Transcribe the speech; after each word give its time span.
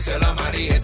díselo 0.00 0.28
a 0.28 0.34
María. 0.34 0.80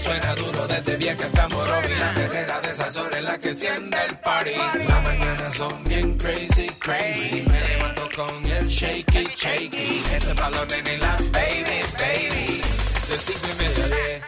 Suena 0.00 0.32
duro 0.36 0.66
desde 0.68 0.96
vieja 0.96 1.24
hasta 1.24 1.48
Morovi. 1.48 1.92
La 1.98 2.14
perrera 2.14 2.60
de 2.60 2.70
esas 2.70 2.96
horas 2.96 3.18
es 3.18 3.24
la 3.24 3.38
que 3.38 3.48
enciende 3.48 3.98
el 4.08 4.16
party. 4.18 4.54
Las 4.86 5.02
mañanas 5.02 5.54
son 5.54 5.82
bien 5.84 6.16
crazy, 6.16 6.68
crazy. 6.78 7.42
Me 7.50 7.60
levanto 7.68 8.08
con 8.14 8.46
el 8.46 8.66
shaky, 8.68 9.28
shaky. 9.34 10.04
Este 10.12 10.32
valor 10.34 10.68
de 10.68 10.98
la 10.98 11.16
baby, 11.32 11.80
baby. 11.98 12.62
De 13.08 13.16
cinco 13.18 13.48
y 13.52 13.62
media 13.62 13.84
a 13.84 13.88
diez. 13.88 14.22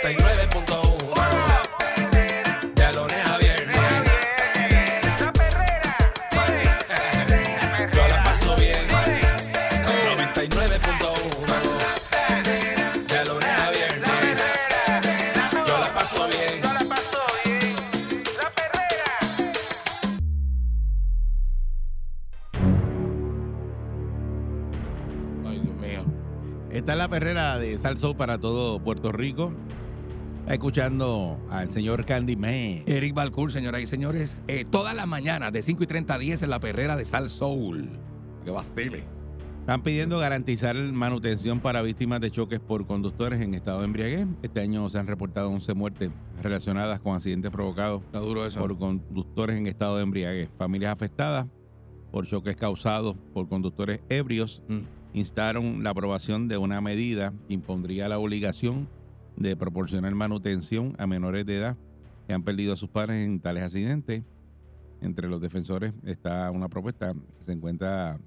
99.1 0.00 1.71
Esta 26.82 26.94
es 26.94 26.98
la 26.98 27.08
perrera 27.08 27.60
de 27.60 27.78
Salso 27.78 28.16
para 28.16 28.38
todo 28.38 28.82
Puerto 28.82 29.12
Rico. 29.12 29.52
Está 30.40 30.54
escuchando 30.54 31.36
al 31.48 31.72
señor 31.72 32.04
Candyman. 32.04 32.82
Eric 32.86 33.14
Balcour, 33.14 33.52
señoras 33.52 33.82
y 33.82 33.86
señores, 33.86 34.42
eh, 34.48 34.64
todas 34.68 34.92
las 34.96 35.06
mañanas 35.06 35.52
de 35.52 35.62
5 35.62 35.84
y 35.84 35.86
30 35.86 36.12
a 36.12 36.18
10 36.18 36.42
en 36.42 36.50
la 36.50 36.58
perrera 36.58 36.96
de 36.96 37.04
Sal 37.04 37.28
Soul. 37.28 37.88
Que 38.44 38.50
vacile. 38.50 39.04
Están 39.60 39.84
pidiendo 39.84 40.18
garantizar 40.18 40.74
manutención 40.74 41.60
para 41.60 41.82
víctimas 41.82 42.20
de 42.20 42.32
choques 42.32 42.58
por 42.58 42.84
conductores 42.84 43.40
en 43.40 43.54
estado 43.54 43.78
de 43.78 43.84
embriaguez. 43.84 44.26
Este 44.42 44.60
año 44.60 44.88
se 44.88 44.98
han 44.98 45.06
reportado 45.06 45.50
11 45.50 45.74
muertes 45.74 46.10
relacionadas 46.42 46.98
con 46.98 47.14
accidentes 47.14 47.52
provocados 47.52 48.02
Está 48.12 48.58
por 48.58 48.76
conductores 48.76 49.56
en 49.56 49.68
estado 49.68 49.98
de 49.98 50.02
embriaguez. 50.02 50.50
Familias 50.58 50.92
afectadas 50.92 51.46
por 52.10 52.26
choques 52.26 52.56
causados 52.56 53.16
por 53.32 53.48
conductores 53.48 54.00
ebrios 54.08 54.64
Mm. 54.66 55.01
Instaron 55.14 55.82
la 55.82 55.90
aprobación 55.90 56.48
de 56.48 56.56
una 56.56 56.80
medida 56.80 57.32
que 57.46 57.54
impondría 57.54 58.08
la 58.08 58.18
obligación 58.18 58.88
de 59.36 59.56
proporcionar 59.56 60.14
manutención 60.14 60.94
a 60.98 61.06
menores 61.06 61.46
de 61.46 61.56
edad 61.58 61.76
que 62.26 62.32
han 62.34 62.42
perdido 62.42 62.72
a 62.72 62.76
sus 62.76 62.88
padres 62.88 63.24
en 63.24 63.40
tales 63.40 63.62
accidentes. 63.64 64.22
Entre 65.00 65.28
los 65.28 65.40
defensores 65.40 65.92
está 66.04 66.50
una 66.50 66.68
propuesta 66.68 67.12
que 67.38 67.44
se 67.44 67.52
encuentra 67.52 68.20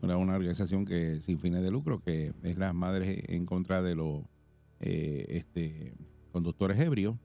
una, 0.00 0.16
una 0.16 0.34
organización 0.36 0.84
que 0.84 1.16
sin 1.20 1.38
fines 1.40 1.62
de 1.62 1.70
lucro, 1.70 2.00
que 2.00 2.32
es 2.42 2.56
las 2.56 2.72
madres 2.74 3.22
en 3.28 3.44
contra 3.46 3.82
de 3.82 3.94
los 3.96 4.22
eh, 4.80 5.26
este, 5.30 5.94
conductores 6.32 6.78
ebrios, 6.78 7.16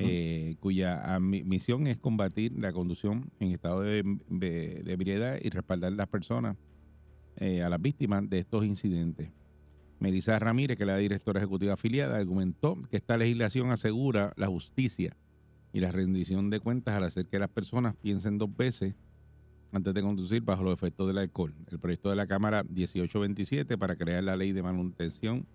eh, 0.00 0.56
cuya 0.60 1.18
mi- 1.20 1.42
misión 1.42 1.86
es 1.86 1.96
combatir 1.96 2.52
la 2.56 2.72
conducción 2.72 3.30
en 3.40 3.50
estado 3.50 3.80
de, 3.80 4.02
de- 4.28 4.82
de 4.84 4.92
ebriedad 4.92 5.38
y 5.42 5.48
respaldar 5.50 5.92
a 5.92 5.96
las 5.96 6.06
personas, 6.08 6.56
eh, 7.36 7.62
a 7.62 7.68
las 7.68 7.80
víctimas 7.80 8.28
de 8.28 8.38
estos 8.38 8.64
incidentes. 8.64 9.30
Melissa 9.98 10.38
Ramírez, 10.38 10.76
que 10.76 10.82
es 10.82 10.88
la 10.88 10.96
directora 10.96 11.40
ejecutiva 11.40 11.74
afiliada, 11.74 12.16
argumentó 12.16 12.76
que 12.90 12.96
esta 12.96 13.16
legislación 13.16 13.70
asegura 13.70 14.32
la 14.36 14.48
justicia 14.48 15.16
y 15.72 15.80
la 15.80 15.92
rendición 15.92 16.50
de 16.50 16.60
cuentas 16.60 16.94
al 16.96 17.04
hacer 17.04 17.26
que 17.26 17.38
las 17.38 17.48
personas 17.48 17.94
piensen 17.94 18.36
dos 18.36 18.54
veces 18.54 18.94
antes 19.70 19.94
de 19.94 20.02
conducir 20.02 20.42
bajo 20.42 20.64
los 20.64 20.74
efectos 20.74 21.06
del 21.06 21.18
alcohol. 21.18 21.54
El 21.70 21.78
proyecto 21.78 22.10
de 22.10 22.16
la 22.16 22.26
Cámara 22.26 22.62
1827 22.64 23.78
para 23.78 23.96
crear 23.96 24.22
la 24.22 24.36
ley 24.36 24.52
de 24.52 24.62
manutención 24.62 25.46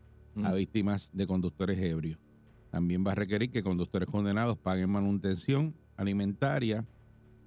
a 0.44 0.52
Mm. 0.52 0.56
víctimas 0.56 1.10
de 1.14 1.28
conductores 1.28 1.80
ebrios. 1.80 2.20
También 2.72 3.04
va 3.06 3.12
a 3.12 3.16
requerir 3.16 3.50
que 3.50 3.64
conductores 3.64 4.08
condenados 4.08 4.58
paguen 4.58 4.90
manutención 4.90 5.74
alimentaria 5.96 6.86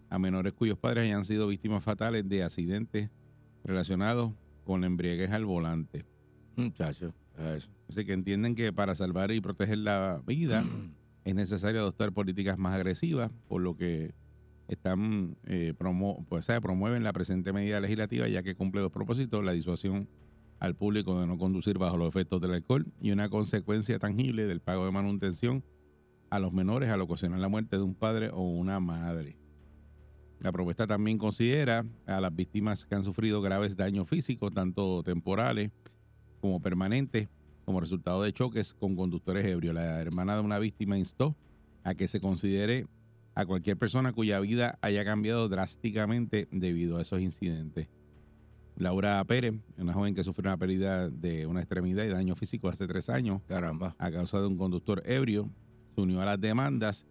a 0.08 0.18
menores 0.18 0.52
cuyos 0.52 0.78
padres 0.78 1.04
hayan 1.04 1.24
sido 1.24 1.46
víctimas 1.46 1.84
fatales 1.84 2.28
de 2.28 2.42
accidentes 2.42 3.10
relacionados 3.64 4.32
con 4.64 4.80
la 4.80 4.86
embriaguez 4.86 5.30
al 5.30 5.44
volante. 5.46 6.04
Muchacho, 6.56 7.14
eso. 7.38 7.70
Así 7.88 8.04
que 8.04 8.12
entienden 8.12 8.54
que 8.54 8.72
para 8.72 8.94
salvar 8.94 9.30
y 9.32 9.40
proteger 9.40 9.78
la 9.78 10.22
vida 10.26 10.64
es 11.24 11.34
necesario 11.34 11.80
adoptar 11.80 12.12
políticas 12.12 12.58
más 12.58 12.74
agresivas, 12.74 13.30
por 13.48 13.62
lo 13.62 13.76
que 13.76 14.14
están 14.68 15.36
eh, 15.46 15.74
promo- 15.76 16.24
pues, 16.28 16.46
promueven 16.62 17.02
la 17.02 17.12
presente 17.12 17.52
medida 17.52 17.80
legislativa 17.80 18.28
ya 18.28 18.42
que 18.42 18.54
cumple 18.54 18.80
dos 18.80 18.92
propósitos, 18.92 19.44
la 19.44 19.52
disuasión 19.52 20.08
al 20.60 20.76
público 20.76 21.18
de 21.20 21.26
no 21.26 21.38
conducir 21.38 21.78
bajo 21.78 21.96
los 21.96 22.08
efectos 22.08 22.40
del 22.40 22.52
alcohol 22.52 22.86
y 23.00 23.10
una 23.12 23.28
consecuencia 23.30 23.98
tangible 23.98 24.46
del 24.46 24.60
pago 24.60 24.84
de 24.84 24.92
manutención 24.92 25.64
a 26.28 26.38
los 26.38 26.52
menores 26.52 26.90
al 26.90 27.00
ocasionar 27.00 27.40
la 27.40 27.48
muerte 27.48 27.76
de 27.76 27.82
un 27.82 27.94
padre 27.94 28.30
o 28.30 28.42
una 28.42 28.78
madre. 28.78 29.36
La 30.40 30.52
propuesta 30.52 30.86
también 30.86 31.18
considera 31.18 31.84
a 32.06 32.20
las 32.20 32.34
víctimas 32.34 32.86
que 32.86 32.94
han 32.94 33.04
sufrido 33.04 33.42
graves 33.42 33.76
daños 33.76 34.08
físicos, 34.08 34.52
tanto 34.54 35.02
temporales 35.02 35.70
como 36.40 36.60
permanentes, 36.60 37.28
como 37.66 37.78
resultado 37.78 38.22
de 38.22 38.32
choques 38.32 38.72
con 38.72 38.96
conductores 38.96 39.44
ebrios. 39.44 39.74
La 39.74 40.00
hermana 40.00 40.36
de 40.36 40.40
una 40.40 40.58
víctima 40.58 40.96
instó 40.96 41.36
a 41.84 41.94
que 41.94 42.08
se 42.08 42.20
considere 42.20 42.86
a 43.34 43.44
cualquier 43.44 43.76
persona 43.76 44.12
cuya 44.12 44.40
vida 44.40 44.78
haya 44.80 45.04
cambiado 45.04 45.48
drásticamente 45.48 46.48
debido 46.50 46.96
a 46.96 47.02
esos 47.02 47.20
incidentes. 47.20 47.88
Laura 48.76 49.22
Pérez, 49.24 49.54
una 49.76 49.92
joven 49.92 50.14
que 50.14 50.24
sufrió 50.24 50.48
una 50.48 50.56
pérdida 50.56 51.10
de 51.10 51.46
una 51.46 51.60
extremidad 51.60 52.04
y 52.04 52.08
daño 52.08 52.34
físico 52.34 52.68
hace 52.68 52.86
tres 52.86 53.10
años 53.10 53.42
Caramba. 53.46 53.94
a 53.98 54.10
causa 54.10 54.40
de 54.40 54.46
un 54.46 54.56
conductor 54.56 55.02
ebrio, 55.04 55.50
se 55.94 56.00
unió 56.00 56.22
a 56.22 56.24
las 56.24 56.40
demandas 56.40 57.06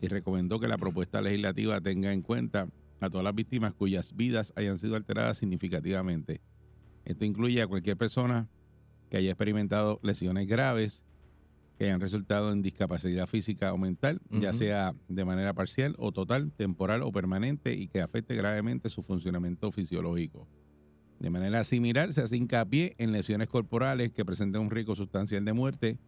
y 0.00 0.08
recomendó 0.08 0.60
que 0.60 0.68
la 0.68 0.78
propuesta 0.78 1.20
legislativa 1.20 1.80
tenga 1.80 2.12
en 2.12 2.22
cuenta 2.22 2.68
a 3.00 3.10
todas 3.10 3.24
las 3.24 3.34
víctimas 3.34 3.74
cuyas 3.74 4.14
vidas 4.14 4.52
hayan 4.56 4.78
sido 4.78 4.96
alteradas 4.96 5.38
significativamente. 5.38 6.40
Esto 7.04 7.24
incluye 7.24 7.62
a 7.62 7.66
cualquier 7.66 7.96
persona 7.96 8.48
que 9.10 9.16
haya 9.16 9.30
experimentado 9.30 9.98
lesiones 10.02 10.46
graves, 10.46 11.04
que 11.78 11.84
hayan 11.84 12.00
resultado 12.00 12.52
en 12.52 12.60
discapacidad 12.60 13.26
física 13.26 13.72
o 13.72 13.78
mental, 13.78 14.20
ya 14.30 14.52
sea 14.52 14.94
de 15.08 15.24
manera 15.24 15.54
parcial 15.54 15.94
o 15.98 16.12
total, 16.12 16.52
temporal 16.52 17.02
o 17.02 17.12
permanente, 17.12 17.74
y 17.74 17.86
que 17.86 18.00
afecte 18.00 18.34
gravemente 18.34 18.88
su 18.88 19.02
funcionamiento 19.02 19.70
fisiológico. 19.70 20.48
De 21.20 21.30
manera 21.30 21.64
similar, 21.64 22.12
se 22.12 22.22
hace 22.22 22.36
hincapié 22.36 22.94
en 22.98 23.12
lesiones 23.12 23.48
corporales 23.48 24.12
que 24.12 24.24
presenten 24.24 24.60
un 24.60 24.70
riesgo 24.70 24.96
sustancial 24.96 25.44
de 25.44 25.52
muerte, 25.52 25.98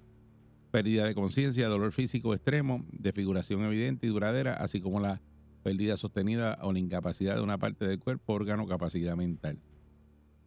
pérdida 0.70 1.04
de 1.04 1.14
conciencia, 1.14 1.68
dolor 1.68 1.92
físico 1.92 2.34
extremo, 2.34 2.84
desfiguración 2.92 3.62
evidente 3.64 4.06
y 4.06 4.10
duradera, 4.10 4.54
así 4.54 4.80
como 4.80 5.00
la 5.00 5.20
pérdida 5.62 5.96
sostenida 5.96 6.58
o 6.62 6.72
la 6.72 6.78
incapacidad 6.78 7.36
de 7.36 7.42
una 7.42 7.58
parte 7.58 7.86
del 7.86 7.98
cuerpo, 7.98 8.32
órgano 8.32 8.64
o 8.64 8.66
capacidad 8.66 9.16
mental. 9.16 9.58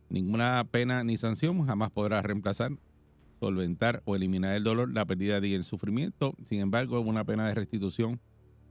Ninguna 0.09 0.63
pena 0.69 1.03
ni 1.03 1.17
sanción 1.17 1.65
jamás 1.65 1.91
podrá 1.91 2.21
reemplazar, 2.21 2.71
solventar 3.39 4.01
o 4.05 4.15
eliminar 4.15 4.55
el 4.55 4.63
dolor, 4.63 4.93
la 4.93 5.05
pérdida 5.05 5.45
y 5.45 5.53
el 5.53 5.63
sufrimiento. 5.63 6.33
Sin 6.45 6.59
embargo, 6.59 6.99
una 7.01 7.23
pena 7.25 7.47
de 7.47 7.55
restitución 7.55 8.19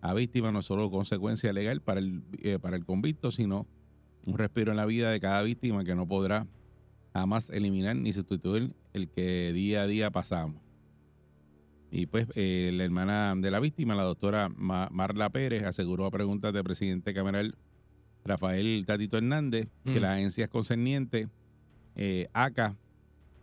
a 0.00 0.14
víctima 0.14 0.50
no 0.50 0.60
es 0.60 0.66
solo 0.66 0.90
consecuencia 0.90 1.52
legal 1.52 1.80
para 1.80 2.00
el, 2.00 2.22
eh, 2.42 2.58
para 2.60 2.76
el 2.76 2.84
convicto, 2.84 3.30
sino 3.30 3.66
un 4.24 4.38
respiro 4.38 4.70
en 4.72 4.76
la 4.76 4.86
vida 4.86 5.10
de 5.10 5.20
cada 5.20 5.42
víctima 5.42 5.84
que 5.84 5.94
no 5.94 6.06
podrá 6.06 6.46
jamás 7.12 7.50
eliminar 7.50 7.96
ni 7.96 8.12
sustituir 8.12 8.74
el 8.92 9.08
que 9.08 9.52
día 9.52 9.82
a 9.82 9.86
día 9.86 10.10
pasamos. 10.10 10.71
Y 11.94 12.06
pues 12.06 12.26
eh, 12.36 12.70
la 12.72 12.84
hermana 12.84 13.34
de 13.36 13.50
la 13.50 13.60
víctima, 13.60 13.94
la 13.94 14.04
doctora 14.04 14.48
Ma- 14.48 14.88
Marla 14.90 15.28
Pérez, 15.28 15.62
aseguró 15.64 16.06
a 16.06 16.10
preguntas 16.10 16.52
del 16.54 16.64
presidente 16.64 17.12
cameral 17.12 17.54
Rafael 18.24 18.84
Tatito 18.86 19.18
Hernández 19.18 19.68
que 19.84 19.98
Mm. 19.98 20.02
las 20.02 20.16
agencias 20.16 20.48
concernientes, 20.48 21.28
eh, 21.96 22.28
ACA, 22.32 22.76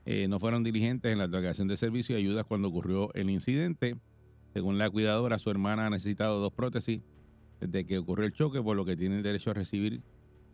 eh, 0.06 0.28
no 0.28 0.40
fueron 0.40 0.64
diligentes 0.64 1.12
en 1.12 1.20
la 1.20 1.26
otorgación 1.26 1.68
de 1.68 1.78
servicios 1.78 2.18
y 2.18 2.22
ayudas 2.24 2.46
cuando 2.48 2.70
ocurrió 2.70 3.14
el 3.14 3.30
incidente. 3.30 3.96
Según 4.54 4.80
la 4.80 4.90
cuidadora, 4.90 5.38
su 5.38 5.52
hermana 5.52 5.86
ha 5.86 5.90
necesitado 5.92 6.40
dos 6.40 6.52
prótesis 6.52 7.04
desde 7.60 7.86
que 7.86 8.00
ocurrió 8.00 8.26
el 8.26 8.34
choque, 8.34 8.64
por 8.64 8.76
lo 8.76 8.84
que 8.84 8.96
tiene 8.98 9.18
el 9.18 9.24
derecho 9.24 9.52
a 9.52 9.54
recibir 9.54 10.02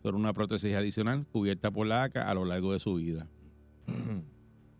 solo 0.02 0.18
una 0.18 0.34
prótesis 0.34 0.74
adicional 0.74 1.24
cubierta 1.32 1.70
por 1.70 1.86
la 1.86 2.02
ACA 2.02 2.28
a 2.30 2.34
lo 2.34 2.44
largo 2.44 2.74
de 2.74 2.78
su 2.78 2.94
vida. 2.96 3.26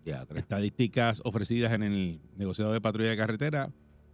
Estadísticas 0.06 1.20
ofrecidas 1.25 1.73
en 1.73 1.82
el 1.82 2.20
negociado 2.37 2.73
de 2.73 2.81
patrulla 2.81 3.11
de 3.11 3.17
carretera 3.17 3.73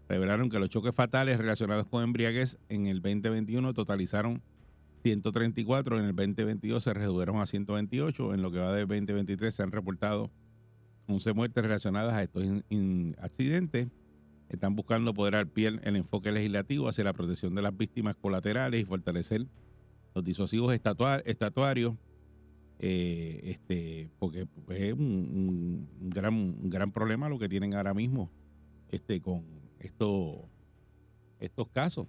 revelaron 0.09 0.49
que 0.51 0.59
los 0.59 0.69
choques 0.71 0.95
fatales 0.95 1.39
relacionados 1.39 1.87
con 1.87 2.03
embriaguez 2.03 2.59
en 2.69 2.87
el 2.87 3.03
2021 3.03 3.75
totalizaron 3.75 4.43
134, 5.03 5.99
en 5.99 6.05
el 6.07 6.15
2022 6.17 6.83
se 6.85 6.95
redujeron 6.95 7.41
a 7.41 7.47
128, 7.47 8.35
en 8.35 8.43
lo 8.43 8.51
que 8.53 8.59
va 8.59 8.73
del 8.73 8.87
2023 8.87 9.55
se 9.55 9.63
han 9.63 9.73
reportado 9.73 10.31
11 11.09 11.33
muertes 11.33 11.63
relacionadas 11.63 12.15
a 12.15 12.23
estos 12.23 12.45
accidentes. 13.19 13.89
Están 14.49 14.77
buscando 14.77 15.13
poder 15.15 15.35
al 15.35 15.49
pie 15.49 15.69
el 15.83 15.97
enfoque 15.97 16.31
legislativo 16.31 16.89
hacia 16.89 17.05
la 17.05 17.13
protección 17.15 17.55
de 17.55 17.63
las 17.63 17.77
víctimas 17.77 18.17
colaterales 18.17 18.83
y 18.83 18.85
fortalecer 18.85 19.47
los 20.15 20.25
disuasivos 20.25 20.75
estatua- 20.75 21.23
estatuarios, 21.25 21.97
eh, 22.85 23.41
este, 23.45 24.11
porque 24.19 24.49
es 24.71 24.93
un, 24.93 25.89
gran, 26.01 26.69
gran 26.69 26.91
problema 26.91 27.29
lo 27.29 27.39
que 27.39 27.49
tienen 27.49 27.75
ahora 27.75 27.95
mismo 27.95 28.29
este, 28.91 29.21
con 29.21 29.45
esto, 29.79 30.49
estos 31.39 31.69
casos. 31.69 32.09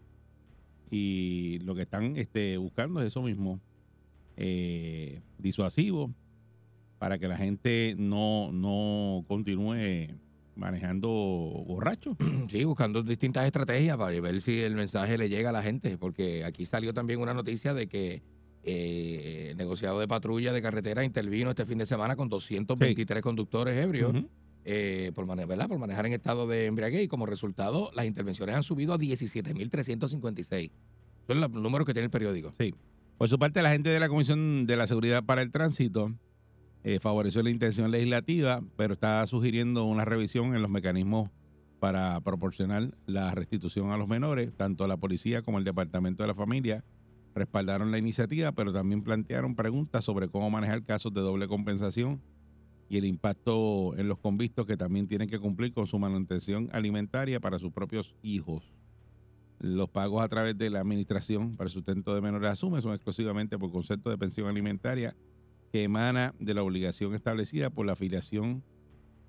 Y 0.90 1.60
lo 1.60 1.76
que 1.76 1.84
están 1.84 2.18
este, 2.18 2.58
buscando 2.58 3.02
es 3.02 3.08
eso 3.08 3.22
mismo, 3.22 3.60
eh, 4.36 5.22
disuasivo, 5.38 6.12
para 6.98 7.20
que 7.20 7.28
la 7.28 7.38
gente 7.38 7.96
no, 7.96 8.52
no 8.52 9.24
continúe 9.28 10.08
manejando 10.56 11.08
borracho. 11.68 12.18
Sí, 12.48 12.64
buscando 12.64 13.04
distintas 13.04 13.46
estrategias 13.46 13.96
para 13.96 14.20
ver 14.20 14.42
si 14.42 14.60
el 14.62 14.74
mensaje 14.74 15.20
le 15.20 15.30
llega 15.30 15.50
a 15.50 15.54
la 15.54 15.62
gente, 15.62 16.00
porque 16.00 16.44
aquí 16.44 16.66
salió 16.66 16.96
también 16.96 17.22
una 17.22 17.36
noticia 17.36 17.76
de 17.76 17.88
que 17.88 18.24
eh, 18.64 19.48
el 19.52 19.58
negociado 19.58 20.00
de 20.00 20.08
patrulla 20.08 20.54
de 20.54 20.62
carretera 20.62 21.04
intervino 21.04 21.50
este 21.50 21.66
fin 21.66 21.78
de 21.78 21.86
semana 21.86 22.16
con 22.16 22.30
223 22.30 23.22
conductores 23.22 23.78
ebrios 23.84 24.14
eh, 24.66 25.12
por, 25.14 25.26
mane- 25.26 25.46
¿verdad? 25.46 25.68
por 25.68 25.78
manejar 25.80 26.06
en 26.06 26.14
estado 26.14 26.48
de 26.48 26.66
embriaguez 26.68 27.04
y 27.04 27.08
como 27.10 27.26
resultado 27.26 27.92
las 27.94 28.06
intervenciones 28.06 28.56
han 28.56 28.64
subido 28.64 28.94
a 28.94 28.98
17.356. 28.98 30.72
Son 31.28 31.40
los 31.42 31.50
números 31.52 31.86
que 31.86 31.94
tiene 31.94 32.06
el 32.06 32.12
periódico. 32.12 32.54
Sí. 32.58 32.74
Por 33.18 33.30
su 33.30 33.38
parte, 33.40 33.62
la 33.62 33.72
gente 33.72 33.90
de 33.90 34.00
la 34.00 34.10
Comisión 34.10 34.66
de 34.66 34.76
la 34.76 34.88
Seguridad 34.88 35.24
para 35.24 35.42
el 35.42 35.52
Tránsito 35.52 36.12
eh, 36.84 37.00
favoreció 37.00 37.42
la 37.44 37.50
intención 37.50 37.92
legislativa, 37.92 38.62
pero 38.76 38.94
está 38.94 39.26
sugiriendo 39.28 39.86
una 39.86 40.04
revisión 40.06 40.56
en 40.56 40.62
los 40.62 40.70
mecanismos 40.72 41.30
para 41.80 42.20
proporcionar 42.22 42.94
la 43.06 43.32
restitución 43.32 43.92
a 43.92 43.98
los 43.98 44.08
menores. 44.08 44.52
Tanto 44.56 44.88
la 44.88 44.98
policía 44.98 45.42
como 45.42 45.60
el 45.60 45.64
Departamento 45.64 46.24
de 46.24 46.28
la 46.28 46.36
Familia 46.36 46.84
respaldaron 47.36 47.92
la 47.92 47.98
iniciativa, 47.98 48.52
pero 48.52 48.72
también 48.72 49.04
plantearon 49.04 49.56
preguntas 49.56 50.04
sobre 50.06 50.28
cómo 50.30 50.50
manejar 50.50 50.84
casos 50.84 51.14
de 51.14 51.22
doble 51.22 51.48
compensación 51.48 52.22
y 52.90 52.98
el 52.98 53.06
impacto 53.06 53.96
en 53.98 54.08
los 54.08 54.20
convictos 54.20 54.68
que 54.68 54.78
también 54.78 55.08
tienen 55.08 55.28
que 55.30 55.40
cumplir 55.40 55.74
con 55.74 55.88
su 55.88 55.98
manutención 55.98 56.70
alimentaria 56.74 57.40
para 57.40 57.58
sus 57.58 57.72
propios 57.72 58.16
hijos. 58.22 58.72
Los 59.60 59.90
pagos 59.90 60.22
a 60.24 60.28
través 60.28 60.58
de 60.58 60.70
la 60.70 60.82
Administración 60.82 61.56
para 61.56 61.68
el 61.70 61.74
Sustento 61.74 62.14
de 62.14 62.22
Menores 62.22 62.52
Asume 62.52 62.82
son 62.82 62.94
exclusivamente 62.94 63.58
por 63.58 63.72
concepto 63.72 64.10
de 64.10 64.18
pensión 64.18 64.48
alimentaria 64.48 65.16
que 65.72 65.84
emana 65.84 66.36
de 66.40 66.54
la 66.54 66.62
obligación 66.62 67.16
establecida 67.16 67.70
por 67.70 67.86
la 67.86 67.94
afiliación 67.94 68.62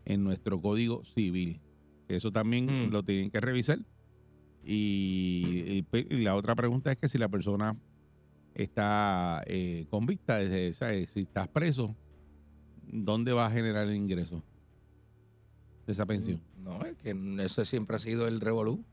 en 0.05 0.25
nuestro 0.25 0.61
Código 0.61 1.03
Civil. 1.15 1.61
Eso 2.09 2.31
también 2.33 2.67
Mm. 2.67 2.93
lo 2.93 3.03
tienen 3.03 3.31
que 3.31 3.41
revisar. 3.41 3.79
Y, 4.67 5.85
y 5.93 6.17
la 6.23 6.35
otra 6.37 6.55
pregunta 6.55 6.91
es 6.93 6.99
que 6.99 7.09
si 7.09 7.17
la 7.19 7.29
persona 7.29 7.77
está 8.55 9.43
eh, 9.47 9.87
convicta, 9.91 10.37
desde, 10.39 10.75
¿sabes? 10.75 11.11
si 11.11 11.21
estás 11.23 11.49
preso, 11.49 11.95
¿dónde 12.83 13.33
va 13.33 13.47
a 13.47 13.51
generar 13.51 13.89
el 13.89 13.95
ingreso 13.95 14.43
de 15.87 15.93
esa 15.93 16.07
pensión? 16.07 16.41
No, 16.57 16.83
es 16.85 16.97
que 16.97 17.15
eso 17.41 17.65
siempre 17.65 17.97
ha 17.97 17.99
sido 17.99 18.27
el 18.27 18.41
revolú. 18.41 18.85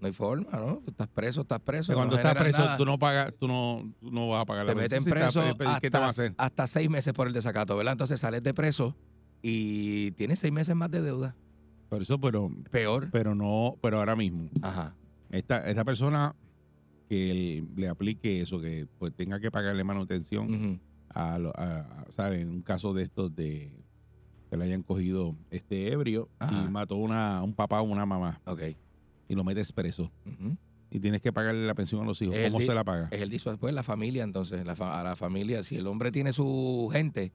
No 0.00 0.06
hay 0.08 0.12
forma, 0.12 0.50
¿no? 0.58 0.78
Tú 0.78 0.90
estás 0.90 1.06
preso, 1.08 1.42
estás 1.42 1.60
preso. 1.60 1.94
cuando 1.94 2.16
no 2.16 2.20
estás 2.20 2.34
preso, 2.34 2.58
nada. 2.64 2.76
tú 2.76 2.84
no 2.84 2.98
pagas, 2.98 3.32
tú 3.38 3.46
no, 3.46 3.88
tú 4.00 4.10
no 4.10 4.30
vas 4.30 4.42
a 4.42 4.44
pagar 4.46 4.66
te 4.66 4.74
la 4.74 4.80
meten 4.80 5.04
pensión. 5.04 5.04
Si 5.04 5.10
preso 5.10 5.42
estás- 5.48 5.80
¿Qué 5.80 5.90
te 5.92 5.98
va 5.98 6.04
a 6.04 6.08
hasta, 6.08 6.22
hacer? 6.22 6.34
hasta 6.38 6.66
seis 6.66 6.90
meses 6.90 7.12
por 7.12 7.28
el 7.28 7.32
desacato, 7.32 7.76
¿verdad? 7.76 7.92
Entonces 7.92 8.18
sales 8.18 8.42
de 8.42 8.52
preso 8.52 8.96
y 9.42 10.10
tienes 10.12 10.40
seis 10.40 10.52
meses 10.52 10.74
más 10.74 10.90
de 10.90 11.02
deuda. 11.02 11.36
Por 11.88 12.02
eso, 12.02 12.18
pero, 12.18 12.50
Peor. 12.72 13.10
pero 13.12 13.36
no, 13.36 13.76
pero 13.80 13.98
ahora 13.98 14.16
mismo, 14.16 14.48
Ajá. 14.62 14.96
esta, 15.30 15.68
esta 15.70 15.84
persona 15.84 16.34
que 17.12 17.30
el- 17.58 17.68
le 17.76 17.88
aplique 17.88 18.40
eso, 18.40 18.58
que 18.58 18.86
pues 18.98 19.12
tenga 19.14 19.38
que 19.38 19.50
pagarle 19.50 19.84
manutención 19.84 20.80
a, 21.10 21.38
lo- 21.38 21.52
a- 21.54 21.80
a- 21.80 22.06
¿sabe? 22.10 22.42
Un 22.46 22.62
caso 22.62 22.94
de 22.94 23.02
estos 23.02 23.34
de 23.36 23.70
que 24.48 24.56
le 24.56 24.64
hayan 24.64 24.82
cogido 24.82 25.36
este 25.50 25.92
ebrio 25.92 26.30
Ajá. 26.38 26.64
y 26.66 26.70
mató 26.70 26.96
una, 26.96 27.42
un 27.42 27.52
papá 27.54 27.80
o 27.82 27.84
una 27.84 28.06
mamá 28.06 28.40
Ok. 28.46 28.62
y 29.28 29.34
lo 29.34 29.44
metes 29.44 29.72
preso 29.72 30.10
y 30.90 31.00
tienes 31.00 31.20
que 31.20 31.32
pagarle 31.34 31.66
la 31.66 31.74
pensión 31.74 32.00
a 32.02 32.04
los 32.06 32.20
hijos. 32.22 32.34
¿Cómo 32.50 32.60
se 32.60 32.74
la 32.74 32.82
paga? 32.84 33.08
Es 33.10 33.20
el 33.20 33.28
dicho 33.28 33.50
después, 33.50 33.74
la 33.74 33.82
familia, 33.82 34.24
entonces, 34.24 34.64
la 34.64 34.74
fa- 34.74 34.98
a 34.98 35.04
la 35.04 35.14
familia, 35.16 35.62
si 35.62 35.76
el 35.76 35.86
hombre 35.88 36.12
tiene 36.12 36.32
su 36.32 36.88
gente, 36.92 37.32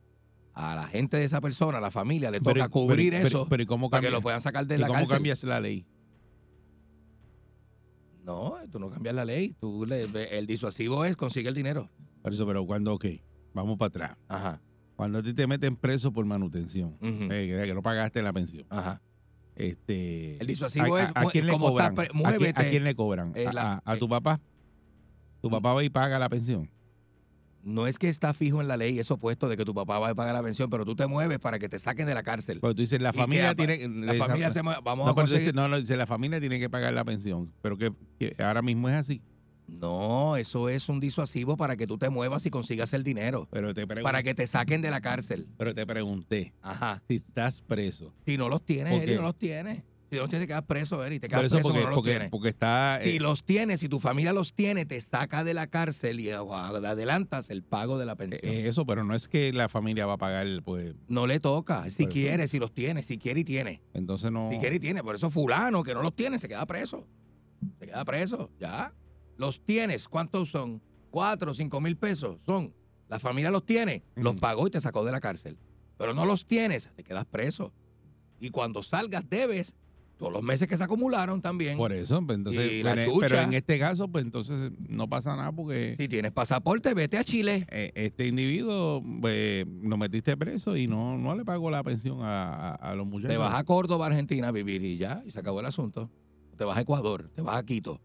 a 0.55 0.73
la 0.75 0.87
gente 0.87 1.17
de 1.17 1.23
esa 1.25 1.39
persona, 1.39 1.77
a 1.77 1.81
la 1.81 1.91
familia, 1.91 2.31
le 2.31 2.39
toca 2.39 2.53
Pero- 2.53 2.69
cubrir 2.71 3.11
pero- 3.13 3.27
eso 3.27 3.45
pero- 3.47 3.61
¿y 3.61 3.65
cómo 3.67 3.91
para 3.91 4.01
que 4.01 4.07
cambia- 4.07 4.17
lo 4.17 4.23
puedan 4.23 4.41
sacar 4.41 4.65
de 4.65 4.75
¿Y 4.75 4.79
la 4.79 4.87
cómo 4.87 4.97
cárcel. 4.99 5.15
cambias 5.17 5.43
la 5.43 5.59
ley? 5.59 5.85
No, 8.27 8.55
tú 8.69 8.77
no 8.77 8.89
cambias 8.89 9.15
la 9.15 9.23
ley. 9.23 9.55
Tú 9.59 9.85
le, 9.85 10.03
el 10.37 10.45
disuasivo 10.45 11.05
es 11.05 11.15
consigue 11.15 11.47
el 11.47 11.55
dinero. 11.55 11.89
Por 12.21 12.33
eso, 12.33 12.45
pero 12.45 12.65
cuando, 12.65 12.93
ok, 12.93 13.05
vamos 13.53 13.77
para 13.77 13.87
atrás. 13.87 14.17
Ajá. 14.27 14.61
Cuando 14.97 15.19
a 15.19 15.23
ti 15.23 15.33
te 15.33 15.47
meten 15.47 15.77
preso 15.77 16.11
por 16.11 16.25
manutención, 16.25 16.97
eh, 17.01 17.63
que, 17.65 17.73
no 17.73 17.81
pagaste 17.81 18.21
la 18.21 18.33
pensión, 18.33 18.65
Ajá. 18.69 19.01
este, 19.55 20.37
El 20.41 20.47
disuasivo 20.47 20.95
¿a, 20.97 21.03
es, 21.03 21.11
a- 21.15 21.21
a 21.21 21.25
quién 21.27 21.45
le 21.45 21.53
como 21.53 21.69
cobran? 21.69 21.91
estás 21.93 22.05
¿A 22.05 22.09
quién- 22.09 22.21
muévete. 22.21 22.61
¿A 22.61 22.69
quién 22.69 22.83
le 22.83 22.95
cobran? 22.95 23.31
Eh, 23.33 23.47
¿A- 23.47 23.81
eh, 23.95 23.97
tu 23.97 24.09
papá? 24.09 24.41
¿Tu 25.41 25.49
papá 25.49 25.73
va 25.73 25.83
y 25.83 25.89
paga 25.89 26.19
la 26.19 26.27
pensión? 26.27 26.69
No 27.63 27.85
es 27.87 27.97
que 27.97 28.07
está 28.07 28.33
fijo 28.33 28.61
en 28.61 28.67
la 28.67 28.77
ley 28.77 28.97
eso 28.99 29.17
puesto 29.17 29.49
de 29.49 29.57
que 29.57 29.65
tu 29.65 29.73
papá 29.73 29.99
va 29.99 30.09
a 30.09 30.15
pagar 30.15 30.33
la 30.33 30.43
pensión, 30.43 30.69
pero 30.69 30.85
tú 30.85 30.95
te 30.95 31.05
mueves 31.07 31.39
para 31.39 31.59
que 31.59 31.67
te 31.67 31.79
saquen 31.79 32.05
de 32.05 32.13
la 32.13 32.23
cárcel. 32.23 32.59
Pero 32.61 32.73
tú 32.73 32.81
dices, 32.81 33.01
la 33.01 33.11
que 33.11 33.17
familia 33.17 33.55
tiene... 33.55 33.87
La 33.87 34.13
familia 34.15 34.51
se 34.51 34.63
mueve. 34.63 34.79
Vamos 34.83 35.05
no, 35.05 35.11
a 35.11 35.15
conseguir. 35.15 35.39
dices, 35.39 35.53
no, 35.53 35.67
no, 35.67 35.77
dice, 35.79 35.97
la 35.97 36.07
familia 36.07 36.39
tiene 36.39 36.59
que 36.59 36.69
pagar 36.69 36.93
la 36.93 37.03
pensión. 37.03 37.51
Pero 37.61 37.77
que, 37.77 37.91
que 38.19 38.35
ahora 38.41 38.61
mismo 38.61 38.87
es 38.87 38.95
así. 38.95 39.21
No, 39.67 40.37
eso 40.37 40.69
es 40.69 40.87
un 40.87 40.99
disuasivo 41.01 41.57
para 41.57 41.75
que 41.75 41.87
tú 41.87 41.97
te 41.97 42.09
muevas 42.09 42.45
y 42.45 42.49
consigas 42.49 42.93
el 42.93 43.03
dinero. 43.03 43.49
Pero 43.51 43.73
te, 43.73 43.85
Para 43.85 44.23
que 44.23 44.33
te 44.33 44.47
saquen 44.47 44.81
de 44.81 44.89
la 44.89 45.01
cárcel. 45.01 45.47
pero 45.57 45.75
te 45.75 45.85
pregunté, 45.85 46.53
Ajá. 46.61 47.03
si 47.09 47.17
estás 47.17 47.59
preso. 47.61 48.13
Si 48.25 48.37
no 48.37 48.47
los 48.47 48.63
tienes, 48.63 48.93
¿Por 48.93 49.03
Eri, 49.03 49.15
no 49.15 49.23
los 49.23 49.37
tienes. 49.37 49.83
Si 50.09 50.15
los 50.15 50.29
tienes, 50.29 50.43
te 50.43 50.47
quedas 50.47 50.63
preso, 50.63 51.03
Eri. 51.03 51.19
Te 51.19 51.27
Por 51.27 51.39
quedas 51.39 51.51
eso, 51.51 51.55
preso 51.55 51.67
porque, 51.69 51.81
no 51.81 51.87
los 51.87 51.95
porque, 51.95 52.09
tienes. 52.11 52.29
porque 52.29 52.49
está... 52.49 52.99
Si 53.03 53.17
eh, 53.17 53.19
los 53.19 53.43
tienes, 53.43 53.79
si 53.81 53.89
tu 53.89 53.99
familia 53.99 54.31
los 54.31 54.53
tiene, 54.53 54.85
te 54.85 55.01
saca 55.01 55.43
de 55.43 55.53
la 55.53 55.67
cárcel 55.67 56.19
y 56.21 56.33
uh, 56.33 56.53
adelantas 56.53 57.49
el 57.49 57.61
pago 57.63 57.97
de 57.97 58.05
la 58.05 58.15
pensión. 58.15 58.39
eh, 58.43 58.67
eso, 58.67 58.85
pero 58.85 59.03
no 59.03 59.15
es 59.15 59.27
que 59.27 59.51
la 59.51 59.67
familia 59.67 60.05
va 60.05 60.13
a 60.13 60.17
pagar, 60.17 60.47
pues, 60.63 60.95
no 61.09 61.27
le 61.27 61.39
toca. 61.39 61.89
Si 61.89 62.03
eso. 62.03 62.11
quiere, 62.11 62.47
si 62.47 62.57
los 62.57 62.73
tiene, 62.73 63.03
si 63.03 63.17
quiere 63.17 63.41
y 63.41 63.43
tiene. 63.43 63.81
entonces 63.93 64.31
no... 64.31 64.49
Si 64.49 64.57
quiere 64.59 64.77
y 64.77 64.79
tiene. 64.79 65.03
Por 65.03 65.15
eso 65.15 65.29
fulano 65.29 65.83
que 65.83 65.93
no 65.93 66.01
los 66.01 66.15
tiene 66.15 66.39
se 66.39 66.47
queda 66.47 66.65
preso. 66.65 67.05
Se 67.79 67.87
queda 67.87 68.05
preso, 68.05 68.49
ya. 68.59 68.93
Los 69.37 69.61
tienes, 69.63 70.07
¿cuántos 70.07 70.49
son? 70.49 70.81
Cuatro, 71.09 71.53
cinco 71.53 71.81
mil 71.81 71.97
pesos 71.97 72.37
son. 72.45 72.73
La 73.09 73.19
familia 73.19 73.51
los 73.51 73.65
tiene, 73.65 74.03
los 74.15 74.35
pagó 74.35 74.67
y 74.67 74.71
te 74.71 74.81
sacó 74.81 75.03
de 75.05 75.11
la 75.11 75.19
cárcel. 75.19 75.57
Pero 75.97 76.13
no 76.13 76.25
los 76.25 76.45
tienes, 76.45 76.89
te 76.95 77.03
quedas 77.03 77.25
preso. 77.25 77.73
Y 78.39 78.49
cuando 78.51 78.83
salgas 78.83 79.27
debes 79.29 79.75
todos 80.17 80.33
los 80.33 80.41
meses 80.43 80.67
que 80.67 80.75
se 80.77 80.83
acumularon 80.83 81.41
también. 81.41 81.77
Por 81.77 81.93
eso, 81.93 82.21
pues, 82.25 82.37
entonces, 82.37 82.71
Y 82.71 82.83
la 82.83 82.95
pero, 82.95 83.11
chucha. 83.13 83.27
pero 83.27 83.41
en 83.41 83.53
este 83.53 83.77
caso, 83.79 84.07
pues 84.07 84.25
entonces 84.25 84.71
no 84.89 85.07
pasa 85.07 85.35
nada 85.35 85.51
porque 85.51 85.95
Si 85.95 86.07
tienes 86.07 86.31
pasaporte, 86.31 86.93
vete 86.93 87.17
a 87.17 87.23
Chile. 87.23 87.65
eh, 87.69 87.91
este 87.95 88.27
individuo 88.27 89.03
pues, 89.21 89.65
lo 89.83 89.95
metiste 89.97 90.35
preso 90.35 90.75
y 90.75 90.87
no, 90.87 91.17
no 91.17 91.35
le 91.35 91.45
pagó 91.45 91.69
la 91.71 91.83
pensión 91.83 92.21
a, 92.21 92.71
a- 92.71 92.73
a 92.75 92.95
los 92.95 93.05
muchachos. 93.05 93.31
Te 93.31 93.37
vas 93.37 93.53
a 93.53 93.63
Córdoba, 93.63 94.07
Argentina 94.07 94.47
a 94.47 94.51
vivir 94.51 94.83
y 94.83 94.97
ya, 94.97 95.21
y 95.25 95.31
se 95.31 95.39
acabó 95.39 95.59
el 95.59 95.65
asunto. 95.67 96.09
Te 96.57 96.63
vas 96.63 96.77
a 96.77 96.81
Ecuador, 96.81 97.29
te 97.35 97.41
vas 97.43 97.57
a 97.57 97.63
Quito. 97.63 98.01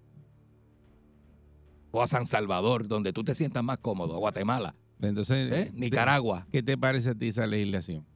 O 1.91 2.03
a 2.03 2.07
San 2.07 2.27
Salvador, 2.27 2.89
donde 2.89 3.13
tú 3.13 3.23
te 3.25 3.35
sientas 3.35 3.63
más 3.63 3.79
cómodo, 3.79 4.15
a 4.15 4.19
Guatemala, 4.19 4.75
Entonces, 5.01 5.53
¿eh? 5.53 5.71
Nicaragua. 5.75 6.47
¿qué 6.51 6.63
te 6.63 6.77
parece 6.79 7.11
a 7.11 7.15
ti 7.15 7.29
esa 7.29 7.47
legislación? 7.47 8.07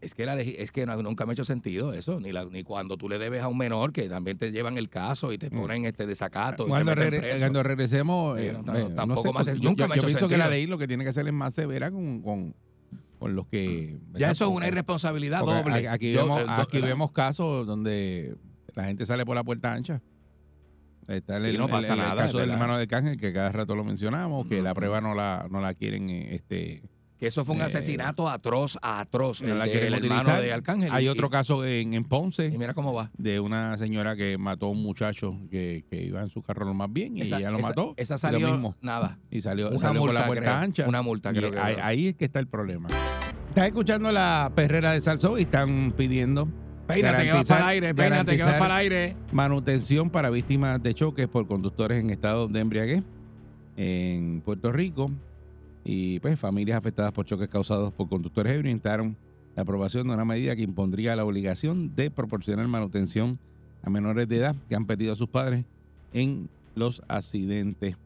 Es 0.00 0.14
que, 0.14 0.24
la, 0.24 0.40
es 0.40 0.72
que 0.72 0.86
no- 0.86 1.02
nunca 1.02 1.26
me 1.26 1.32
ha 1.32 1.34
hecho 1.34 1.44
sentido 1.44 1.92
eso, 1.92 2.20
ni, 2.20 2.32
la- 2.32 2.46
ni 2.46 2.62
cuando 2.64 2.96
tú 2.96 3.06
le 3.08 3.18
debes 3.18 3.42
a 3.42 3.48
un 3.48 3.58
menor 3.58 3.92
que 3.92 4.08
también 4.08 4.38
te 4.38 4.50
llevan 4.50 4.78
el 4.78 4.88
caso 4.88 5.30
y 5.32 5.36
te 5.38 5.50
ponen 5.50 5.84
este 5.84 6.06
desacato. 6.06 6.62
y 6.62 6.66
te 6.66 6.70
Cuando, 6.70 6.94
regre- 6.94 7.18
preso. 7.20 7.38
cuando 7.38 7.62
regresemos, 7.62 8.38
eh, 8.40 8.52
no, 8.64 8.74
eh, 8.74 8.82
no, 8.88 8.94
tampoco 8.94 9.32
me 9.34 9.40
hace- 9.40 9.58
yo, 9.60 9.68
nunca 9.68 9.84
yo- 9.84 9.88
me 9.88 9.94
ha 9.94 9.96
yo 9.96 10.00
hecho 10.00 10.06
pienso 10.06 10.28
que 10.28 10.38
la 10.38 10.44
sentido. 10.44 10.56
ley 10.58 10.66
lo 10.66 10.78
que 10.78 10.88
tiene 10.88 11.04
que 11.04 11.10
hacer 11.10 11.26
es 11.26 11.32
más 11.34 11.52
severa 11.52 11.90
con, 11.90 12.22
con, 12.22 12.54
con 13.18 13.34
los 13.36 13.46
que... 13.48 13.64
ya 13.64 13.92
¿verdad? 13.92 14.00
Porque- 14.12 14.24
eso 14.30 14.44
es 14.46 14.50
una 14.56 14.68
irresponsabilidad 14.68 15.40
porque 15.40 15.62
doble. 15.62 15.88
Aquí, 15.88 16.12
Yo, 16.12 16.22
vemos, 16.22 16.40
eh, 16.40 16.46
aquí 16.48 16.78
la- 16.80 16.86
vemos 16.86 17.12
casos 17.12 17.66
donde 17.66 18.36
la 18.74 18.84
gente 18.84 19.04
sale 19.04 19.26
por 19.26 19.34
la 19.36 19.44
puerta 19.44 19.70
ancha. 19.72 20.00
Está 21.08 21.36
el, 21.36 21.52
Sí, 21.52 21.58
no 21.58 21.64
el- 21.66 21.70
pasa 21.70 21.92
el- 21.92 21.98
el 21.98 22.04
nada, 22.06 22.22
caso 22.22 22.38
es 22.38 22.44
del 22.46 22.52
hermano 22.52 22.78
de 22.78 22.86
Cángel, 22.86 23.18
que 23.18 23.32
cada 23.34 23.52
rato 23.52 23.74
lo 23.74 23.84
mencionamos, 23.84 24.46
que 24.46 24.62
la 24.62 24.70
Ujú. 24.70 24.76
prueba 24.80 25.00
no 25.02 25.14
la, 25.14 25.46
no 25.50 25.60
la 25.60 25.74
quieren 25.74 26.08
eh, 26.08 26.34
este, 26.36 26.82
Que 27.20 27.26
eso 27.26 27.44
fue 27.44 27.54
un 27.54 27.60
Eh, 27.60 27.64
asesinato 27.64 28.30
atroz, 28.30 28.78
atroz. 28.80 29.42
el 29.42 29.58
la 29.58 29.66
hermano 29.66 29.96
utilizar. 29.98 30.40
de 30.40 30.52
Arcángel. 30.54 30.90
Hay 30.90 31.04
Y- 31.04 31.08
otro 31.08 31.28
caso 31.28 31.66
en, 31.66 31.92
en 31.92 32.04
Ponce 32.04 32.46
Y 32.46 32.56
mira 32.56 32.72
cómo 32.72 32.94
va. 32.94 33.10
de 33.18 33.38
una 33.40 33.76
señora 33.76 34.16
que 34.16 34.38
mató 34.38 34.66
a 34.66 34.70
un 34.70 34.82
muchacho 34.82 35.36
que, 35.50 35.84
que 35.90 36.02
iba 36.02 36.22
en 36.22 36.30
su 36.30 36.40
carro 36.42 36.64
lo 36.64 36.72
más 36.72 36.90
bien 36.90 37.18
y 37.18 37.20
Esa- 37.20 37.36
ella 37.38 37.50
lo 37.50 37.58
esa- 37.58 37.68
mató. 37.68 37.92
Esa 37.98 38.16
salió 38.16 38.40
lo 38.40 38.52
mismo. 38.52 38.74
nada. 38.80 39.18
Y 39.30 39.42
salió, 39.42 39.68
Una 39.68 39.78
salió 39.78 40.00
con 40.00 40.14
la 40.14 40.20
multa, 40.20 40.26
puerta 40.26 40.44
creo. 40.44 40.54
ancha. 40.56 40.88
Una 40.88 41.02
multa, 41.02 41.30
Y 41.30 41.34
creo 41.34 41.50
que 41.50 41.58
ahí, 41.58 42.06
es 42.08 42.14
que 42.16 42.24
está 42.24 42.40
el 42.40 42.46
problema. 42.46 42.88
Estás 43.50 43.66
escuchando 43.66 44.10
la 44.12 44.50
perrera 44.54 44.92
de 44.92 45.02
Salsó 45.02 45.38
y 45.38 45.42
están 45.42 45.92
pidiendo 45.94 46.48
Peínate 46.86 47.24
que 47.24 47.32
vas 47.32 47.46
garantizar- 47.46 47.46
para 47.58 47.60
el 47.60 47.68
aire, 47.84 47.94
peínate 47.94 48.36
que 48.38 48.42
vas 48.44 48.52
para 48.54 48.64
el 48.76 48.80
aire. 48.80 49.16
manutención 49.30 50.08
para 50.08 50.30
víctimas 50.30 50.82
de 50.82 50.94
choques 50.94 51.28
por 51.28 51.46
conductores 51.46 52.00
en 52.02 52.08
estado 52.08 52.48
de 52.48 52.60
embriaguez 52.60 53.02
en 53.76 54.40
Puerto 54.40 54.72
Rico. 54.72 55.10
Y 55.84 56.20
pues 56.20 56.38
familias 56.38 56.78
afectadas 56.78 57.12
por 57.12 57.24
choques 57.24 57.48
causados 57.48 57.92
por 57.92 58.08
conductores 58.08 58.52
ebrios 58.52 58.72
intentaron 58.72 59.16
la 59.56 59.62
aprobación 59.62 60.06
de 60.06 60.14
una 60.14 60.24
medida 60.24 60.54
que 60.54 60.62
impondría 60.62 61.16
la 61.16 61.24
obligación 61.24 61.94
de 61.94 62.10
proporcionar 62.10 62.66
manutención 62.68 63.38
a 63.82 63.90
menores 63.90 64.28
de 64.28 64.36
edad 64.36 64.56
que 64.68 64.74
han 64.74 64.86
perdido 64.86 65.12
a 65.12 65.16
sus 65.16 65.28
padres 65.28 65.64
en 66.12 66.48
los 66.74 67.02
accidentes. 67.08 67.96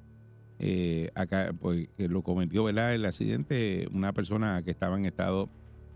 Eh, 0.60 1.10
acá, 1.14 1.52
pues, 1.60 1.88
que 1.96 2.08
lo 2.08 2.22
cometió, 2.22 2.64
¿verdad? 2.64 2.94
El 2.94 3.04
accidente, 3.04 3.88
una 3.92 4.12
persona 4.12 4.62
que 4.62 4.70
estaba 4.70 4.96
en 4.96 5.04
estado 5.04 5.48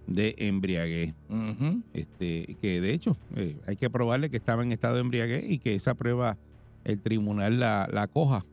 de 0.07 0.35
embriaguez. 0.39 1.15
Este, 1.93 2.57
que 2.61 2.81
de 2.81 2.93
hecho 2.93 3.17
eh, 3.37 3.57
hay 3.67 3.77
que 3.77 3.89
probarle 3.91 4.31
que 4.31 4.37
estaba 4.37 4.63
en 4.63 4.73
estado 4.73 4.97
de 4.97 5.03
embriaguez 5.03 5.49
y 5.49 5.59
que 5.59 5.75
esa 5.75 5.95
prueba 5.95 6.37
el 6.85 7.01
tribunal 7.01 7.61
la, 7.61 7.89
la 7.93 8.09
coja. 8.09 8.45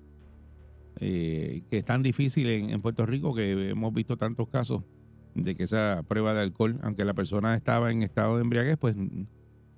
Eh, 1.00 1.64
que 1.70 1.80
es 1.80 1.86
tan 1.86 2.02
difícil 2.04 2.48
en, 2.50 2.70
en 2.70 2.82
Puerto 2.82 3.06
Rico 3.06 3.34
que 3.36 3.70
hemos 3.70 3.94
visto 3.94 4.16
tantos 4.18 4.48
casos 4.48 4.84
de 5.34 5.56
que 5.56 5.64
esa 5.64 6.04
prueba 6.08 6.34
de 6.34 6.42
alcohol, 6.42 6.80
aunque 6.84 7.04
la 7.04 7.14
persona 7.14 7.54
estaba 7.56 7.92
en 7.92 8.02
estado 8.04 8.36
de 8.38 8.44
embriaguez, 8.44 8.78
pues 8.78 8.96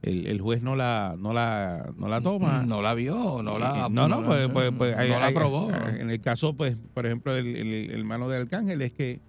el, 0.04 0.28
el 0.28 0.40
juez 0.42 0.62
no 0.62 0.76
la, 0.76 1.16
no 1.18 1.34
la, 1.34 1.92
no 1.98 2.08
la 2.08 2.22
toma. 2.22 2.64
No 2.68 2.84
la 2.84 2.94
vio, 2.94 3.42
no 3.42 3.58
la. 3.58 3.88
Eh, 3.88 3.90
no, 3.90 4.08
no, 4.08 4.24
pues, 4.24 4.48
pues, 4.50 4.72
pues, 4.78 4.96
no 4.96 5.02
hay- 5.02 5.10
la 5.10 5.26
hay- 5.26 5.34
aprobó. 5.34 5.72
En 5.72 6.12
el 6.12 6.22
caso, 6.22 6.56
pues, 6.56 6.78
por 6.94 7.08
ejemplo, 7.08 7.36
el, 7.36 7.48
el- 7.56 7.74
el 7.90 8.00
hermano 8.00 8.30
de 8.30 8.38
Arcángel 8.38 8.82
es 8.84 8.94
que 8.94 9.20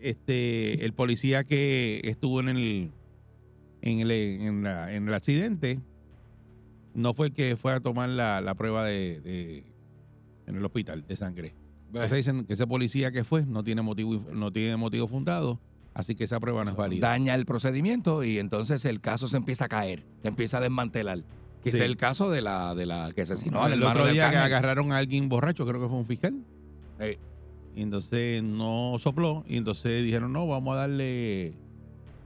este 0.00 0.84
el 0.84 0.92
policía 0.92 1.42
que 1.44 2.00
estuvo 2.04 2.40
en 2.40 2.48
el 2.50 2.90
en 3.80 4.00
el, 4.00 4.10
en 4.10 4.62
la- 4.62 4.92
en 4.94 5.08
el 5.08 5.14
accidente 5.14 5.80
no 6.94 7.14
fue 7.14 7.28
el 7.28 7.32
que 7.32 7.56
fue 7.56 7.72
a 7.72 7.80
tomar 7.80 8.08
la, 8.08 8.40
la 8.40 8.54
prueba 8.54 8.84
de, 8.84 9.20
de- 9.20 9.64
en 10.48 10.56
el 10.56 10.64
hospital 10.64 11.04
de 11.06 11.16
sangre. 11.16 11.54
Entonces 11.88 12.16
dicen 12.16 12.44
que 12.44 12.52
ese 12.54 12.66
policía 12.66 13.12
que 13.12 13.24
fue 13.24 13.46
no 13.46 13.62
tiene 13.64 13.82
motivo 13.82 14.22
no 14.32 14.52
tiene 14.52 14.76
motivo 14.76 15.06
fundado, 15.06 15.58
así 15.94 16.14
que 16.14 16.24
esa 16.24 16.38
prueba 16.40 16.64
no 16.64 16.72
es 16.72 16.76
válida. 16.76 17.08
Daña 17.08 17.34
el 17.34 17.46
procedimiento 17.46 18.24
y 18.24 18.38
entonces 18.38 18.84
el 18.84 19.00
caso 19.00 19.28
se 19.28 19.36
empieza 19.36 19.66
a 19.66 19.68
caer, 19.68 20.04
se 20.22 20.28
empieza 20.28 20.58
a 20.58 20.60
desmantelar. 20.60 21.22
Que 21.62 21.72
Sí. 21.72 21.78
es 21.78 21.82
el 21.84 21.96
caso 21.96 22.30
de 22.30 22.40
la, 22.40 22.74
de 22.74 22.86
la 22.86 23.12
que 23.12 23.22
asesinó 23.22 23.64
al 23.64 23.72
el 23.72 23.82
otro 23.82 24.06
día 24.06 24.30
que 24.30 24.36
agarraron 24.36 24.92
a 24.92 24.98
alguien 24.98 25.28
borracho, 25.28 25.66
creo 25.66 25.80
que 25.80 25.88
fue 25.88 25.98
un 25.98 26.06
fiscal. 26.06 26.34
Eh, 27.00 27.18
Y 27.74 27.82
entonces 27.82 28.42
no 28.42 28.96
sopló. 28.98 29.44
Y 29.48 29.56
entonces 29.56 30.02
dijeron, 30.04 30.32
no, 30.32 30.46
vamos 30.46 30.74
a 30.74 30.80
darle. 30.80 31.54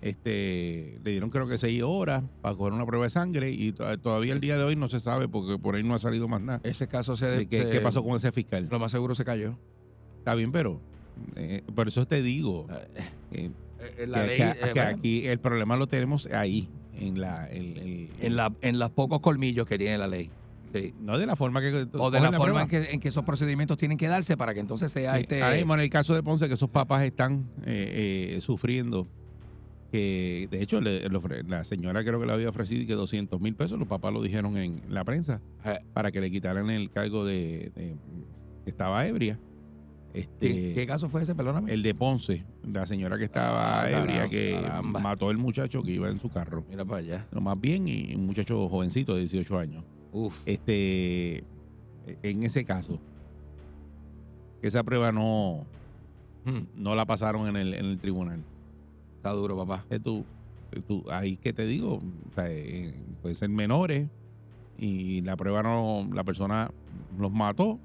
Este, 0.03 0.99
le 1.05 1.11
dieron 1.13 1.31
creo 1.31 1.47
que 1.47 1.57
seis 1.59 1.81
horas 1.85 2.25
para 2.43 2.57
coger 2.57 2.73
una 2.73 2.85
prueba 2.85 3.05
de 3.07 3.11
sangre. 3.11 3.51
Y 3.53 3.73
to- 3.73 3.99
todavía 4.01 4.33
el 4.33 4.41
día 4.41 4.59
de 4.59 4.65
hoy 4.65 4.77
no 4.77 4.89
se 4.89 4.99
sabe 5.01 5.29
porque 5.29 5.59
por 5.59 5.77
ahí 5.77 5.83
no 5.85 5.95
ha 5.95 5.99
salido 5.99 6.27
más 6.29 6.41
nada. 6.41 6.61
ese 6.65 6.89
caso 6.89 7.17
se. 7.17 7.27
de 7.27 7.47
qué, 7.47 7.63
se- 7.63 7.71
qué 7.71 7.81
pasó 7.81 8.03
con 8.05 8.17
ese 8.17 8.33
fiscal? 8.33 8.69
Lo 8.71 8.79
más 8.81 8.91
seguro 8.93 9.15
se 9.15 9.25
cayó. 9.25 9.57
Está 10.19 10.35
bien, 10.35 10.51
pero 10.53 10.81
eh, 11.37 11.63
por 11.75 11.89
eso 11.89 12.07
te 12.07 12.21
digo 12.23 12.67
eh, 13.31 13.51
Eh, 13.99 14.07
la 14.07 14.23
que, 14.23 14.27
ley, 14.27 14.37
que- 14.37 14.59
que 14.59 14.73
bueno, 14.75 14.89
aquí 14.97 15.27
el 15.27 15.39
problema 15.41 15.77
lo 15.77 15.87
tenemos 15.87 16.27
ahí, 16.27 16.69
en 16.95 17.21
la, 17.21 17.49
en, 17.51 18.37
la, 18.37 18.53
en 18.61 18.79
los 18.79 18.91
pocos 18.91 19.21
colmillos 19.21 19.67
que 19.67 19.79
tiene 19.79 19.99
la 19.99 20.09
ley. 20.09 20.31
Sí. 20.75 20.95
no 21.01 21.19
de 21.19 21.27
la 21.27 21.37
forma 21.37 21.61
que 21.61 21.87
O 21.93 22.11
de 22.11 22.19
la, 22.19 22.33
forma 22.33 22.63
en 22.63 22.69
que, 22.69 22.79
en 22.93 22.99
que 22.99 23.09
esos 23.09 23.25
procedimientos 23.25 23.77
tienen 23.77 23.99
que 23.99 24.09
darse 24.09 24.39
para 24.39 24.55
que 24.55 24.61
entonces 24.61 24.91
sea 24.91 25.17
Sí, 25.17 25.21
este. 25.23 25.43
ahora 25.43 25.57
mismo 25.57 25.75
en 25.75 25.81
el 25.81 25.91
caso 25.91 26.15
de 26.15 26.23
Ponce, 26.23 26.49
que 26.49 26.55
esos 26.55 26.71
papás 26.71 27.03
están 27.05 27.45
eh, 27.67 28.37
eh, 28.37 28.41
sufriendo, 28.41 29.07
que 29.93 30.49
de 30.51 30.63
hecho 30.63 30.81
le- 30.81 31.07
la 31.47 31.63
señora 31.65 32.03
creo 32.03 32.19
que 32.19 32.27
le 32.27 32.33
había 32.33 32.49
ofrecido 32.49 32.85
que 32.87 32.95
200 32.95 33.41
mil 33.41 33.55
pesos, 33.55 33.79
los 33.79 33.87
papás 33.87 34.13
lo 34.13 34.23
dijeron 34.23 34.57
en 34.57 34.83
la 34.89 35.05
prensa, 35.05 35.41
Eh. 35.65 35.79
para 35.93 36.11
que 36.11 36.21
le 36.21 36.31
quitaran 36.31 36.71
el 36.71 36.91
cargo 36.91 37.25
de, 37.25 37.71
de- 37.77 37.97
que 38.65 38.71
estaba 38.71 39.07
ebria. 39.07 39.39
Este, 40.15 40.49
¿Qué, 40.49 40.73
qué 40.75 40.87
caso 40.87 41.09
fue 41.09 41.23
ese? 41.23 41.35
Perdóname. 41.35 41.73
El 41.73 41.83
de 41.83 41.95
Ponce, 41.95 42.45
la 42.65 42.85
señora 42.87 43.17
que 43.19 43.25
estaba 43.25 43.83
Ah, 43.83 43.91
ebria, 43.91 44.07
caramba, 44.15 44.29
que 44.31 44.59
caramba. 44.63 45.01
mató 45.01 45.29
al 45.31 45.39
muchacho 45.39 45.83
que 45.83 45.93
iba 45.93 46.09
en 46.11 46.19
su 46.21 46.29
carro. 46.31 46.65
Mira 46.69 46.85
para 46.85 46.99
allá. 46.99 47.27
Lo 47.31 47.41
más 47.41 47.59
bien, 47.61 47.87
y 47.89 48.15
un 48.15 48.27
muchacho 48.27 48.69
jovencito 48.69 49.15
de 49.15 49.21
18 49.21 49.59
años. 49.59 49.85
Uf. 50.13 50.35
Este, 50.45 51.45
en 52.23 52.43
ese 52.43 52.65
caso, 52.65 52.99
esa 54.63 54.83
prueba 54.83 55.13
no, 55.13 55.67
Hmm, 56.45 56.63
no 56.75 56.95
la 56.97 57.07
pasaron 57.07 57.47
en 57.49 57.57
el, 57.57 57.75
en 57.75 57.85
el 57.87 57.99
tribunal. 57.99 58.43
Está 59.23 59.31
duro, 59.31 59.57
papá. 59.57 59.87
Eh, 59.89 60.01
tú, 60.01 60.25
eh, 60.73 60.81
tú- 60.85 61.05
ahí 61.09 61.37
que 61.37 61.53
te 61.53 61.65
digo, 61.65 62.03
o 62.31 62.35
sea, 62.35 62.51
eh, 62.51 62.93
pueden 63.21 63.37
ser 63.37 63.49
menores 63.51 64.09
y 64.77 65.21
la 65.23 65.37
prueba 65.37 65.63
no, 65.63 66.09
la 66.13 66.25
persona 66.25 66.73
los 67.17 67.31
mató. 67.31 67.79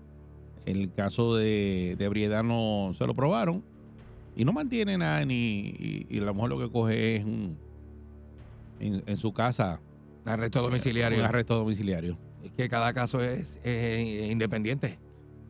El 0.65 0.91
caso 0.91 1.35
de, 1.35 1.95
de 1.95 2.05
ebriedad 2.05 2.43
no 2.43 2.91
se 2.97 3.05
lo 3.05 3.13
probaron 3.13 3.63
y 4.35 4.45
no 4.45 4.51
mantiene 4.51 4.97
nada 4.97 5.23
ni 5.25 5.35
y, 5.77 6.07
y 6.09 6.17
a 6.17 6.23
lo 6.23 6.33
mejor 6.33 6.49
lo 6.49 6.57
que 6.57 6.71
coge 6.71 7.17
es 7.17 7.23
un, 7.23 7.55
en, 8.79 9.03
en 9.05 9.15
su 9.17 9.31
casa 9.31 9.79
Arresto 10.25 10.59
un 10.61 10.65
domiciliario. 10.71 11.23
arresto 11.23 11.55
domiciliario. 11.55 12.17
Es 12.43 12.51
que 12.53 12.67
cada 12.67 12.93
caso 12.93 13.21
es, 13.23 13.59
es 13.63 14.31
independiente. 14.31 14.97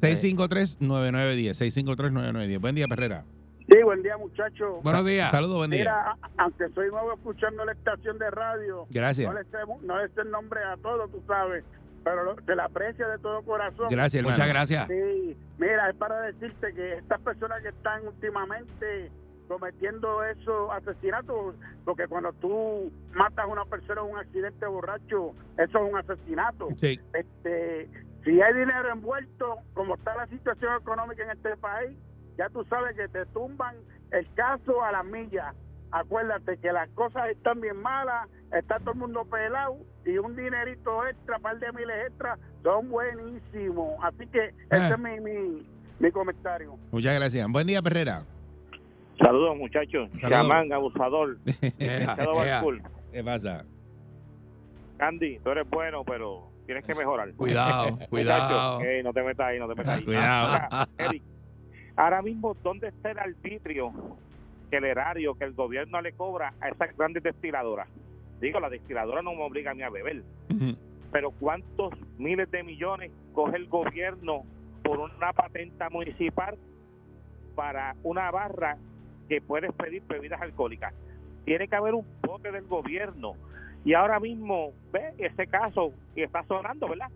653-9910, 0.02 1.56
653-9910. 1.56 2.60
Buen 2.60 2.76
día, 2.76 2.88
Perrera. 2.90 3.26
Sí, 3.70 3.84
buen 3.84 4.02
día, 4.02 4.18
muchachos. 4.18 4.82
Buenos 4.82 5.06
días. 5.06 5.30
Saludos, 5.30 5.58
buen 5.58 5.72
día. 5.72 5.82
Mira, 5.82 6.18
aunque 6.38 6.70
soy 6.70 6.90
nuevo 6.90 7.14
escuchando 7.14 7.66
la 7.66 7.74
estación 7.74 8.18
de 8.18 8.30
radio, 8.32 8.86
Gracias. 8.90 9.30
no 9.32 9.38
le 9.38 9.44
sé, 9.46 9.58
no 9.82 9.98
le 10.02 10.08
sé 10.10 10.22
el 10.22 10.32
nombre 10.32 10.64
a 10.64 10.78
todos, 10.78 11.12
tú 11.12 11.22
sabes, 11.28 11.66
pero 12.04 12.24
lo- 12.24 12.36
se 12.46 12.56
la 12.56 12.66
aprecia 12.66 13.08
de 13.10 13.18
todo 13.20 13.42
corazón. 13.44 13.88
Gracias, 13.90 14.20
hermano. 14.22 14.36
Muchas 14.36 14.48
gracias. 14.50 14.88
Sí, 14.88 15.38
mira, 15.58 15.90
es 15.90 15.96
para 15.98 16.22
decirte 16.22 16.74
que 16.74 16.94
estas 16.94 17.20
personas 17.22 17.62
que 17.62 17.70
están 17.70 18.08
últimamente 18.08 19.12
cometiendo 19.50 20.24
esos 20.24 20.72
asesinatos, 20.72 21.56
porque 21.84 22.08
cuando 22.08 22.32
tú 22.34 22.90
matas 23.14 23.46
a 23.46 23.48
una 23.48 23.66
persona 23.66 24.02
en 24.02 24.12
un 24.12 24.18
accidente 24.18 24.66
borracho, 24.66 25.34
eso 25.58 25.78
es 25.86 25.92
un 25.94 25.98
asesinato. 25.98 26.70
Sí, 26.80 27.00
este, 27.14 27.90
si 28.24 28.42
hay 28.42 28.54
dinero 28.54 28.92
envuelto, 28.94 29.58
como 29.74 29.96
está 29.96 30.16
la 30.16 30.28
situación 30.28 30.74
económica 30.82 31.24
en 31.24 31.32
este 31.32 31.56
país, 31.58 31.98
ya 32.38 32.50
tú 32.50 32.64
sabes 32.70 32.96
que 32.96 33.08
te 33.08 33.26
tumban 33.28 33.76
el 34.12 34.28
caso 34.34 34.84
a 34.84 34.92
la 34.92 35.04
milla. 35.04 35.54
Acuérdate 35.92 36.58
que 36.58 36.72
las 36.72 36.90
cosas 36.90 37.30
están 37.30 37.62
bien 37.62 37.78
malas, 37.82 38.28
está 38.52 38.78
todo 38.80 38.92
el 38.92 38.98
mundo 39.00 39.26
pelado 39.26 39.78
y 40.06 40.18
un 40.18 40.36
dinerito 40.36 41.08
extra, 41.08 41.40
par 41.40 41.60
de 41.60 41.72
miles 41.72 42.08
extra, 42.08 42.38
son 42.64 42.90
buenísimos. 42.90 43.96
Así 44.04 44.28
que 44.28 44.54
ese 44.70 44.90
es 44.90 45.00
mi, 45.00 45.20
mi, 45.20 45.66
mi 46.00 46.12
comentario. 46.12 46.78
muchas 46.92 47.16
gracias. 47.16 47.48
Buen 47.50 47.68
día, 47.68 47.82
Perrera. 47.82 48.24
Saludos, 49.20 49.58
muchachos. 49.58 50.10
Chamán, 50.22 50.72
abusador. 50.72 51.38
¿Qué 51.80 53.24
pasa? 53.24 53.66
Andy, 55.00 55.40
tú 55.40 55.52
eres 55.52 55.70
bueno, 55.70 56.04
pero 56.04 56.50
tienes 56.66 56.86
que 56.86 56.94
mejorar. 56.94 57.32
Cuidado, 57.34 57.98
cuidado. 58.10 58.80
No 59.04 59.14
te 59.14 59.24
metas 59.24 59.48
ahí, 59.48 59.60
no 59.60 59.68
te 59.68 59.76
metas 59.76 59.98
ahí. 59.98 60.04
Cuidado. 60.04 60.88
Eric, 60.98 61.24
ahora 61.98 62.22
mismo, 62.22 62.56
¿dónde 62.64 62.88
está 62.88 63.12
el 63.12 63.20
arbitrio, 63.20 63.92
que 64.70 64.78
el 64.78 64.86
erario, 64.86 65.36
que 65.36 65.44
el 65.44 65.54
gobierno 65.54 66.02
le 66.02 66.14
cobra 66.14 66.54
a 66.62 66.70
esas 66.70 66.96
grandes 66.96 67.24
destiladoras? 67.24 67.88
Digo, 68.40 68.60
la 68.60 68.70
destiladora 68.70 69.22
no 69.22 69.34
me 69.34 69.44
obliga 69.44 69.72
a 69.72 69.74
mí 69.74 69.82
a 69.82 69.90
beber, 69.90 70.24
pero 71.12 71.32
¿cuántos 71.32 71.94
miles 72.18 72.50
de 72.52 72.64
millones 72.64 73.12
coge 73.34 73.58
el 73.58 73.68
gobierno 73.68 74.44
por 74.84 75.00
una 75.00 75.34
patenta 75.34 75.90
municipal 75.90 76.58
para 77.56 77.96
una 78.04 78.30
barra 78.30 78.78
que 79.28 79.42
puedes 79.42 79.74
pedir 79.74 80.04
bebidas 80.08 80.42
alcohólicas? 80.42 80.94
Tiene 81.46 81.68
que 81.68 81.76
haber 81.76 81.96
un 81.96 82.06
bote 82.22 82.52
del 82.52 82.66
gobierno. 82.66 83.34
Y 83.86 83.94
ahora 83.94 84.20
mismo, 84.20 84.74
ve 84.92 85.14
ese 85.18 85.48
caso 85.48 85.94
que 86.14 86.24
está 86.24 86.44
sonando, 86.44 86.90
¿verdad? 86.90 87.10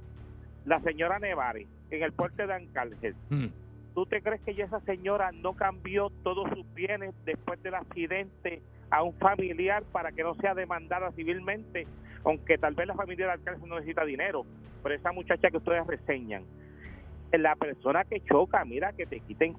La 0.66 0.80
señora 0.80 1.20
Nevares 1.20 1.68
en 1.92 2.02
el 2.02 2.14
puente 2.14 2.48
de 2.48 2.54
Ancárcel. 2.54 3.16
Hmm. 3.30 3.48
¿Tú 3.94 4.06
te 4.06 4.22
crees 4.22 4.42
que 4.42 4.56
ya 4.56 4.66
esa 4.66 4.80
señora 4.82 5.32
no 5.34 5.54
cambió 5.54 6.10
todos 6.24 6.50
sus 6.50 6.74
bienes 6.74 7.14
después 7.26 7.62
del 7.62 7.76
accidente 7.76 8.62
a 8.90 9.04
un 9.04 9.14
familiar 9.16 9.84
para 9.92 10.12
que 10.12 10.24
no 10.24 10.34
sea 10.36 10.54
demandada 10.56 11.12
civilmente? 11.12 11.88
Aunque 12.24 12.58
tal 12.58 12.74
vez 12.76 12.88
la 12.88 12.96
familia 12.96 13.26
del 13.26 13.34
alcalde 13.34 13.68
no 13.68 13.76
necesita 13.76 14.06
dinero, 14.06 14.46
pero 14.82 14.96
esa 14.96 15.12
muchacha 15.12 15.50
que 15.50 15.58
ustedes 15.58 15.86
reseñan, 15.88 16.46
la 17.32 17.56
persona 17.56 18.04
que 18.06 18.22
choca, 18.22 18.64
mira 18.66 18.94
que 18.94 19.06
te 19.08 19.20
quiten, 19.22 19.56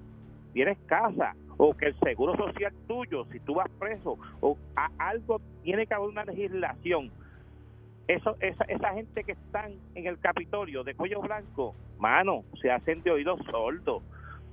tienes 0.52 0.78
casa, 0.86 1.34
o 1.58 1.74
que 1.74 1.86
el 1.86 1.96
seguro 2.00 2.34
social 2.36 2.72
tuyo, 2.86 3.24
si 3.30 3.40
tú 3.40 3.54
vas 3.54 3.68
preso, 3.78 4.18
o 4.40 4.56
a- 4.76 4.88
algo 4.98 5.40
tiene 5.62 5.86
que 5.86 5.94
haber 5.94 6.08
una 6.08 6.24
legislación. 6.24 7.12
Eso, 8.08 8.36
esa, 8.40 8.64
esa 8.64 8.92
gente 8.94 9.24
que 9.24 9.32
están 9.32 9.72
en 9.94 10.06
el 10.06 10.18
Capitolio 10.18 10.82
de 10.84 10.94
cuello 10.94 11.20
blanco, 11.20 11.74
mano, 11.98 12.44
se 12.60 12.70
hacen 12.70 13.02
de 13.02 13.10
oídos 13.10 13.40
sordos. 13.50 14.02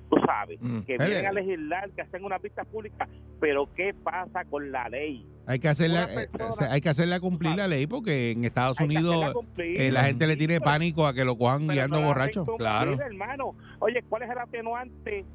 Tú 0.09 0.15
sabes, 0.25 0.59
Mm. 0.61 0.79
que 0.81 0.97
vienen 0.97 1.25
a 1.27 1.31
legislar, 1.31 1.89
que 1.91 2.01
hacen 2.01 2.23
una 2.25 2.39
pista 2.39 2.63
pública, 2.65 3.07
pero 3.39 3.69
¿qué 3.75 3.93
pasa 3.93 4.43
con 4.45 4.71
la 4.71 4.89
ley? 4.89 5.23
Hay 5.45 5.59
que 5.59 5.67
hacerla, 5.67 6.07
persona- 6.07 6.49
eh, 6.49 6.53
sea, 6.53 6.71
hay 6.71 6.81
que 6.81 6.89
hacerla 6.89 7.19
cumplir 7.19 7.55
la 7.55 7.67
ley 7.67 7.85
porque 7.87 8.31
en 8.31 8.43
Estados 8.43 8.79
Unidos 8.79 9.33
cumplir. 9.33 9.79
eh, 9.79 9.91
la 9.91 10.05
gente 10.05 10.25
le 10.27 10.35
tiene 10.35 10.59
pánico 10.61 11.05
a 11.05 11.13
que 11.13 11.23
lo 11.25 11.37
cojan 11.37 11.67
guiando 11.67 12.01
no 12.01 12.07
borracho. 12.07 12.43
cumplir, 12.45 12.57
Claro. 12.67 12.99
hermano. 13.01 13.55
Oye, 13.79 14.03
¿cuál 14.09 14.23
es 14.23 14.29
el 14.31 14.37
atenuante 14.39 15.25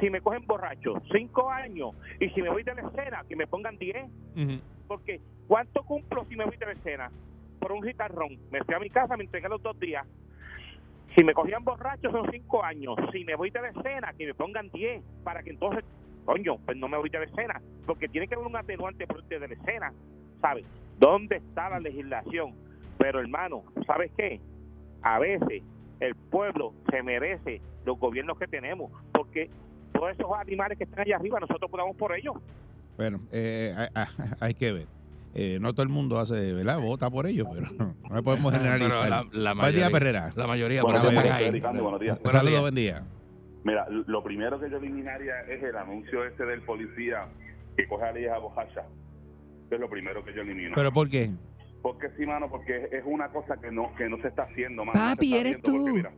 si 0.00 0.10
me 0.10 0.20
cogen 0.20 0.44
borracho? 0.46 0.94
Cinco 1.12 1.50
años. 1.50 1.90
Y 2.20 2.28
si 2.30 2.42
me 2.42 2.50
voy 2.50 2.62
de 2.64 2.74
la 2.74 2.82
escena, 2.82 3.24
que 3.28 3.36
me 3.36 3.46
pongan 3.46 3.78
diez. 3.78 4.04
Ujú. 4.36 4.58
Porque, 4.88 5.20
¿cuánto 5.46 5.82
cumplo 5.84 6.24
si 6.28 6.36
me 6.36 6.44
voy 6.44 6.56
de 6.56 6.66
la 6.66 6.72
escena? 6.72 7.10
Por 7.60 7.72
un 7.72 7.80
guitarrón. 7.80 8.38
Me 8.50 8.62
fui 8.64 8.74
a 8.74 8.78
mi 8.80 8.90
casa, 8.90 9.16
me 9.16 9.24
entregué 9.24 9.48
los 9.48 9.62
dos 9.62 9.78
días. 9.80 10.04
Si 11.14 11.24
me 11.24 11.32
cogían 11.32 11.64
borracho 11.64 12.10
son 12.10 12.30
cinco 12.30 12.62
años. 12.64 12.94
Si 13.12 13.24
me 13.24 13.34
voy 13.36 13.50
de 13.50 13.60
escena, 13.68 14.12
que 14.16 14.26
me 14.26 14.34
pongan 14.34 14.68
diez. 14.70 15.02
Para 15.24 15.42
que 15.42 15.50
entonces, 15.50 15.84
coño, 16.24 16.58
pues 16.64 16.76
no 16.76 16.88
me 16.88 16.98
voy 16.98 17.08
de 17.08 17.24
escena. 17.24 17.60
Porque 17.86 18.08
tiene 18.08 18.28
que 18.28 18.34
haber 18.34 18.46
un 18.46 18.56
atenuante 18.56 19.06
por 19.06 19.22
de 19.24 19.38
la 19.48 19.54
escena. 19.54 19.92
¿Sabes? 20.40 20.64
¿Dónde 20.98 21.36
está 21.36 21.70
la 21.70 21.80
legislación? 21.80 22.54
Pero, 22.98 23.20
hermano, 23.20 23.62
¿sabes 23.86 24.10
qué? 24.16 24.40
A 25.02 25.18
veces 25.18 25.62
el 26.00 26.14
pueblo 26.14 26.74
se 26.90 27.02
merece 27.02 27.60
los 27.84 27.98
gobiernos 27.98 28.38
que 28.38 28.46
tenemos. 28.46 28.90
Porque 29.12 29.48
todos 29.92 30.10
esos 30.12 30.30
animales 30.38 30.76
que 30.76 30.84
están 30.84 31.00
allá 31.00 31.16
arriba, 31.16 31.40
nosotros 31.40 31.70
podamos 31.70 31.96
por 31.96 32.14
ellos. 32.14 32.34
Bueno, 32.96 33.20
eh, 33.32 33.74
hay, 33.76 33.88
hay- 33.94 34.30
hay 34.40 34.54
que 34.54 34.72
ver. 34.72 34.86
Eh, 35.38 35.58
no 35.60 35.74
todo 35.74 35.82
el 35.82 35.90
mundo 35.90 36.18
hace, 36.18 36.54
¿verdad? 36.54 36.80
Vota 36.80 37.10
por 37.10 37.26
ellos, 37.26 37.46
pero 37.52 37.68
no 38.10 38.22
podemos 38.22 38.52
generalizar. 38.54 39.00
Pero 39.02 39.10
la, 39.10 39.16
la 39.32 39.52
Buen 39.54 39.74
día, 39.74 39.90
mayoría, 39.90 39.90
Perrera. 39.90 40.32
la 40.34 40.46
mayoría 40.46 40.82
Buenos 40.82 41.02
por 41.04 41.10
eso 41.12 41.20
días, 41.20 41.24
están 41.34 41.44
ahí. 41.44 41.50
Ricardo, 41.50 41.82
buenos 41.82 42.00
días. 42.00 42.14
Buenos 42.16 42.32
Saludos, 42.32 42.50
días. 42.52 42.60
buen 42.62 42.74
día. 42.74 43.02
Mira, 43.64 43.86
lo 43.90 44.22
primero 44.24 44.58
que 44.60 44.70
yo 44.70 44.76
eliminaría 44.78 45.40
es 45.42 45.62
el 45.62 45.76
anuncio 45.76 46.24
ese 46.24 46.44
del 46.44 46.62
policía 46.62 47.26
que 47.76 47.86
coge 47.86 48.04
a 48.06 48.12
la 48.12 48.20
hija 48.20 48.38
bojacha. 48.38 48.84
Es 49.70 49.78
lo 49.80 49.90
primero 49.90 50.24
que 50.24 50.32
yo 50.32 50.40
elimino. 50.42 50.72
¿Pero 50.74 50.92
por 50.92 51.10
qué? 51.10 51.30
porque 51.82 52.08
sí, 52.16 52.24
mano, 52.26 52.48
porque 52.50 52.88
es- 52.90 53.04
una 53.04 53.28
cosa 53.28 53.56
que 53.60 53.70
no 53.70 53.94
que 53.94 54.08
no 54.08 54.16
se 54.22 54.28
está 54.28 54.42
haciendo, 54.44 54.84
mano. 54.84 54.98
No 54.98 55.10
Papi, 55.14 55.34
está 55.34 55.40
eres 55.48 55.62
tú. 55.62 55.88
mira, 55.94 56.10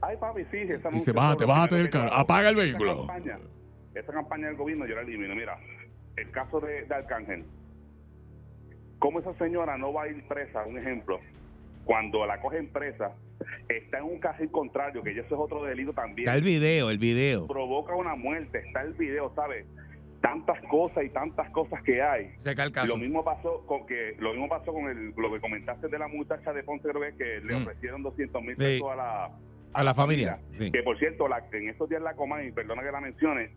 Ay, 0.00 0.16
papi, 0.18 0.42
sí. 0.50 0.56
Ese 0.58 0.80
Dice, 0.92 1.12
bájate, 1.12 1.44
bájate 1.44 1.74
del 1.76 1.90
carro, 1.90 2.12
apaga 2.12 2.48
el 2.48 2.56
Esa 2.58 2.64
vehículo. 2.64 3.06
campaña- 3.06 3.38
Esa 3.94 4.12
campaña 4.12 4.46
del 4.48 4.56
gobierno 4.56 4.86
yo 4.86 4.94
la 4.96 5.02
elimino. 5.02 5.34
Mira, 5.36 5.56
el 6.16 6.30
caso 6.30 6.58
de, 6.60 6.82
de 6.86 6.94
Arcángel. 6.94 7.44
¿Cómo 9.04 9.18
esa 9.20 9.34
señora 9.34 9.76
no 9.76 9.92
va 9.92 10.04
a 10.04 10.08
ir 10.08 10.26
presa? 10.26 10.64
Un 10.64 10.78
ejemplo. 10.78 11.20
Cuando 11.84 12.24
la 12.24 12.40
cogen 12.40 12.68
presa, 12.72 13.12
está 13.68 13.98
en 13.98 14.04
un 14.04 14.18
carril 14.18 14.50
contrario, 14.50 15.02
que 15.02 15.10
eso 15.10 15.20
es 15.26 15.32
otro 15.32 15.62
delito 15.62 15.92
también 15.92 16.26
Está 16.26 16.38
el 16.38 16.42
video, 16.42 16.88
el 16.88 16.96
video. 16.96 17.46
provoca 17.46 17.94
una 17.94 18.14
muerte, 18.14 18.60
está 18.66 18.80
el 18.80 18.94
video, 18.94 19.30
¿sabes? 19.34 19.66
Tantas 20.22 20.58
cosas 20.70 21.04
y 21.04 21.10
tantas 21.10 21.50
cosas 21.50 21.82
que 21.82 22.00
hay. 22.00 22.30
Se 22.44 22.54
cae 22.54 22.64
el 22.64 22.72
caso. 22.72 22.86
Lo 22.86 22.96
mismo 22.96 23.22
pasó 23.22 23.66
con 23.66 23.84
que 23.86 24.16
lo 24.20 24.30
mismo 24.30 24.48
pasó 24.48 24.72
con 24.72 24.88
el, 24.88 25.10
lo 25.14 25.30
que 25.34 25.38
comentaste 25.38 25.88
de 25.88 25.98
la 25.98 26.08
muchacha 26.08 26.54
de 26.54 26.62
Ponce 26.62 26.88
creo 26.88 27.02
que 27.18 27.40
le 27.44 27.56
Mm. 27.58 27.62
ofrecieron 27.62 28.02
200 28.02 28.40
mil 28.42 28.56
Sí. 28.56 28.62
pesos 28.62 28.90
a 28.90 28.96
la 28.96 29.30
A 29.74 29.84
la 29.84 29.92
familia. 29.92 30.38
Sí. 30.58 30.72
que 30.72 30.82
por 30.82 30.98
cierto 30.98 31.28
la, 31.28 31.44
en 31.52 31.68
estos 31.68 31.90
días 31.90 32.00
la 32.00 32.14
Comay, 32.14 32.52
perdona 32.52 32.82
que 32.82 32.90
la 32.90 33.02
mencione 33.02 33.50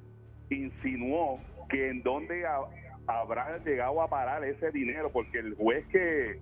insinuó 0.50 1.40
que 1.70 1.88
en 1.90 2.04
dónde 2.04 2.46
ha- 2.46 2.60
habrá 3.08 3.58
llegado 3.64 4.02
a 4.02 4.10
parar 4.10 4.44
ese 4.44 4.72
dinero 4.72 5.10
porque 5.12 5.40
el 5.40 5.56
juez 5.56 5.86
que 5.88 6.40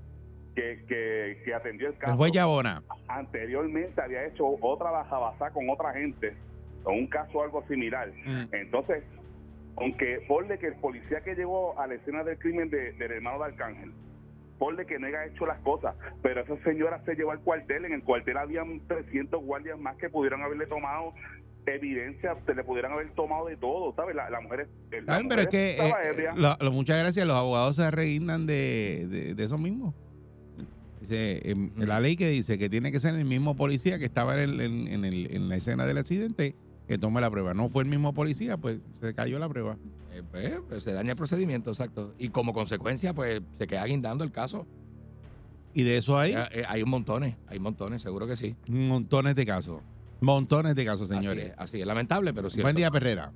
que, 0.55 0.85
que, 0.87 1.41
que 1.43 1.53
atendió 1.53 1.89
el 1.89 1.97
caso 1.97 2.13
El 2.13 2.17
juez 2.17 2.31
Yabona. 2.31 2.81
anteriormente 3.09 4.01
había 4.01 4.25
hecho 4.25 4.45
otra 4.61 4.89
bajabasá 4.89 5.51
con 5.51 5.69
otra 5.69 5.91
gente, 5.91 6.33
con 6.83 6.93
un 6.95 7.07
caso 7.07 7.43
algo 7.43 7.61
similar. 7.67 8.09
Mm. 8.25 8.45
Entonces, 8.53 9.03
aunque 9.75 10.23
ponle 10.29 10.57
que 10.57 10.67
el 10.67 10.75
policía 10.75 11.19
que 11.21 11.35
llegó 11.35 11.77
a 11.77 11.87
la 11.87 11.95
escena 11.95 12.23
del 12.23 12.37
crimen 12.39 12.69
de- 12.69 12.93
del 12.93 13.11
hermano 13.11 13.39
de 13.39 13.45
Arcángel, 13.45 13.91
ponle 14.57 14.85
que 14.85 14.97
no 14.97 15.07
haya 15.07 15.25
hecho 15.25 15.45
las 15.45 15.59
cosas, 15.59 15.93
pero 16.21 16.39
esa 16.41 16.55
señora 16.63 17.01
se 17.03 17.15
llevó 17.15 17.31
al 17.31 17.41
cuartel, 17.41 17.83
en 17.83 17.91
el 17.91 18.03
cuartel 18.03 18.37
habían 18.37 18.79
300 18.87 19.43
guardias 19.43 19.77
más 19.77 19.97
que 19.97 20.09
pudieran 20.09 20.41
haberle 20.41 20.67
tomado 20.67 21.13
evidencia, 21.67 22.35
se 22.45 22.53
le 22.53 22.63
pudieran 22.63 22.91
haber 22.93 23.11
tomado 23.13 23.47
de 23.47 23.57
todo, 23.57 23.93
¿sabes? 23.95 24.15
La, 24.15 24.29
la 24.29 24.39
mujer, 24.41 24.67
es- 24.91 25.03
la 25.05 25.13
¿Saben? 25.13 25.29
Pero 25.29 25.41
es 25.41 25.47
que, 25.47 25.69
eh, 25.77 25.93
ebria. 26.11 26.33
lo- 26.35 26.57
lo- 26.59 26.71
muchas 26.71 26.99
gracias, 26.99 27.25
los 27.25 27.35
abogados 27.35 27.75
se 27.77 27.89
reguindan 27.91 28.45
de, 28.45 29.07
de, 29.09 29.35
de 29.35 29.43
eso 29.43 29.57
mismo. 29.57 29.93
Dice, 31.01 31.49
em, 31.51 31.71
la 31.75 31.99
ley 31.99 32.15
que 32.15 32.29
dice 32.29 32.57
que 32.57 32.69
tiene 32.69 32.91
que 32.91 32.99
ser 32.99 33.13
el 33.15 33.25
mismo 33.25 33.55
policía 33.55 33.99
que 33.99 34.05
estaba 34.05 34.41
en, 34.41 34.49
el- 34.49 34.61
en- 34.61 34.87
en 34.87 35.05
el- 35.05 35.31
en 35.35 35.49
la 35.49 35.55
escena 35.55 35.85
del 35.85 35.97
accidente 35.97 36.55
que 36.87 36.97
tome 36.97 37.21
la 37.21 37.29
prueba. 37.29 37.53
No 37.53 37.67
fue 37.69 37.83
el 37.83 37.89
mismo 37.89 38.13
policía, 38.13 38.57
pues 38.57 38.79
se 38.99 39.13
cayó 39.13 39.37
la 39.39 39.49
prueba. 39.49 39.77
Eh, 40.13 40.21
pues, 40.31 40.53
pues, 40.69 40.83
se 40.83 40.93
daña 40.93 41.11
el 41.11 41.17
procedimiento, 41.17 41.69
exacto. 41.71 42.13
Y 42.17 42.29
como 42.29 42.53
consecuencia, 42.53 43.13
pues 43.13 43.41
se 43.59 43.67
queda 43.67 43.85
guindando 43.85 44.23
el 44.23 44.31
caso. 44.31 44.65
Y 45.73 45.83
de 45.83 45.97
eso 45.97 46.17
hay 46.17 46.33
Eh, 46.33 46.43
eh, 46.51 46.63
hay 46.67 46.81
un 46.83 46.89
montones, 46.89 47.35
hay 47.47 47.59
montones, 47.59 48.01
seguro 48.01 48.25
que 48.27 48.35
sí. 48.35 48.55
montones 48.67 49.35
de 49.35 49.45
casos. 49.45 49.81
Montones 50.21 50.75
de 50.75 50.85
casos, 50.85 51.09
Así 51.11 51.19
señores. 51.21 51.51
es, 51.51 51.53
así 51.57 51.81
es 51.81 51.87
lamentable, 51.87 52.33
pero 52.33 52.49
sí. 52.49 52.61
Buen 52.61 52.75
día, 52.75 52.89
Perrera. 52.91 53.31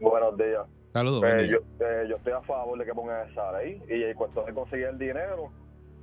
Buenos 0.00 0.36
días. 0.36 0.62
Saludos. 0.92 1.20
Buen 1.20 1.38
día. 1.38 1.46
yo, 1.48 1.58
eh, 1.84 2.06
yo 2.08 2.16
estoy 2.16 2.32
a 2.32 2.40
favor 2.42 2.78
de 2.78 2.84
que 2.84 2.92
pongan 2.94 3.28
esa 3.30 3.52
ley 3.58 3.82
y 3.88 4.02
en 4.04 4.14
cuestión 4.14 4.44
de 4.46 4.52
conseguir 4.54 4.86
el 4.86 4.98
dinero, 4.98 5.50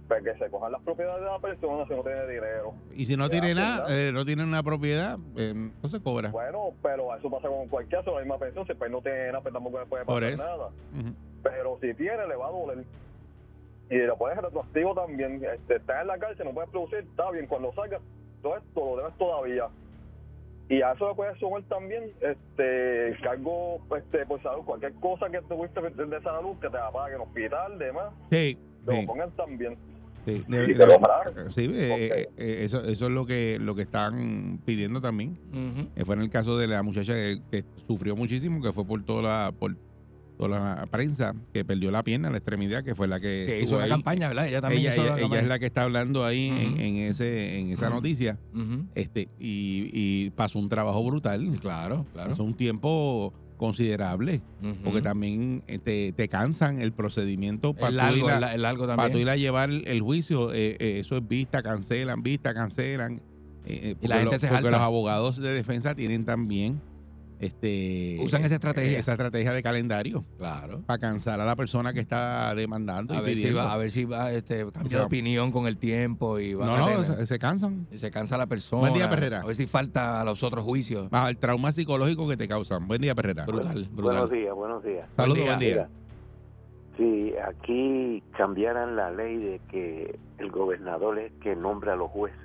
pues 0.08 0.24
que 0.24 0.34
se 0.38 0.50
cojan 0.50 0.72
las 0.72 0.82
propiedades 0.82 1.22
de 1.24 1.30
la 1.30 1.40
persona 1.40 1.86
si 1.88 1.94
no 1.94 2.04
tiene 2.04 2.28
dinero. 2.28 2.74
Y 2.96 3.06
si 3.06 3.16
no 3.16 3.30
tiene 3.30 3.54
nada, 3.54 3.86
eh, 3.90 4.12
no 4.14 4.26
tiene 4.26 4.44
una 4.44 4.64
propiedad, 4.64 5.18
eh, 5.38 5.54
no 5.82 5.90
se 5.90 6.02
cobra. 6.02 6.32
Bueno, 6.32 6.72
pero 6.82 7.16
eso 7.16 7.30
pasa 7.30 7.48
con 7.48 7.68
cualquier 7.68 8.00
caso, 8.02 8.14
la 8.16 8.22
misma 8.22 8.38
pensión, 8.40 8.66
si 8.66 8.72
el 8.72 8.78
país 8.78 8.92
no 8.92 9.02
tiene 9.02 9.28
nada, 9.28 9.42
pues 9.42 9.54
tampoco 9.54 9.80
le 9.80 9.86
puede 9.86 10.06
Por 10.06 10.22
pasar 10.22 10.34
eso. 10.34 10.44
nada. 10.46 10.70
Pero 11.44 11.78
si 11.82 11.94
tiene, 11.94 12.28
le 12.28 12.36
va 12.36 12.48
a 12.48 12.52
doler. 12.52 12.84
Y 13.90 13.98
lo 13.98 14.18
puedes 14.18 14.38
retroactivo 14.38 14.94
también. 14.96 15.42
Este, 15.44 15.76
está 15.78 16.02
en 16.02 16.08
la 16.08 16.18
cárcel, 16.18 16.46
no 16.46 16.54
puedes 16.54 16.70
producir, 16.70 17.00
está 17.00 17.30
bien, 17.32 17.46
cuando 17.48 17.74
salga, 17.74 18.00
todo 18.42 18.58
esto 18.58 18.80
lo 18.80 18.98
debes 18.98 19.18
todavía. 19.18 19.66
Y 20.70 20.82
a 20.82 20.94
eso 20.94 21.10
le 21.10 21.16
puedes 21.16 21.38
sumar 21.38 21.64
también 21.64 22.12
este 22.22 23.18
cargo 23.22 23.82
este, 23.98 24.26
por 24.26 24.42
salud, 24.42 24.64
cualquier 24.64 24.94
cosa 24.96 25.30
que 25.30 25.42
tuviste 25.42 25.82
de 25.82 26.22
salud, 26.22 26.56
que 26.62 26.70
te 26.70 26.78
la 26.78 26.90
paguen 26.92 27.16
en 27.16 27.22
hospital, 27.28 27.78
demás, 27.78 28.14
Sí, 28.32 28.58
lo 28.86 28.94
sí, 28.94 29.06
pongan 29.06 29.32
también. 29.32 29.78
sí. 30.26 30.44
De- 30.48 30.68
te 30.68 30.74
de- 30.74 30.88
lo 30.88 31.00
pagan. 31.00 31.52
sí, 31.52 31.66
eh, 31.66 32.08
eh, 32.08 32.30
eh, 32.38 32.58
eso, 32.64 32.84
eso 32.86 33.06
es 33.08 33.12
lo 33.12 33.26
que, 33.26 33.58
lo 33.60 33.76
que 33.76 33.82
están 33.82 34.60
pidiendo 34.64 35.02
también. 35.02 35.38
Eh, 35.98 36.06
fue 36.06 36.16
en 36.16 36.22
el 36.22 36.30
caso 36.30 36.58
de 36.58 36.68
la 36.68 36.82
muchacha 36.84 37.14
que, 37.16 37.42
que 37.52 37.64
sufrió 37.86 38.16
muchísimo, 38.16 38.62
que 38.62 38.72
fue 38.72 38.86
por 38.86 39.04
toda 39.04 39.22
la, 39.24 39.52
por 39.52 39.76
toda 40.48 40.60
la 40.78 40.86
prensa, 40.88 41.34
que 41.54 41.64
perdió 41.64 41.92
la 41.92 42.04
pierna, 42.04 42.30
la 42.30 42.38
extremidad, 42.38 42.84
que 42.84 42.96
fue 42.96 43.08
la 43.08 43.20
que, 43.20 43.44
Que 43.48 43.62
hizo 43.62 43.80
ahí. 43.80 43.90
campaña, 43.90 44.28
¿verdad? 44.30 44.48
Ella 44.48 44.62
también 44.62 44.82
Ella, 44.82 44.94
hizo 44.94 45.04
ella- 45.18 45.28
la 45.28 45.40
es 45.40 45.48
la 45.48 45.60
que 45.60 45.66
está 45.68 45.84
hablando 45.84 46.26
ahí 46.26 46.48
en, 46.50 46.80
en 46.80 46.96
ese, 46.98 47.60
en 47.60 47.70
esa 47.72 47.90
noticia. 47.90 48.38
Este, 48.96 49.30
y, 49.40 49.90
y 49.94 50.30
pasó 50.32 50.58
un 50.60 50.68
trabajo 50.70 51.04
brutal. 51.04 51.48
Claro, 51.62 52.06
claro. 52.14 52.32
Pasó 52.32 52.44
un 52.44 52.56
tiempo 52.56 53.34
considerable, 53.58 54.42
porque 54.84 55.02
también 55.04 55.64
eh, 55.68 55.78
te, 55.78 56.12
te 56.14 56.28
cansan 56.28 56.82
el 56.82 56.92
procedimiento 56.94 57.74
para 57.76 57.90
tú 57.92 57.96
largo, 57.98 58.26
ir 58.28 58.32
a- 58.32 58.40
la- 58.40 58.56
es 58.56 58.62
largo 58.62 58.88
para 58.88 58.96
tú 58.96 59.02
también. 59.04 59.22
ir 59.22 59.30
a 59.30 59.36
llevar 59.38 59.70
el 59.70 60.02
juicio, 60.02 60.52
eh, 60.54 60.76
eh, 60.80 60.98
eso 61.00 61.16
es 61.18 61.28
vista, 61.28 61.62
cancelan, 61.62 62.24
vista, 62.24 62.54
cancelan. 62.56 63.22
eh, 63.66 63.96
Y 64.02 64.08
la 64.08 64.16
porque 64.16 64.20
gente 64.22 64.26
lo- 64.36 64.40
se 64.40 64.48
porque 64.48 64.56
jalta. 64.64 64.72
los 64.72 64.80
abogados 64.80 65.38
de 65.38 65.54
defensa 65.54 65.94
tienen 65.94 66.26
también 66.26 66.82
este 67.42 68.18
Usan 68.22 68.44
esa 68.46 68.56
estrategia. 68.56 69.00
esa 69.00 69.14
estrategia 69.14 69.52
de 69.52 69.64
calendario 69.64 70.24
Claro. 70.38 70.82
para 70.86 71.00
cansar 71.00 71.40
a 71.42 71.46
la 71.46 71.56
persona 71.56 71.92
que 71.94 72.00
está 72.00 72.54
demandando 72.56 73.14
A 73.14 73.18
y 73.18 73.22
ver, 73.22 73.38
si 73.38 73.52
va, 73.52 73.74
a 73.74 73.78
ver 73.78 73.92
si 73.92 74.06
va 74.06 74.32
este, 74.32 74.60
cambia 74.72 74.82
O 74.86 74.90
sea, 74.90 75.00
de 75.00 75.06
opinión 75.06 75.52
con 75.52 75.68
el 75.68 75.78
tiempo 75.78 76.40
y 76.40 76.54
va 76.54 76.66
no, 76.66 76.76
a 76.76 76.80
no, 76.80 77.04
tener- 77.04 77.28
se, 77.28 77.40
cansan. 77.40 77.88
y 77.92 77.98
se 77.98 78.12
cansa 78.12 78.38
la 78.38 78.48
persona. 78.48 78.82
Buen 78.82 78.94
día, 78.94 79.10
Perrera. 79.10 79.42
A 79.42 79.46
ver 79.46 79.56
si 79.56 79.66
falta 79.68 80.22
a 80.22 80.24
los 80.24 80.44
otros 80.44 80.64
juicios. 80.64 81.08
Ah, 81.12 81.28
el 81.30 81.38
trauma 81.38 81.72
psicológico 81.72 82.28
que 82.30 82.38
te 82.38 82.48
causan. 82.48 82.88
Buen 82.88 83.02
día, 83.02 83.16
Perrera. 83.16 83.46
Brutal, 83.46 83.88
brutal. 83.92 84.04
Buenos 84.04 84.32
días, 84.32 84.54
buenos 84.56 84.84
días. 84.84 85.08
Saludos, 85.16 85.38
día. 85.38 85.46
buen 85.48 85.60
día. 85.60 85.74
Mira, 85.76 85.90
si 86.98 87.34
aquí 87.38 88.22
cambiaran 88.38 88.96
la 88.96 89.12
ley 89.12 89.38
de 89.38 89.62
que 89.72 90.20
el 90.38 90.52
gobernador 90.52 91.18
es 91.20 91.32
que 91.42 91.56
nombra 91.56 91.94
a 91.94 91.96
los 91.96 92.12
jueces 92.12 92.38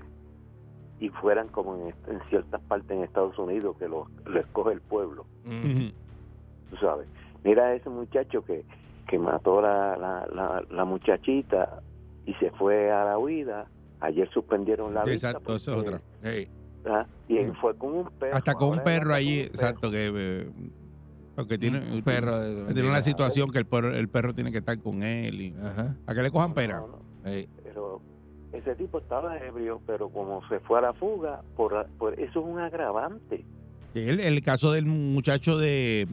y 1.01 1.09
fueran 1.11 1.49
como 1.49 1.77
en, 1.77 1.95
ciertas 2.31 2.61
partes 2.63 2.91
en 2.91 3.03
Estados 3.05 3.39
Unidos 3.39 3.77
que 3.79 3.89
lo, 3.89 4.07
lo 4.25 4.41
escoge 4.41 4.73
el 4.73 4.81
pueblo. 4.81 5.27
Ujú. 5.45 5.93
tú 6.71 6.77
sabes. 6.77 7.07
Mira 7.45 7.67
a 7.67 7.75
ese 7.75 7.89
muchacho 7.91 8.43
que, 8.45 8.65
que 9.09 9.19
mató 9.19 9.61
la, 9.61 9.97
la, 9.97 10.27
la, 10.33 10.63
la 10.71 10.85
muchachita 10.85 11.81
y 12.25 12.35
se 12.35 12.51
fue 12.53 12.91
a 12.91 13.05
la 13.05 13.19
huida. 13.19 13.67
Ayer 14.01 14.29
suspendieron 14.31 14.93
la 14.95 15.05
vista 15.05 15.29
Exacto, 15.31 15.55
eso 15.55 15.73
es 15.73 15.79
otra. 15.79 16.01
Hey, 16.23 16.49
ah, 16.87 17.07
y 17.29 17.39
él 17.39 17.53
fue 17.61 17.77
con 17.77 17.95
un 17.95 18.09
perro. 18.19 18.37
Hasta 18.37 18.55
con 18.55 18.79
un 18.79 18.85
perro 18.85 19.15
allí, 19.15 19.41
un 19.41 19.47
perro. 19.47 19.55
exacto, 19.55 19.91
que 19.91 20.13
eh, 20.15 20.51
Porque 21.35 21.59
tiene, 21.59 21.79
Un 21.93 22.03
perro 22.03 22.39
de- 22.41 22.75
tiene 22.75 22.89
una 22.89 23.01
situación 23.03 23.49
que 23.51 23.59
el 23.59 23.67
perro, 23.67 23.95
el 23.95 24.09
perro 24.09 24.35
tiene 24.35 24.51
que 24.53 24.59
estar 24.59 24.79
con 24.81 25.03
él. 25.03 25.41
Y, 25.41 25.55
Ajá. 25.63 25.95
a 26.07 26.15
que 26.15 26.23
le 26.23 26.31
cojan 26.31 26.53
pena. 26.55 26.81
No, 26.81 26.89
no, 26.89 27.31
Ey. 27.31 27.49
pero 27.63 28.01
ese 28.53 28.75
tipo 28.77 28.99
estaba 28.99 29.37
ebrio, 29.39 29.81
pero 29.87 30.09
como 30.09 30.41
se 30.49 30.61
fue 30.61 30.79
a 30.79 30.83
la 30.83 30.93
fuga, 30.95 31.41
por, 31.57 31.87
por 31.99 32.15
eso 32.19 32.41
es 32.41 32.47
un 32.47 32.59
agravante. 32.59 33.45
El, 33.95 34.21
el 34.21 34.43
caso 34.43 34.73
del 34.73 34.87
muchacho 34.87 35.57
de 35.59 36.07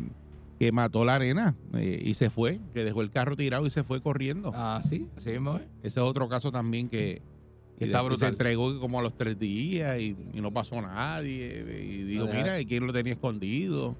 que 0.59 0.71
mató 0.71 1.03
la 1.03 1.15
arena 1.15 1.55
eh, 1.73 2.01
y 2.03 2.13
se 2.13 2.29
fue, 2.29 2.59
que 2.73 2.83
dejó 2.85 3.01
el 3.01 3.11
carro 3.11 3.35
tirado 3.35 3.65
y 3.65 3.69
se 3.69 3.83
fue 3.83 4.01
corriendo. 4.01 4.51
Ah, 4.53 4.81
sí, 4.87 5.07
así 5.17 5.31
mismo 5.31 5.57
es. 5.57 5.63
Ese 5.79 5.99
es 5.99 6.05
otro 6.05 6.29
caso 6.29 6.51
también 6.51 6.87
que, 6.89 7.21
que 7.77 7.85
Está 7.85 8.03
se 8.15 8.27
entregó 8.27 8.79
como 8.79 8.99
a 8.99 9.01
los 9.03 9.13
tres 9.13 9.37
días 9.37 9.99
y, 9.99 10.15
y 10.33 10.39
no 10.41 10.51
pasó 10.51 10.81
nadie. 10.81 11.59
Y 11.83 12.03
digo, 12.03 12.25
No 12.25 12.31
deja- 12.31 12.41
mira, 12.41 12.59
¿y 12.61 12.65
quién 12.65 12.85
lo 12.87 12.93
tenía 12.93 13.13
escondido? 13.13 13.95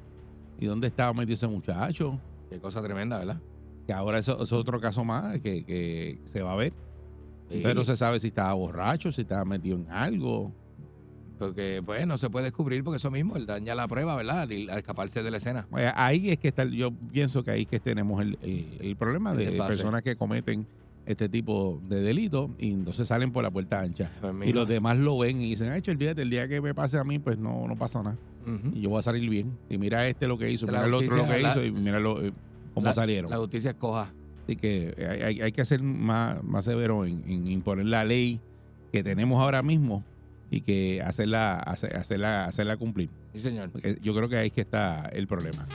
¿Y 0.60 0.66
dónde 0.68 0.88
estaba 0.88 1.12
metido 1.14 1.34
ese 1.34 1.48
muchacho? 1.48 2.18
Qué 2.50 2.60
cosa 2.60 2.82
tremenda, 2.82 3.18
¿verdad? 3.18 3.42
Que 3.88 3.92
ahora 3.92 4.20
eso, 4.20 4.34
eso 4.36 4.44
es 4.44 4.54
otro 4.54 4.80
caso 4.80 5.04
más 5.04 5.42
que, 5.42 5.66
que 5.66 6.20
se 6.26 6.42
va 6.42 6.54
a 6.54 6.56
ver. 6.56 6.72
Sí. 7.54 7.60
Pero 7.64 7.84
se 7.84 7.96
sabe 7.96 8.20
si 8.20 8.28
estaba 8.28 8.54
borracho, 8.54 9.12
si 9.12 9.22
estaba 9.22 9.46
metido 9.46 9.78
en 9.78 9.90
algo. 9.92 10.52
Porque, 11.40 11.82
pues, 11.86 12.06
no 12.08 12.18
se 12.18 12.30
puede 12.30 12.46
descubrir 12.46 12.84
porque 12.84 12.98
eso 12.98 13.12
mismo, 13.12 13.36
él 13.36 13.46
daña 13.46 13.76
la 13.76 13.88
prueba, 13.88 14.16
¿verdad? 14.16 14.42
Al, 14.42 14.70
al 14.70 14.78
escaparse 14.78 15.24
de 15.24 15.32
la 15.32 15.38
escena. 15.38 15.68
Eh, 15.78 15.92
Ahí 15.96 16.30
es 16.30 16.38
que 16.38 16.48
está, 16.50 16.62
el- 16.62 16.72
yo 16.74 16.92
pienso 17.12 17.44
que 17.44 17.52
ahí 17.52 17.62
es 17.64 17.68
que 17.68 17.80
tenemos 17.80 18.22
el, 18.22 18.38
el- 18.42 18.78
el 18.80 18.96
problema 18.96 19.32
El 19.32 19.38
de 19.40 19.46
personas 19.58 20.04
que 20.04 20.16
cometen 20.16 20.66
este 21.06 21.28
tipo 21.28 21.82
de 21.90 22.02
delitos 22.02 22.52
y 22.60 22.72
entonces 22.72 23.08
salen 23.10 23.32
por 23.34 23.44
la 23.44 23.52
puerta 23.52 23.82
ancha. 23.82 24.10
Pues, 24.22 24.34
Y 24.48 24.54
los 24.54 24.68
demás 24.70 24.98
lo 24.98 25.18
ven 25.18 25.42
y 25.42 25.50
dicen, 25.50 25.70
ay, 25.70 25.82
che, 25.82 25.92
olvídate, 25.92 26.22
el 26.22 26.30
día 26.30 26.48
que 26.48 26.62
me 26.62 26.74
pase 26.74 26.98
a 26.98 27.04
mí, 27.04 27.20
pues 27.20 27.38
no, 27.38 27.68
no 27.68 27.76
pasa 27.76 28.02
nada. 28.04 28.16
Y 28.74 28.82
yo 28.82 28.90
voy 28.90 29.00
a 29.00 29.02
salir 29.02 29.30
bien. 29.30 29.58
Y 29.70 29.78
mira 29.78 30.08
este 30.08 30.28
lo 30.28 30.38
que 30.38 30.50
hizo, 30.52 30.66
mira 30.68 30.86
el 30.86 30.94
otro 30.94 31.16
lo 31.18 31.28
que 31.28 31.42
hizo 31.42 31.64
y 31.64 31.72
mira 31.72 32.00
lo, 32.00 32.24
eh, 32.24 32.32
cómo 32.74 32.86
La- 32.88 32.94
salieron. 32.94 33.30
La 33.32 33.38
justicia 33.38 33.72
escoja. 33.72 34.14
Así 34.44 34.56
que 34.58 34.94
hay, 35.10 35.22
hay- 35.22 35.42
hay 35.42 35.52
que 35.52 35.64
ser 35.66 35.82
más, 35.82 36.44
más 36.44 36.66
severo 36.66 37.06
en, 37.06 37.24
en 37.28 37.48
imponer 37.48 37.86
la 37.86 38.04
ley 38.06 38.40
que 38.92 39.04
tenemos 39.04 39.42
ahora 39.42 39.64
mismo 39.64 40.04
y 40.52 40.62
que 40.62 41.02
hacerla, 41.02 41.56
hacer- 41.60 41.96
hacerla, 41.96 42.46
hacerla 42.46 42.78
cumplir. 42.78 43.10
Sí, 43.34 43.40
señor. 43.40 43.70
Porque 43.72 43.98
yo 44.02 44.14
creo 44.14 44.28
que 44.30 44.38
ahí 44.38 44.48
es 44.48 44.54
que 44.54 44.62
está 44.62 45.10
el 45.14 45.28
problema. 45.28 45.66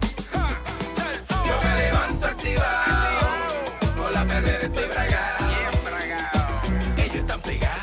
Yo 0.00 1.56
me 1.62 1.76
levanto 1.82 2.26
activado, 2.26 3.18
con 3.96 4.12
la 4.12 4.26
perrera 4.26 4.62
estoy 4.64 4.84
bragado. 4.88 5.46
Ellos 6.96 7.14
están 7.16 7.40
pegados, 7.42 7.82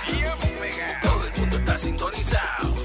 todo 1.03 1.27
el 1.27 1.39
mundo 1.41 1.57
está 1.57 1.77
sintonizado. 1.77 2.75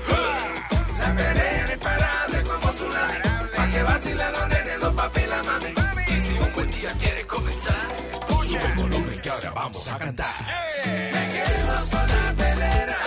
La 0.99 1.17
perrera 1.17 1.73
imparable 1.75 2.43
como 2.45 2.71
tsunami, 2.73 3.15
pa' 3.57 3.69
que 3.71 3.83
vacilan 3.83 4.33
los 4.33 4.49
nenes, 4.49 4.81
los 4.81 4.95
papi 4.95 5.21
y 5.21 5.27
la 5.27 5.43
mami. 5.43 5.82
Un 6.53 6.57
buen 6.57 6.71
día 6.71 6.93
quieres 6.99 7.25
comenzar, 7.25 7.75
sube 8.45 8.59
el 8.63 8.75
volumen 8.75 9.19
que 9.23 9.31
ahora 9.31 9.53
vamos 9.53 9.89
a 9.89 9.97
cantar. 9.97 10.29
Me 10.85 11.33
quedo 11.33 11.75
con 11.91 12.09
la 12.09 12.35
perrera. 12.37 12.99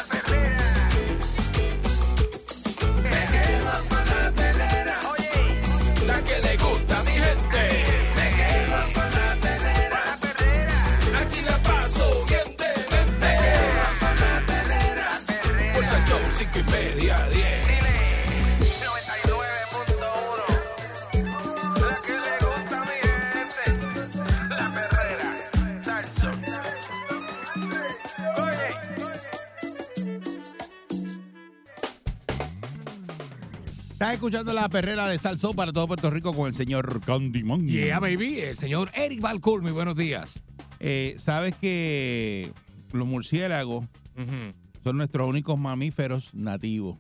Me 3.04 3.22
quedo 3.34 3.72
con 3.88 4.04
la 4.10 4.32
perrera. 4.32 4.98
La 6.08 6.22
que 6.24 6.42
le 6.42 6.58
gusta 6.58 7.00
a 7.00 7.04
mi 7.04 7.12
gente. 7.12 7.64
Me 8.16 8.28
quedo 8.40 8.80
con 8.96 9.10
la 9.14 9.38
perrera. 9.40 10.04
Aquí 11.22 11.42
la 11.46 11.58
paso 11.70 12.26
bien 12.28 12.50
de 12.58 12.72
mente. 12.96 13.14
Me 13.22 13.34
quedo 13.46 13.86
con 14.00 14.16
la 14.26 14.34
perrera. 14.48 15.08
Por 15.76 15.84
son 15.86 16.32
cinco 16.32 16.58
y 16.60 16.72
media, 16.72 17.16
Estás 34.06 34.18
escuchando 34.18 34.54
la 34.54 34.70
perrera 34.70 35.08
de 35.08 35.18
Salsó 35.18 35.56
para 35.56 35.74
todo 35.74 35.88
Puerto 35.88 36.12
Rico 36.12 36.32
con 36.32 36.48
el 36.48 36.54
señor 36.54 37.02
Condimón. 37.04 37.68
Yeah, 37.68 38.00
baby. 38.00 38.40
El 38.40 38.56
señor 38.56 38.92
Eric 38.94 39.20
Balcour, 39.20 39.64
muy 39.64 39.72
buenos 39.72 39.96
días. 39.96 40.44
Eh, 40.80 41.16
Sabes 41.18 41.56
que 41.56 42.52
los 42.94 43.08
murciélagos 43.08 43.88
son 44.84 44.98
nuestros 44.98 45.28
únicos 45.28 45.58
mamíferos 45.58 46.32
nativos. 46.36 47.00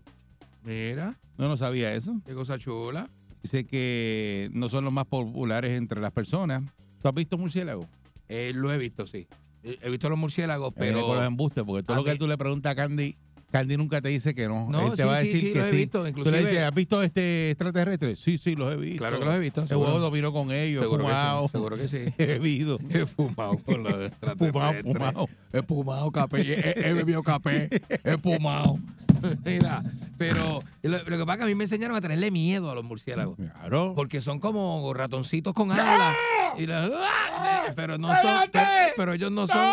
Mira, 0.63 1.20
No, 1.38 1.48
no 1.48 1.58
sabía 1.58 1.94
eso. 1.94 2.20
qué 2.26 2.34
cosa 2.34 2.58
chula. 2.58 3.08
Dice 3.44 3.65
que 3.68 4.50
no 4.54 4.68
son 4.68 4.84
los 4.84 4.91
más 4.91 5.06
populares 5.06 5.78
entre 5.78 6.02
las 6.02 6.12
personas. 6.12 6.63
¿Tú 7.04 7.08
has 7.08 7.13
visto 7.13 7.38
murciélagos? 7.38 7.86
Eh, 8.30 8.52
lo 8.56 8.74
he 8.74 8.80
visto, 8.80 9.06
sí. 9.06 9.28
Eh, 9.62 9.78
He 9.84 9.91
visto 9.91 10.10
los 10.10 10.18
murciélagos, 10.18 10.74
Pero 10.76 10.94
pero... 10.98 11.06
con 11.06 11.18
los 11.18 11.28
embustes, 11.28 11.63
porque 11.63 11.84
todo 11.84 11.98
a 11.98 12.00
lo 12.00 12.04
que 12.04 12.13
mí- 12.13 12.18
tú 12.18 12.28
le 12.28 12.36
preguntas 12.36 12.72
a 12.72 12.76
Candy, 12.76 13.15
Candy 13.60 13.78
nunca 13.78 14.02
te 14.02 14.10
dice 14.10 14.36
que 14.36 14.48
no. 14.48 14.70
No, 14.70 14.88
Él 14.88 14.91
te 14.91 15.04
sí, 15.04 15.08
va 15.08 15.18
a 15.18 15.22
sí, 15.22 15.28
decir 15.28 15.39
sí, 15.41 15.54
que 15.54 15.60
lo 15.60 15.65
he 15.65 15.70
sí. 15.72 15.76
visto, 15.78 16.04
Tú 16.24 16.32
le 16.32 16.39
dices, 16.39 16.60
¿has 16.63 16.74
visto 16.76 17.02
este 17.04 17.52
extraterrestre? 17.52 18.15
Sí, 18.15 18.38
sí, 18.38 18.56
los 18.56 18.74
he 18.74 18.76
visto. 18.76 18.98
Claro 19.00 19.20
que 19.20 19.26
los 19.26 19.34
he 19.36 19.39
visto, 19.39 19.65
seguro. 19.68 19.88
huevo 19.89 20.00
dominó 20.02 20.34
con 20.34 20.52
ellos, 20.52 20.82
he 20.82 20.86
Seguro 20.86 21.06
que 21.06 21.12
sí, 21.12 21.18
fumado. 21.18 21.48
seguro 21.48 21.78
que 21.78 21.88
sí. 21.88 21.98
He 22.18 22.26
bebido. 22.26 22.80
He 22.89 23.06
fumado 23.06 23.58
con 23.60 23.84
los 23.84 23.91
Fumado, 23.94 24.06
extraterrestres. 24.08 24.84
fumado. 24.94 25.30
He 25.54 25.62
fumado 25.63 26.12
café. 26.12 26.41
He, 26.41 26.89
he 26.89 26.94
bebido 26.94 27.24
café. 27.24 27.70
He 28.04 28.18
fumado. 28.18 28.78
Mira, 29.44 29.82
pero 30.18 30.62
lo, 30.84 30.98
lo 31.04 31.18
que 31.18 31.26
pasa 31.26 31.34
es 31.34 31.38
que 31.38 31.44
a 31.44 31.48
mí 31.48 31.56
me 31.56 31.63
enseñaron 31.63 31.96
a 31.98 32.02
tenerle 32.02 32.30
miedo 32.32 32.70
a 32.70 32.76
los 32.76 32.84
murciélagos. 32.84 33.38
Claro. 33.38 33.94
Porque 33.96 34.22
son 34.22 34.39
como 34.39 34.94
ratoncitos 34.94 35.54
con 35.54 35.72
alas. 35.72 36.15
Y 36.58 36.65
la- 36.68 36.89
¡Ah! 36.94 37.63
pero 37.76 37.98
no 37.98 38.10
son. 38.22 38.50
Pero, 38.52 38.65
pero 38.96 39.13
ellos 39.13 39.32
no 39.32 39.48
son. 39.48 39.65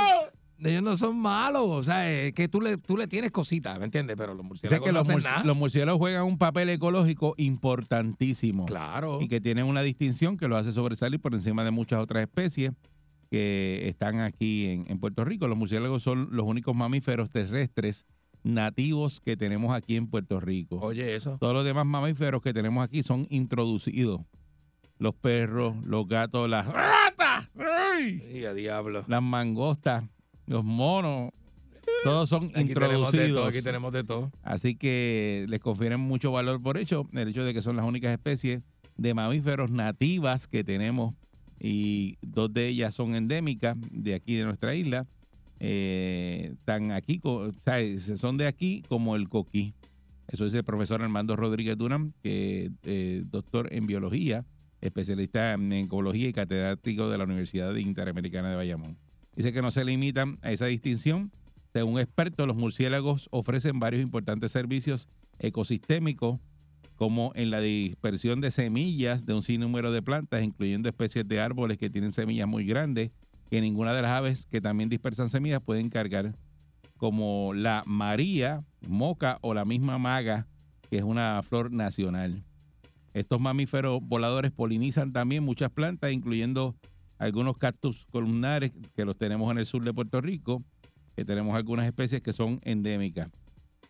Ellos 0.64 0.83
no 0.83 0.96
son 0.96 1.18
malos. 1.18 1.64
O 1.66 1.83
sea, 1.83 2.11
es 2.11 2.33
que 2.33 2.48
tú 2.48 2.61
le, 2.61 2.77
tú 2.79 2.96
le 2.96 3.07
tienes 3.07 3.31
cositas, 3.31 3.79
¿me 3.79 3.85
entiendes? 3.87 4.16
Pero 4.16 4.35
los 4.35 4.44
murciélagos 4.44 4.85
que 4.87 4.92
no 4.92 4.98
los, 5.01 5.09
hacen 5.09 5.20
murci- 5.20 5.25
nada. 5.31 5.44
los 5.44 5.57
murciélagos 5.57 5.98
juegan 5.98 6.25
un 6.25 6.38
papel 6.38 6.68
ecológico 6.70 7.35
importantísimo. 7.37 8.66
Claro. 8.66 9.20
Y 9.20 9.29
que 9.29 9.40
tienen 9.40 9.66
una 9.66 9.83
distinción 9.83 10.37
que 10.37 10.48
los 10.48 10.59
hace 10.61 10.72
sobresalir 10.72 11.20
por 11.20 11.35
encima 11.35 11.64
de 11.64 11.70
muchas 11.70 12.01
otras 12.01 12.22
especies 12.22 12.72
que 13.31 13.88
están 13.88 14.20
aquí 14.20 14.68
en, 14.68 14.85
en 14.90 14.98
Puerto 14.98 15.25
Rico. 15.25 15.48
Los 15.48 15.57
murciélagos 15.59 16.03
son 16.03 16.29
los 16.33 16.44
únicos 16.46 16.75
mamíferos 16.75 17.31
terrestres 17.31 18.05
nativos 18.44 19.20
que 19.20 19.37
tenemos 19.37 19.72
aquí 19.72 19.96
en 19.96 20.09
Puerto 20.09 20.40
Rico. 20.40 20.77
Oye, 20.81 21.14
eso. 21.14 21.37
Todos 21.38 21.55
los 21.55 21.64
demás 21.64 21.87
mamíferos 21.87 22.42
que 22.42 22.53
tenemos 22.53 22.85
aquí 22.85 23.03
son 23.03 23.27
introducidos. 23.31 24.20
Los 24.98 25.14
perros, 25.14 25.77
los 25.85 26.07
gatos, 26.07 26.48
las 26.48 26.66
ratas, 26.66 27.48
¡ay! 27.59 28.22
Y 28.35 28.44
a 28.44 28.53
diablo. 28.55 29.05
las 29.09 29.22
mangostas, 29.22 30.05
los 30.46 30.64
monos, 30.64 31.31
todos 32.05 32.28
son 32.28 32.50
Aquí 32.55 32.72
tenemos 32.74 32.74
de 32.74 32.74
todo, 32.74 32.94
introducidos. 33.26 33.48
aquí 33.48 33.62
tenemos 33.62 33.92
de 33.92 34.05
todo. 34.05 34.33
Así 34.42 34.74
que 34.76 35.46
les 35.48 35.61
confieren 35.61 36.00
mucho 36.00 36.33
valor 36.33 36.61
por 36.62 36.78
hecho, 36.78 37.07
el 37.12 37.28
hecho 37.28 37.44
de 37.44 37.55
que 37.55 37.62
son 37.62 37.76
las 37.76 37.85
únicas 37.85 38.12
especies 38.12 38.64
de 38.96 39.14
mamíferos 39.14 39.70
nativas 39.70 40.46
que 40.46 40.64
tenemos 40.64 41.14
y 41.61 42.16
dos 42.22 42.52
de 42.52 42.68
ellas 42.68 42.92
son 42.94 43.14
endémicas 43.14 43.76
de 43.90 44.14
aquí 44.14 44.35
de 44.35 44.44
nuestra 44.44 44.74
isla. 44.74 45.07
Eh, 45.61 46.50
están 46.52 46.90
aquí, 46.90 47.18
co- 47.20 47.44
o 47.48 47.52
sea, 47.64 47.78
son 48.16 48.37
de 48.37 48.46
aquí 48.48 48.83
como 48.88 49.14
el 49.14 49.28
coquí. 49.28 49.72
Eso 50.28 50.44
dice 50.44 50.59
el 50.59 50.64
profesor 50.64 51.02
Armando 51.02 51.37
Rodríguez 51.37 51.78
Durán, 51.78 52.12
que 52.22 52.66
es 52.66 52.72
eh, 52.85 53.22
doctor 53.31 53.72
en 53.72 53.87
biología, 53.87 54.44
especialista 54.81 55.52
en 55.52 55.72
ecología 55.72 56.28
y 56.28 56.33
catedrático 56.33 57.09
de 57.11 57.18
la 57.18 57.24
Universidad 57.24 57.74
Interamericana 57.76 58.50
de 58.50 58.57
Bayamón. 58.57 58.96
Dice 59.35 59.53
que 59.53 59.62
no 59.62 59.71
se 59.71 59.85
limitan 59.85 60.38
a 60.42 60.53
esa 60.53 60.66
distinción. 60.66 61.31
Según 61.73 61.99
expertos, 61.99 62.47
los 62.47 62.57
murciélagos 62.57 63.29
ofrecen 63.31 63.79
varios 63.79 64.03
importantes 64.03 64.53
servicios 64.53 65.09
ecosistémicos, 65.38 66.38
como 66.97 67.33
en 67.35 67.51
la 67.51 67.61
dispersión 67.61 68.40
de 68.40 68.51
semillas 68.51 69.25
de 69.25 69.35
un 69.35 69.42
sinnúmero 69.42 69.90
de 69.90 70.03
plantas, 70.03 70.42
incluyendo 70.42 70.88
especies 70.88 71.27
de 71.27 71.40
árboles 71.40 71.79
que 71.79 71.90
tienen 71.90 72.12
semillas 72.12 72.47
muy 72.47 72.66
grandes, 72.66 73.12
que 73.49 73.61
ninguna 73.61 73.95
de 73.95 74.03
las 74.03 74.12
aves 74.12 74.47
que 74.47 74.61
también 74.61 74.88
dispersan 74.88 75.31
semillas 75.31 75.62
pueden 75.62 75.88
cargar, 75.88 76.35
como 76.99 77.55
la 77.55 77.83
María, 77.87 78.61
moca 78.87 79.38
o 79.40 79.55
la 79.55 79.64
misma 79.64 79.99
maga, 79.99 80.47
que 80.90 80.99
es 80.99 81.03
una 81.03 81.42
flor 81.42 81.73
nacional. 81.73 82.45
Estos 83.14 83.40
mamíferos 83.40 84.01
voladores 84.03 84.53
polinizan 84.53 85.12
también 85.12 85.42
muchas 85.42 85.73
plantas, 85.73 86.12
incluyendo 86.12 86.75
algunos 87.23 87.57
cactus 87.57 88.05
columnares 88.11 88.73
que 88.97 89.05
los 89.05 89.17
tenemos 89.17 89.49
en 89.53 89.59
el 89.59 89.67
sur 89.67 89.85
de 89.85 89.95
Puerto 89.95 90.21
Rico, 90.21 90.61
que 91.15 91.25
tenemos 91.25 91.55
algunas 91.55 91.87
especies 91.87 92.21
que 92.21 92.33
son 92.33 92.59
endémicas. 92.65 93.31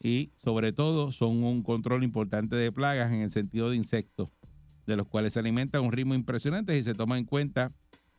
Y 0.02 0.30
sobre 0.44 0.72
todo 0.74 1.12
son 1.12 1.42
un 1.42 1.62
control 1.62 2.04
importante 2.04 2.56
de 2.56 2.70
plagas 2.70 3.10
en 3.10 3.20
el 3.20 3.30
sentido 3.30 3.70
de 3.70 3.76
insectos, 3.76 4.28
de 4.86 4.96
los 4.96 5.08
cuales 5.08 5.32
se 5.32 5.38
alimenta 5.38 5.78
a 5.78 5.80
un 5.80 5.92
ritmo 5.92 6.14
impresionante 6.14 6.76
y 6.76 6.82
se 6.82 6.94
toma 6.94 7.16
en 7.16 7.24
cuenta 7.24 7.70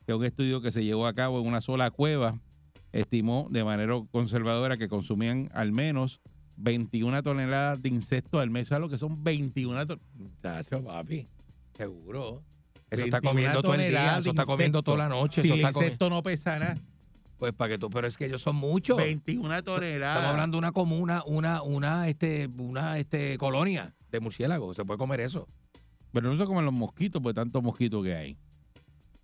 que 0.04 0.14
un 0.14 0.24
estudio 0.24 0.60
que 0.60 0.72
se 0.72 0.82
llevó 0.82 1.06
a 1.06 1.12
cabo 1.12 1.40
en 1.40 1.46
una 1.46 1.60
sola 1.60 1.92
cueva 1.92 2.36
estimó 2.92 3.46
de 3.50 3.62
manera 3.62 3.94
conservadora 4.10 4.76
que 4.76 4.88
consumían 4.88 5.48
al 5.54 5.70
menos 5.70 6.22
21 6.56 7.22
toneladas 7.22 7.82
de 7.82 7.88
insectos 7.88 8.40
al 8.42 8.50
mes. 8.50 8.66
¿Sabes 8.66 8.80
lo 8.80 8.88
que 8.88 8.98
son 8.98 9.22
21 9.22 9.86
toneladas? 9.86 10.08
Tacho, 10.40 10.82
papi. 10.82 11.24
Seguro. 11.76 12.40
Eso 12.94 13.04
está 13.04 13.20
21 13.20 13.30
comiendo 13.30 13.62
todo 13.62 13.74
el 13.74 13.90
día, 13.90 14.18
eso 14.18 14.30
está 14.30 14.44
comiendo 14.46 14.82
toda 14.82 14.98
la 14.98 15.08
noche. 15.08 15.42
Si 15.42 15.48
Eso 15.48 15.54
el 15.54 15.60
está 15.60 15.72
comi- 15.72 15.84
insecto 15.84 16.10
no 16.10 16.22
pesa 16.22 16.58
nada, 16.58 16.76
Pues 17.38 17.52
para 17.54 17.70
que 17.74 17.78
tú, 17.78 17.90
pero 17.90 18.06
es 18.06 18.16
que 18.16 18.26
ellos 18.26 18.40
son 18.42 18.56
muchos. 18.56 18.96
21 18.96 19.62
toneladas. 19.62 20.16
Estamos 20.16 20.30
hablando 20.32 20.56
de 20.56 20.58
una 20.60 20.72
comuna, 20.72 21.22
una, 21.26 21.62
una, 21.62 22.08
este, 22.08 22.48
una, 22.58 22.98
este, 22.98 23.36
colonia 23.38 23.92
de 24.12 24.20
murciélagos. 24.20 24.76
Se 24.76 24.84
puede 24.84 24.98
comer 24.98 25.20
eso. 25.20 25.46
Pero 26.12 26.30
no 26.30 26.36
se 26.36 26.44
comen 26.44 26.64
los 26.64 26.72
mosquitos, 26.74 27.20
por 27.20 27.34
tantos 27.34 27.62
mosquitos 27.62 28.04
que 28.04 28.14
hay. 28.14 28.36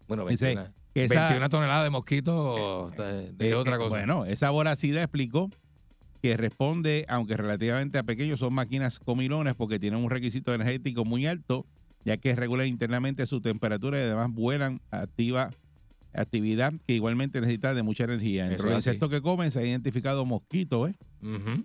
Bueno, 0.09 0.27
Dice 0.27 0.47
21, 0.47 0.75
que 0.93 1.05
esa- 1.05 1.21
21 1.29 1.49
toneladas 1.49 1.85
de 1.85 1.91
mosquitos 1.91 2.97
de, 2.97 3.33
de 3.33 3.49
Eh, 3.51 3.55
otra 3.55 3.77
eh, 3.77 3.79
cosa. 3.79 3.91
Bueno, 3.91 4.25
esa 4.25 4.51
voracidad 4.51 5.05
explicó 5.05 5.49
que 6.21 6.37
responde, 6.37 7.07
aunque 7.09 7.37
relativamente 7.37 7.97
a 7.97 8.03
pequeños, 8.03 8.41
son 8.41 8.53
máquinas 8.53 8.99
comilones 8.99 9.55
porque 9.55 9.79
tienen 9.79 10.03
un 10.03 10.11
requisito 10.11 10.53
energético 10.53 11.05
muy 11.05 11.27
alto, 11.27 11.65
ya 12.05 12.17
que 12.17 12.35
regulan 12.37 12.67
internamente 12.67 13.27
su 13.27 13.41
temperatura 13.41 13.99
y 13.99 14.03
además 14.03 14.33
vuelan 14.33 14.81
activa 14.91 15.51
actividad 16.13 16.73
que 16.89 16.95
igualmente 16.95 17.41
necesita 17.41 17.73
de 17.73 17.85
mucha 17.85 18.03
energía. 18.05 18.43
Entre 18.45 18.57
los 18.71 18.79
insectos 18.79 19.11
que 19.11 19.21
comen 19.21 19.51
se 19.53 19.61
ha 19.61 19.65
identificado 19.65 20.25
mosquitos, 20.25 20.91
¿eh? 20.91 20.95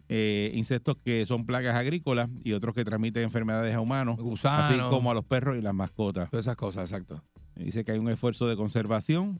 Eh, 0.10 0.52
insectos 0.54 0.98
que 1.04 1.26
son 1.26 1.46
plagas 1.48 1.76
agrícolas 1.76 2.30
y 2.44 2.52
otros 2.54 2.76
que 2.76 2.86
transmiten 2.86 3.24
enfermedades 3.24 3.74
a 3.74 3.82
humanos, 3.82 4.18
Gusanos. 4.18 4.66
así 4.70 4.80
como 4.92 5.10
a 5.10 5.14
los 5.16 5.26
perros 5.26 5.58
y 5.58 5.62
las 5.62 5.74
mascotas. 5.74 6.30
Todas 6.30 6.46
esas 6.46 6.58
cosas, 6.58 6.92
exacto. 6.92 7.22
Dice 7.56 7.84
que 7.84 7.94
hay 7.94 7.98
un 7.98 8.10
esfuerzo 8.10 8.48
de 8.48 8.56
conservación 8.56 9.40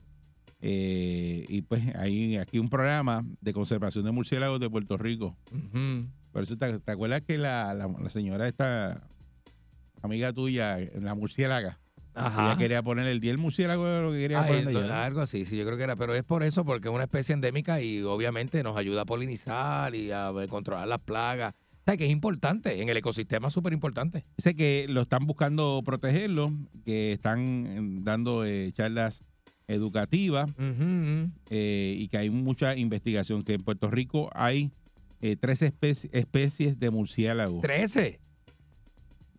eh, 0.62 1.44
y 1.48 1.62
pues 1.62 1.94
hay 1.96 2.36
aquí 2.38 2.58
un 2.58 2.68
programa 2.70 3.22
de 3.42 3.52
conservación 3.52 4.04
de 4.06 4.10
murciélagos 4.10 4.58
de 4.58 4.70
Puerto 4.70 4.96
Rico. 4.96 5.34
Por 6.32 6.42
eso, 6.42 6.56
¿te, 6.56 6.80
te 6.80 6.90
acuerdas 6.90 7.22
que 7.22 7.38
la, 7.38 7.72
la- 7.74 7.86
la 7.88 8.10
señora 8.10 8.48
esta 8.48 9.06
amiga 10.06 10.32
tuya, 10.32 10.78
la 11.00 11.14
murciélaga, 11.14 11.78
Ajá. 12.14 12.46
ella 12.46 12.56
quería 12.58 12.82
poner 12.82 13.06
el 13.06 13.20
día 13.20 13.30
del 13.32 13.38
murciélago 13.38 13.84
lo 14.02 14.12
que 14.12 14.18
quería 14.18 14.40
Ah, 14.40 14.46
poner 14.46 14.66
el- 14.68 14.90
algo 14.90 15.20
así, 15.20 15.44
sí, 15.44 15.56
yo 15.56 15.64
creo 15.66 15.76
que 15.76 15.84
era, 15.84 15.96
pero 15.96 16.14
es 16.14 16.24
por 16.24 16.42
eso, 16.42 16.64
porque 16.64 16.88
es 16.88 16.94
una 16.94 17.04
especie 17.04 17.34
endémica 17.34 17.80
y 17.82 18.00
obviamente 18.02 18.62
nos 18.62 18.76
ayuda 18.76 19.02
a 19.02 19.04
polinizar 19.04 19.94
y 19.94 20.10
a 20.12 20.30
eh, 20.30 20.48
controlar 20.48 20.88
las 20.88 21.02
plagas. 21.02 21.54
O 21.54 21.84
sea, 21.90 21.96
que 21.96 22.06
es 22.06 22.10
importante, 22.10 22.80
en 22.82 22.88
el 22.88 22.96
ecosistema 22.96 23.46
es 23.48 23.54
súper 23.54 23.72
importante. 23.72 24.24
Dice 24.36 24.56
que 24.56 24.86
lo 24.88 25.02
están 25.02 25.24
buscando 25.26 25.82
protegerlo, 25.84 26.50
que 26.84 27.12
están 27.12 27.66
eh, 27.66 27.78
dando 28.02 28.44
eh, 28.44 28.72
charlas 28.72 29.20
educativas 29.68 30.50
eh, 31.50 31.94
y 31.98 32.08
que 32.08 32.18
hay 32.18 32.30
mucha 32.30 32.74
investigación, 32.76 33.42
que 33.44 33.54
en 33.54 33.62
Puerto 33.62 33.90
Rico 33.90 34.30
hay 34.34 34.70
eh, 35.20 35.36
tres 35.40 35.62
espe- 35.62 36.08
especies 36.12 36.78
de 36.78 36.90
murciélagos. 36.90 37.62
¿13? 37.62 38.18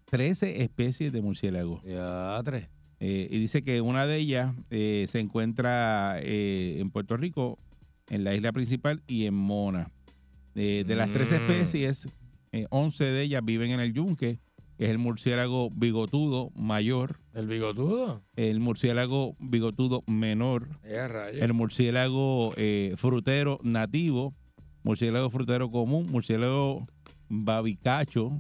13 0.10 0.62
especies 0.64 1.12
de 1.12 1.22
murciélagos. 1.22 1.82
Ya, 1.84 2.40
tres. 2.44 2.68
Eh, 3.00 3.28
y 3.30 3.38
dice 3.40 3.62
que 3.64 3.82
una 3.82 4.08
de 4.08 4.18
ellas 4.18 4.56
eh, 4.72 5.06
se 5.10 5.20
encuentra 5.20 6.18
eh, 6.22 6.78
en 6.80 6.90
Puerto 6.90 7.16
Rico, 7.18 7.58
en 8.10 8.24
la 8.24 8.34
isla 8.34 8.52
principal 8.52 9.02
y 9.08 9.26
en 9.26 9.34
Mona. 9.36 9.92
De 10.56 10.84
las 10.96 11.12
tres 11.14 11.30
Mm. 11.30 11.36
especies, 11.36 12.08
eh, 12.52 12.66
11 12.72 13.04
de 13.06 13.22
ellas 13.22 13.46
viven 13.46 13.70
en 13.72 13.80
el 13.80 13.94
yunque, 13.94 14.40
que 14.78 14.86
es 14.86 14.90
el 14.90 14.98
murciélago 14.98 15.70
bigotudo 15.70 16.50
mayor, 16.56 17.18
¿El 17.36 17.46
bigotudo? 17.46 18.22
el 18.36 18.60
murciélago 18.60 19.34
bigotudo 19.40 20.02
menor, 20.08 20.68
el 21.34 21.54
murciélago 21.54 22.54
frutero 22.96 23.60
nativo, 23.62 24.34
murciélago 24.84 25.30
frutero 25.30 25.70
común, 25.70 26.08
murciélago 26.10 26.84
babicacho, 27.30 28.32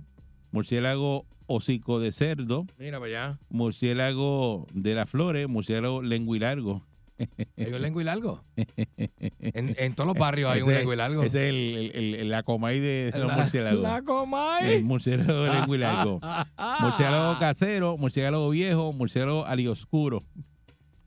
murciélago 0.61 1.23
hocico 1.45 1.99
de 1.99 2.11
cerdo, 2.11 2.65
Mira 2.79 2.99
para 2.99 3.27
allá. 3.27 3.39
murciélago 3.51 4.65
de 4.73 4.95
las 4.95 5.07
flores, 5.07 5.47
murciélago 5.47 6.01
lenguilargo. 6.01 6.81
Hay 7.57 7.73
un 7.73 7.81
lengua 7.81 8.01
y 8.01 8.05
largo. 8.05 8.41
En, 9.39 9.75
en 9.77 9.93
todos 9.95 10.07
los 10.07 10.17
barrios 10.17 10.51
hay 10.51 10.61
un 10.61 10.69
Ese- 10.69 10.77
lengua 10.79 10.93
y 10.93 10.97
largo. 10.97 11.23
Ese 11.23 11.43
es 11.45 11.49
el, 11.49 11.91
el, 11.95 12.15
el- 12.15 12.29
la 12.29 12.41
comay 12.43 12.79
de 12.79 13.11
los 13.15 13.27
La- 13.27 13.37
murciélagos. 13.37 13.81
La 13.83 14.01
comay. 14.01 14.73
El 14.73 14.83
murciélago 14.83 15.43
de 15.43 15.53
lenguilargo. 15.53 16.19
Murciélago 16.81 17.39
casero, 17.39 17.97
murciélago 17.97 18.49
viejo, 18.49 18.93
murciélago 18.93 19.45
alioscuro. 19.45 20.23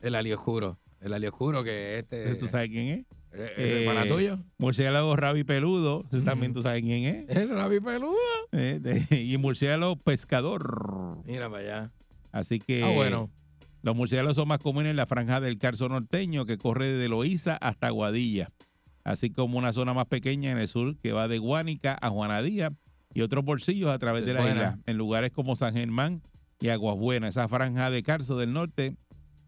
El 0.00 0.14
alioscuro. 0.14 0.78
El 1.00 1.12
alioscuro 1.12 1.62
que 1.64 1.98
este. 1.98 2.34
¿Tú 2.36 2.46
sabes 2.48 2.68
quién 2.70 2.88
es? 3.00 3.06
Eh, 3.32 3.54
¿El 3.56 3.72
hermana 3.88 4.08
tuyo? 4.08 4.38
Murciélago 4.58 5.14
rabi 5.16 5.44
peludo. 5.44 6.04
¿Tú 6.10 6.22
también 6.22 6.52
tú 6.52 6.62
sabes 6.62 6.82
quién 6.82 7.04
es? 7.04 7.28
El 7.36 7.50
rabi 7.50 7.80
peludo. 7.80 8.16
Eh, 8.52 8.78
de- 8.80 9.20
y 9.22 9.36
murciélago 9.38 9.96
pescador. 9.96 11.18
Mira 11.26 11.48
para 11.48 11.62
allá. 11.62 11.90
Así 12.32 12.58
que 12.60 12.82
Ah, 12.82 12.90
bueno. 12.90 13.28
los 13.82 13.96
murciélagos 13.96 14.36
son 14.36 14.48
más 14.48 14.58
comunes 14.58 14.90
en 14.90 14.96
la 14.96 15.06
franja 15.06 15.40
del 15.40 15.58
Carso 15.58 15.88
norteño 15.88 16.44
que 16.46 16.58
corre 16.58 16.92
desde 16.92 17.08
Loíza 17.08 17.56
hasta 17.56 17.90
Guadilla, 17.90 18.48
así 19.04 19.30
como 19.30 19.58
una 19.58 19.72
zona 19.72 19.94
más 19.94 20.06
pequeña 20.06 20.50
en 20.50 20.58
el 20.58 20.68
sur 20.68 20.96
que 20.98 21.12
va 21.12 21.28
de 21.28 21.38
Guánica 21.38 21.96
a 22.00 22.10
Juanadía 22.10 22.72
y 23.14 23.22
otros 23.22 23.44
bolsillos 23.44 23.90
a 23.90 23.98
través 23.98 24.24
de 24.26 24.34
la 24.34 24.40
Buena. 24.42 24.54
isla, 24.60 24.78
en 24.86 24.96
lugares 24.96 25.32
como 25.32 25.56
San 25.56 25.74
Germán 25.74 26.20
y 26.60 26.68
Aguas 26.68 26.96
Buenas. 26.96 27.30
Esa 27.36 27.48
franja 27.48 27.90
de 27.90 28.02
Carso 28.02 28.36
del 28.38 28.52
norte 28.52 28.94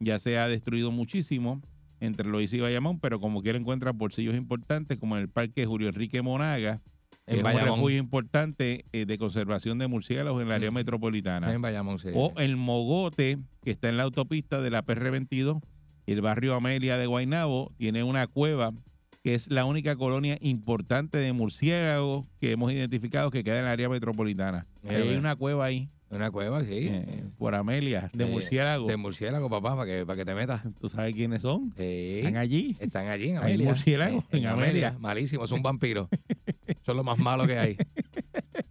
ya 0.00 0.18
se 0.18 0.38
ha 0.38 0.48
destruido 0.48 0.90
muchísimo 0.90 1.60
entre 2.02 2.28
Loíza 2.28 2.56
y 2.56 2.60
Bayamón, 2.60 2.98
pero 3.00 3.20
como 3.20 3.42
quiera 3.42 3.58
encuentran 3.58 3.96
bolsillos 3.96 4.34
importantes 4.34 4.98
como 4.98 5.16
en 5.16 5.22
el 5.22 5.28
Parque 5.28 5.64
Julio 5.66 5.88
Enrique 5.88 6.20
Monaga, 6.22 6.78
En 7.26 7.34
es 7.34 7.36
un 7.38 7.42
Bayamón. 7.44 7.74
refugio 7.76 7.98
importante 7.98 8.84
eh, 8.92 9.06
de 9.06 9.18
conservación 9.18 9.78
de 9.78 9.86
murciélagos 9.86 10.42
en 10.42 10.48
el 10.48 10.52
área 10.52 10.70
Mm. 10.70 10.74
metropolitana. 10.74 11.52
En 11.52 11.62
Bayamón, 11.62 11.98
sí. 12.00 12.08
O 12.14 12.32
el 12.38 12.56
Mogote, 12.56 13.38
que 13.62 13.70
está 13.70 13.88
en 13.88 13.96
la 13.96 14.02
autopista 14.02 14.60
de 14.60 14.70
la 14.70 14.82
PR22 14.84 15.60
y 16.06 16.12
el 16.12 16.20
barrio 16.20 16.54
Amelia 16.54 16.96
de 16.98 17.06
Guaynabo, 17.06 17.72
tiene 17.76 18.02
una 18.02 18.26
cueva 18.26 18.72
que 19.22 19.34
es 19.34 19.48
la 19.52 19.64
única 19.66 19.94
colonia 19.94 20.36
importante 20.40 21.18
de 21.18 21.32
murciélagos 21.32 22.26
que 22.40 22.50
hemos 22.50 22.72
identificado 22.72 23.30
que 23.30 23.44
queda 23.44 23.58
en 23.60 23.64
el 23.66 23.70
área 23.70 23.88
metropolitana. 23.88 24.64
Mira, 24.82 24.96
hay 24.96 25.04
mira. 25.08 25.18
una 25.20 25.36
cueva 25.36 25.64
ahí, 25.66 25.88
Una 26.10 26.30
cueva, 26.30 26.62
sí. 26.64 26.88
eh, 26.90 27.24
por 27.38 27.54
Amelia, 27.54 28.10
de 28.12 28.24
Eh, 28.24 28.26
murciélagos. 28.26 28.88
De 28.88 28.96
murciélago, 28.96 29.48
papá, 29.48 29.76
para 29.76 29.86
que, 29.90 30.04
para 30.04 30.16
que 30.16 30.24
te 30.24 30.34
metas. 30.34 30.62
¿Tú 30.80 30.88
sabes 30.88 31.14
quiénes 31.14 31.42
son? 31.42 31.72
Sí. 31.76 32.18
Están 32.18 32.36
allí. 32.36 32.76
Están 32.80 33.08
allí 33.08 33.28
en 33.30 33.38
Hay 33.38 33.44
Amelia. 33.54 33.68
murciélagos 33.68 34.24
en 34.32 34.46
Amelia. 34.46 34.96
Malísimo, 35.00 35.46
son 35.46 35.62
vampiros. 35.62 36.08
son 36.84 36.96
lo 36.96 37.04
más 37.04 37.18
malo 37.18 37.46
que 37.46 37.58
hay. 37.58 37.76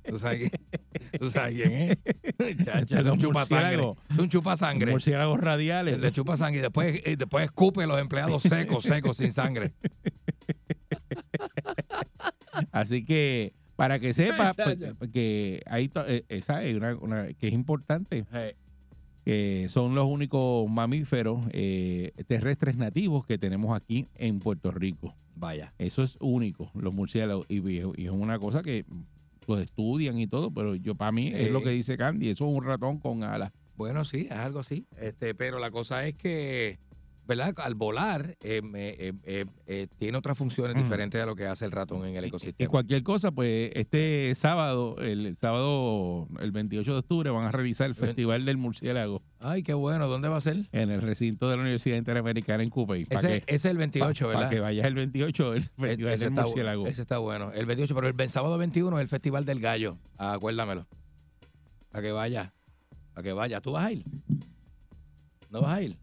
¿Tú 0.05 0.19
sabes 0.19 0.49
quién, 0.49 1.19
¿Tú 1.19 1.31
sabes 1.31 1.55
quién 1.55 1.71
es? 1.71 1.97
Chacha, 2.65 2.99
es 2.99 3.05
Los 3.05 3.13
un 3.13 3.19
chupasangre. 3.19 3.91
Es 4.11 4.17
un 4.19 4.29
chupasangre. 4.29 4.91
Murciélagos 4.91 5.39
radiales. 5.39 5.99
Le 5.99 6.11
chupa 6.11 6.35
sangre 6.35 6.59
y 6.59 6.63
después, 6.63 7.01
y 7.05 7.15
después 7.15 7.45
escupe 7.45 7.83
a 7.83 7.87
los 7.87 7.99
empleados 7.99 8.43
secos, 8.43 8.83
secos, 8.83 9.17
sin 9.17 9.31
sangre. 9.31 9.71
Así 12.71 13.05
que 13.05 13.53
para 13.81 13.99
que 13.99 14.13
sepa 14.13 14.53
pues, 14.99 15.11
que 15.11 15.61
to- 15.91 16.07
eh, 16.07 16.23
esa 16.29 16.63
es 16.63 16.75
una, 16.75 16.95
una- 16.95 17.27
que 17.33 17.47
es 17.47 17.53
importante 17.53 18.23
que 19.23 19.67
son 19.69 19.93
los 19.93 20.07
únicos 20.07 20.69
mamíferos 20.69 21.41
eh, 21.51 22.11
terrestres 22.27 22.75
nativos 22.75 23.25
que 23.25 23.37
tenemos 23.37 23.75
aquí 23.75 24.07
en 24.15 24.39
Puerto 24.39 24.71
Rico. 24.71 25.13
Vaya. 25.35 25.71
Eso 25.77 26.01
es 26.03 26.17
único, 26.19 26.69
los 26.73 26.93
murciélagos 26.93 27.45
y, 27.47 27.59
y 27.69 27.77
es 28.05 28.09
una 28.11 28.39
cosa 28.39 28.63
que 28.63 28.83
los 29.47 29.59
estudian 29.61 30.17
y 30.19 30.27
todo, 30.27 30.51
pero 30.51 30.75
yo 30.75 30.95
para 30.95 31.11
mí 31.11 31.31
es 31.33 31.51
lo 31.51 31.61
que 31.61 31.69
dice 31.71 31.97
Candy, 31.97 32.29
eso 32.29 32.47
es 32.49 32.55
un 32.57 32.63
ratón 32.63 32.99
con 32.99 33.23
alas. 33.23 33.51
Bueno, 33.75 34.05
sí, 34.05 34.27
es 34.29 34.37
algo 34.37 34.59
así. 34.59 34.85
Este, 34.99 35.33
pero 35.35 35.59
la 35.59 35.71
cosa 35.71 36.05
es 36.07 36.15
que, 36.15 36.77
¿verdad? 37.27 37.53
Al 37.59 37.75
volar, 37.75 38.35
eh, 38.41 38.61
eh, 38.75 39.13
eh, 39.25 39.45
eh, 39.67 39.87
tiene 39.99 40.17
otras 40.17 40.37
funciones 40.37 40.75
Mm. 40.75 40.79
diferentes 40.83 41.21
a 41.21 41.25
lo 41.25 41.35
que 41.35 41.45
hace 41.47 41.63
el 41.65 41.71
ratón 41.71 42.05
en 42.05 42.15
el 42.17 42.25
Y 42.25 42.27
ecosistema. 42.27 42.69
cualquier 42.69 43.03
cosa, 43.03 43.31
pues 43.31 43.71
este 43.75 44.33
sábado, 44.35 44.97
el 44.99 45.37
sábado, 45.37 46.27
el 46.41 46.51
28 46.51 46.91
de 46.93 46.99
octubre, 46.99 47.29
van 47.29 47.45
a 47.45 47.51
realizar 47.51 47.87
el. 47.87 47.95
Festival 47.95 48.43
del 48.45 48.57
Murciélago 48.57 49.21
Ay, 49.39 49.63
qué 49.63 49.73
bueno. 49.73 50.07
¿Dónde 50.07 50.27
va 50.27 50.37
a 50.37 50.41
ser? 50.41 50.65
en 50.71 50.89
el 50.91 51.01
recinto 51.01 51.49
de 51.49 51.55
la 51.55 51.61
Universidad 51.61 51.97
Interamericana 51.97 52.63
en. 52.63 53.05
Para 53.05 53.19
Ese, 53.19 53.41
que, 53.41 53.55
ese 53.55 53.55
es 53.55 53.65
el 53.71 53.77
28, 53.77 54.25
para 54.25 54.37
¿verdad? 54.39 54.49
que 54.51 54.59
vayas 54.59 54.85
el 54.85 54.93
28, 54.95 55.53
el 55.53 55.57
E- 55.59 55.61
Festival 55.61 56.13
ese, 56.13 56.23
del 56.25 56.33
está, 56.33 56.41
Murciélago. 56.43 56.87
ese 56.87 57.01
está 57.01 57.17
bueno. 57.19 57.51
El 57.53 57.65
28, 57.65 57.95
pero 57.95 58.07
el 58.07 58.13
ve- 58.13 58.27
sábado 58.27 58.57
21 58.57 58.97
es 58.97 59.01
el 59.03 59.07
Festival 59.07 59.45
del 59.45 59.59
Gallo. 59.61 59.97
Ah, 60.17 60.33
acuérdamelo. 60.33 60.85
Para 61.91 62.01
que 62.03 62.11
vaya. 62.11 62.51
Para 63.13 63.23
que 63.23 63.33
vaya. 63.33 63.61
¿Tú 63.61 63.71
vas 63.73 63.85
a 63.85 63.91
ir? 63.91 64.03
¿No 65.49 65.61
vas 65.61 65.77
a 65.77 65.81
ir? 65.83 65.95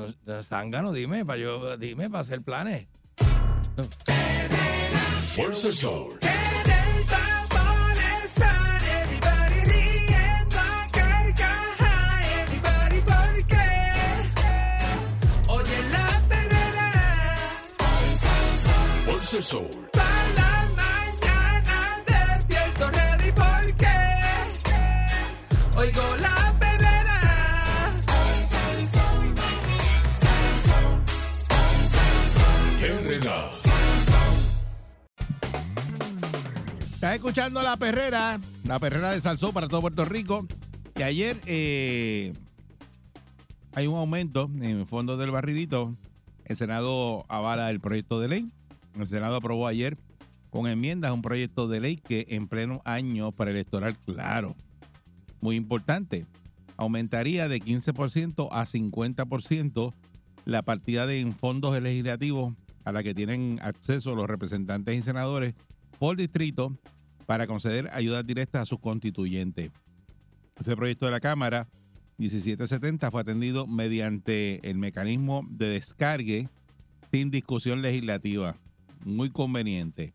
No, 0.00 0.42
Zángano, 0.42 0.92
dime, 0.92 1.24
para 1.26 1.38
yo, 1.38 1.76
dime, 1.76 2.08
para 2.08 2.22
hacer 2.22 2.40
planes. 2.42 2.86
Fuerza 5.34 5.68
el 5.68 5.76
Sol. 5.76 6.18
El 19.32 19.44
Sol. 19.44 19.70
para 19.92 20.28
la 20.34 20.66
mañana 20.76 22.02
despierto 22.04 22.90
ready 22.90 23.30
porque 23.30 23.86
oigo 25.76 26.16
la 26.16 26.39
escuchando 37.20 37.62
La 37.62 37.76
Perrera, 37.76 38.40
La 38.64 38.78
Perrera 38.78 39.10
de 39.10 39.20
Salsó 39.20 39.52
para 39.52 39.68
todo 39.68 39.82
Puerto 39.82 40.06
Rico. 40.06 40.46
Que 40.94 41.04
ayer 41.04 41.38
eh, 41.44 42.32
hay 43.74 43.86
un 43.86 43.96
aumento 43.96 44.50
en 44.54 44.64
el 44.64 44.86
fondo 44.86 45.18
del 45.18 45.30
barrilito. 45.30 45.94
El 46.46 46.56
Senado 46.56 47.26
avala 47.28 47.68
el 47.68 47.78
proyecto 47.78 48.20
de 48.20 48.28
ley. 48.28 48.50
El 48.98 49.06
Senado 49.06 49.36
aprobó 49.36 49.66
ayer 49.66 49.98
con 50.48 50.66
enmiendas 50.66 51.12
un 51.12 51.20
proyecto 51.20 51.68
de 51.68 51.80
ley 51.80 51.96
que 51.98 52.24
en 52.30 52.48
pleno 52.48 52.80
año 52.86 53.32
preelectoral, 53.32 53.98
claro, 53.98 54.56
muy 55.42 55.56
importante, 55.56 56.24
aumentaría 56.78 57.48
de 57.48 57.60
15% 57.60 58.48
a 58.50 58.64
50% 58.64 59.92
la 60.46 60.62
partida 60.62 61.06
de 61.06 61.30
fondos 61.38 61.78
legislativos 61.82 62.54
a 62.86 62.92
la 62.92 63.02
que 63.02 63.14
tienen 63.14 63.58
acceso 63.62 64.14
los 64.14 64.26
representantes 64.26 64.98
y 64.98 65.02
senadores 65.02 65.54
por 65.98 66.16
distrito 66.16 66.78
para 67.30 67.46
conceder 67.46 67.88
ayudas 67.92 68.26
directas 68.26 68.62
a 68.62 68.66
sus 68.66 68.80
constituyentes. 68.80 69.70
Ese 70.58 70.74
proyecto 70.74 71.06
de 71.06 71.12
la 71.12 71.20
Cámara 71.20 71.68
1770 72.16 73.08
fue 73.08 73.20
atendido 73.20 73.68
mediante 73.68 74.68
el 74.68 74.78
mecanismo 74.78 75.46
de 75.48 75.68
descargue 75.68 76.48
sin 77.12 77.30
discusión 77.30 77.82
legislativa. 77.82 78.56
Muy 79.04 79.30
conveniente. 79.30 80.12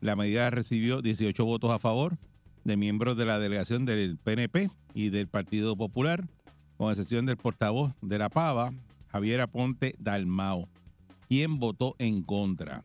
La 0.00 0.16
medida 0.16 0.48
recibió 0.48 1.02
18 1.02 1.44
votos 1.44 1.70
a 1.70 1.78
favor 1.78 2.16
de 2.64 2.78
miembros 2.78 3.18
de 3.18 3.26
la 3.26 3.38
delegación 3.38 3.84
del 3.84 4.16
PNP 4.16 4.70
y 4.94 5.10
del 5.10 5.28
Partido 5.28 5.76
Popular, 5.76 6.26
con 6.78 6.90
excepción 6.90 7.26
del 7.26 7.36
portavoz 7.36 7.92
de 8.00 8.16
la 8.16 8.30
Pava, 8.30 8.72
Javier 9.08 9.42
Aponte 9.42 9.96
Dalmao, 9.98 10.66
quien 11.28 11.58
votó 11.58 11.94
en 11.98 12.22
contra. 12.22 12.84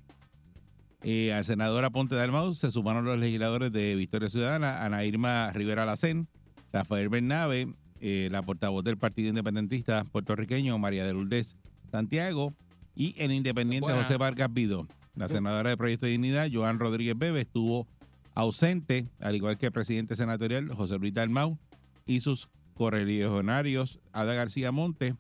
Eh, 1.04 1.34
al 1.34 1.44
senador 1.44 1.84
Aponte 1.84 2.16
Dalmau 2.16 2.54
se 2.54 2.72
sumaron 2.72 3.04
los 3.04 3.20
legisladores 3.20 3.74
de 3.74 3.94
Victoria 3.96 4.30
Ciudadana, 4.30 4.86
Ana 4.86 5.04
Irma 5.04 5.52
Rivera 5.52 5.86
Lacén, 5.86 6.30
Rafael 6.72 7.10
Bernabe, 7.10 7.74
eh, 8.00 8.30
la 8.32 8.42
portavoz 8.42 8.86
del 8.86 8.98
Partido 8.98 9.28
Independentista 9.28 10.06
puertorriqueño, 10.06 10.78
María 10.78 11.06
de 11.06 11.14
Lourdes 11.14 11.58
Santiago, 11.92 12.54
y 12.96 13.16
el 13.18 13.34
independiente 13.34 13.86
Buena. 13.86 14.02
José 14.02 14.18
Vargas 14.18 14.54
Vido. 14.54 14.88
La 15.16 15.28
senadora 15.28 15.70
de 15.70 15.78
Proyecto 15.78 16.06
de 16.06 16.14
Dignidad, 16.14 16.50
Joan 16.52 16.80
Rodríguez 16.80 17.18
Bebe, 17.18 17.42
estuvo 17.42 17.86
ausente, 18.34 19.08
al 19.20 19.36
igual 19.36 19.58
que 19.58 19.68
el 19.68 19.72
presidente 19.72 20.16
senatorial, 20.16 20.74
José 20.74 20.98
Luis 20.98 21.14
Dalmau, 21.14 21.58
y 22.06 22.22
sus 22.22 22.48
correligionarios, 22.76 24.00
Ada 24.12 24.34
García 24.34 24.72
Monte 24.72 25.16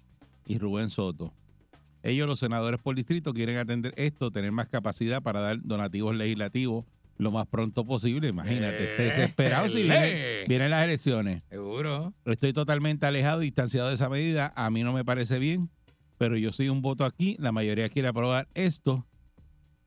y 0.48 0.58
Rubén 0.58 0.89
Soto. 0.89 1.34
Ellos, 2.03 2.27
los 2.27 2.39
senadores 2.39 2.79
por 2.81 2.95
distrito, 2.95 3.33
quieren 3.33 3.57
atender 3.57 3.93
esto, 3.97 4.29
tener 4.29 4.51
más 4.51 4.67
capacidad 4.67 5.21
para 5.21 5.39
dar 5.39 5.59
donativos 5.63 6.15
legislativos 6.15 6.85
lo 7.17 7.31
más 7.31 7.47
pronto 7.47 7.85
posible. 7.85 8.27
Imagínate, 8.27 8.91
esté 8.91 9.03
desesperado 9.03 9.69
si 9.69 9.83
viene- 9.83 10.41
Eh. 10.41 10.45
vienen 10.47 10.71
las 10.71 10.83
elecciones. 10.83 11.43
Seguro. 11.49 12.11
Estoy 12.25 12.51
totalmente 12.53 13.05
alejado 13.05 13.41
y 13.41 13.45
distanciado 13.45 13.89
de 13.89 13.95
esa 13.95 14.09
medida. 14.09 14.51
A 14.55 14.69
mí 14.69 14.83
no 14.83 14.91
me 14.93 15.05
parece 15.05 15.39
bien, 15.39 15.69
pero 16.17 16.35
yo 16.37 16.51
soy 16.51 16.69
un 16.69 16.81
voto 16.81 17.05
aquí. 17.05 17.37
La 17.39 17.51
mayoría 17.51 17.87
quiere 17.89 18.07
aprobar 18.09 18.47
esto, 18.55 19.05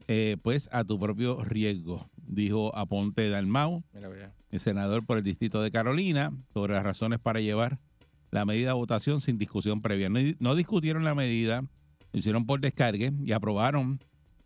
eh, 0.08 0.36
pues 0.42 0.68
a 0.72 0.84
tu 0.84 0.98
propio 1.00 1.44
riesgo, 1.44 2.08
dijo 2.28 2.74
Aponte 2.76 3.28
Dalmau, 3.28 3.82
Mira, 3.92 4.08
mira. 4.08 4.32
el 4.52 4.60
senador 4.60 5.04
por 5.04 5.18
el 5.18 5.24
distrito 5.24 5.60
de 5.62 5.72
Carolina, 5.72 6.32
sobre 6.54 6.74
las 6.74 6.84
razones 6.84 7.18
para 7.18 7.40
llevar 7.40 7.76
la 8.30 8.44
medida 8.44 8.70
a 8.70 8.74
votación 8.74 9.20
sin 9.20 9.36
discusión 9.36 9.82
previa. 9.82 10.08
No, 10.08 10.20
no 10.38 10.54
discutieron 10.54 11.02
la 11.04 11.14
medida, 11.16 11.64
lo 12.12 12.18
hicieron 12.18 12.46
por 12.46 12.60
descargue 12.60 13.12
y 13.24 13.32
aprobaron 13.32 14.00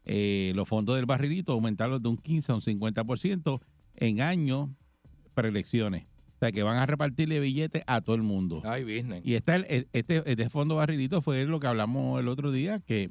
eh, 0.04 0.52
los 0.54 0.68
fondos 0.68 0.96
del 0.96 1.06
barrilito, 1.06 1.52
aumentarlos 1.52 2.02
de 2.02 2.08
un 2.08 2.16
15 2.16 2.52
a 2.52 2.54
un 2.56 2.60
50% 2.60 3.60
en 3.96 4.20
años 4.20 4.70
preelecciones. 5.34 6.04
O 6.36 6.38
sea, 6.40 6.52
que 6.52 6.62
van 6.62 6.78
a 6.78 6.86
repartirle 6.86 7.38
billetes 7.38 7.82
a 7.86 8.00
todo 8.00 8.16
el 8.16 8.22
mundo. 8.22 8.62
Ay, 8.64 8.82
business. 8.82 9.20
Y 9.26 9.34
está 9.34 9.56
el, 9.56 9.86
este, 9.92 10.22
este 10.24 10.48
fondo 10.48 10.76
barrilito 10.76 11.20
fue 11.20 11.44
lo 11.44 11.60
que 11.60 11.66
hablamos 11.66 12.18
el 12.18 12.28
otro 12.28 12.50
día, 12.50 12.80
que 12.80 13.10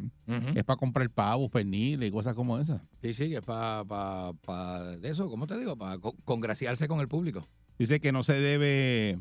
es 0.56 0.64
para 0.64 0.78
comprar 0.78 1.08
pavos, 1.12 1.52
perniles 1.52 2.10
y 2.10 2.12
cosas 2.12 2.36
como 2.36 2.58
esas. 2.58 2.82
Sí, 3.04 3.14
sí, 3.14 3.36
es 3.36 3.42
para 3.42 3.86
pa, 3.86 4.32
pa 4.44 4.84
de 4.98 5.10
eso, 5.10 5.30
¿cómo 5.30 5.46
te 5.46 5.60
digo? 5.60 5.78
Para 5.78 6.00
congraciarse 6.26 6.88
con 6.88 7.02
el 7.02 7.08
público. 7.08 7.48
Dice 7.78 8.00
que 8.00 8.12
no 8.12 8.24
se 8.24 8.34
debe 8.34 9.20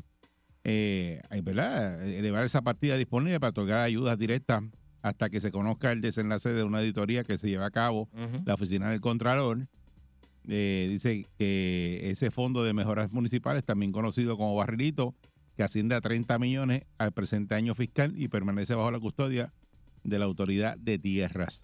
eh, 0.63 1.21
¿verdad? 1.43 2.03
elevar 2.07 2.43
esa 2.45 2.63
partida 2.63 2.97
disponible 2.97 3.39
para 3.39 3.51
otorgar 3.51 3.81
ayudas 3.81 4.17
directas 4.17 4.63
hasta 5.01 5.29
que 5.29 5.39
se 5.39 5.51
conozca 5.51 5.91
el 5.91 6.01
desenlace 6.01 6.49
de 6.53 6.63
una 6.63 6.79
auditoría 6.79 7.23
que 7.23 7.37
se 7.37 7.49
lleva 7.49 7.65
a 7.67 7.71
cabo 7.71 8.09
la 8.45 8.53
oficina 8.53 8.89
del 8.91 8.99
Contralor. 8.99 9.59
Eh, 10.47 10.87
dice 10.89 11.25
que 11.37 12.09
ese 12.09 12.31
fondo 12.31 12.63
de 12.63 12.73
mejoras 12.73 13.11
municipales, 13.11 13.65
también 13.65 13.91
conocido 13.91 14.35
como 14.37 14.55
Barrilito, 14.55 15.13
que 15.55 15.63
asciende 15.63 15.95
a 15.95 16.01
30 16.01 16.39
millones 16.39 16.83
al 16.97 17.11
presente 17.11 17.55
año 17.55 17.75
fiscal 17.75 18.13
y 18.15 18.27
permanece 18.29 18.73
bajo 18.75 18.91
la 18.91 18.99
custodia 18.99 19.49
de 20.03 20.17
la 20.19 20.25
Autoridad 20.25 20.77
de 20.77 20.97
Tierras. 20.97 21.61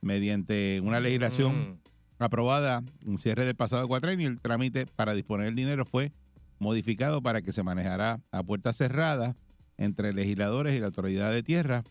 Mediante 0.00 0.80
una 0.80 1.00
legislación 1.00 1.70
Mm. 1.70 1.74
aprobada 2.18 2.82
en 3.06 3.18
cierre 3.18 3.44
del 3.44 3.54
pasado 3.54 3.86
cuatrenio, 3.88 4.28
el 4.28 4.40
trámite 4.40 4.86
para 4.86 5.14
disponer 5.14 5.46
el 5.48 5.54
dinero 5.54 5.84
fue 5.84 6.12
modificado 6.58 7.22
para 7.22 7.42
que 7.42 7.52
se 7.52 7.62
manejara 7.62 8.20
a 8.30 8.42
puertas 8.42 8.76
cerradas 8.76 9.34
entre 9.78 10.12
legisladores 10.12 10.76
y 10.76 10.80
la 10.80 10.86
autoridad 10.86 11.32
de 11.32 11.42
tierra, 11.42 11.82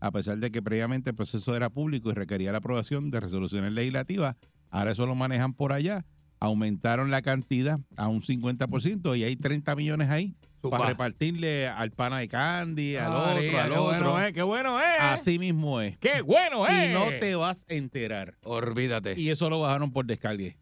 a 0.00 0.10
pesar 0.10 0.38
de 0.38 0.50
que 0.50 0.62
previamente 0.62 1.10
el 1.10 1.16
proceso 1.16 1.54
era 1.56 1.70
público 1.70 2.10
y 2.10 2.14
requería 2.14 2.52
la 2.52 2.58
aprobación 2.58 3.10
de 3.10 3.20
resoluciones 3.20 3.72
legislativas. 3.72 4.36
Ahora 4.70 4.92
eso 4.92 5.06
lo 5.06 5.14
manejan 5.14 5.54
por 5.54 5.72
allá. 5.72 6.04
Aumentaron 6.40 7.10
la 7.10 7.20
cantidad 7.22 7.80
a 7.96 8.06
un 8.08 8.22
50% 8.22 9.18
y 9.18 9.24
hay 9.24 9.36
30 9.36 9.74
millones 9.74 10.08
ahí 10.08 10.34
para 10.62 10.86
repartirle 10.86 11.66
al 11.68 11.90
pana 11.90 12.18
de 12.18 12.28
Candy, 12.28 12.96
al 12.96 13.12
Ah, 13.12 13.16
otro, 13.18 13.34
María, 13.34 13.62
al 13.64 13.70
qué 13.72 13.76
otro. 13.78 13.84
bueno 13.84 14.20
es, 14.20 14.32
qué 14.32 14.42
bueno 14.42 14.80
es. 14.80 14.86
Así 15.00 15.38
mismo 15.38 15.80
es. 15.80 15.98
Qué 15.98 16.20
bueno 16.22 16.66
es. 16.66 16.90
Y 16.90 16.92
no 16.92 17.06
te 17.18 17.34
vas 17.34 17.64
a 17.68 17.74
enterar. 17.74 18.34
Olvídate. 18.44 19.18
Y 19.18 19.30
eso 19.30 19.50
lo 19.50 19.60
bajaron 19.60 19.90
por 19.92 20.06
descargue. 20.06 20.56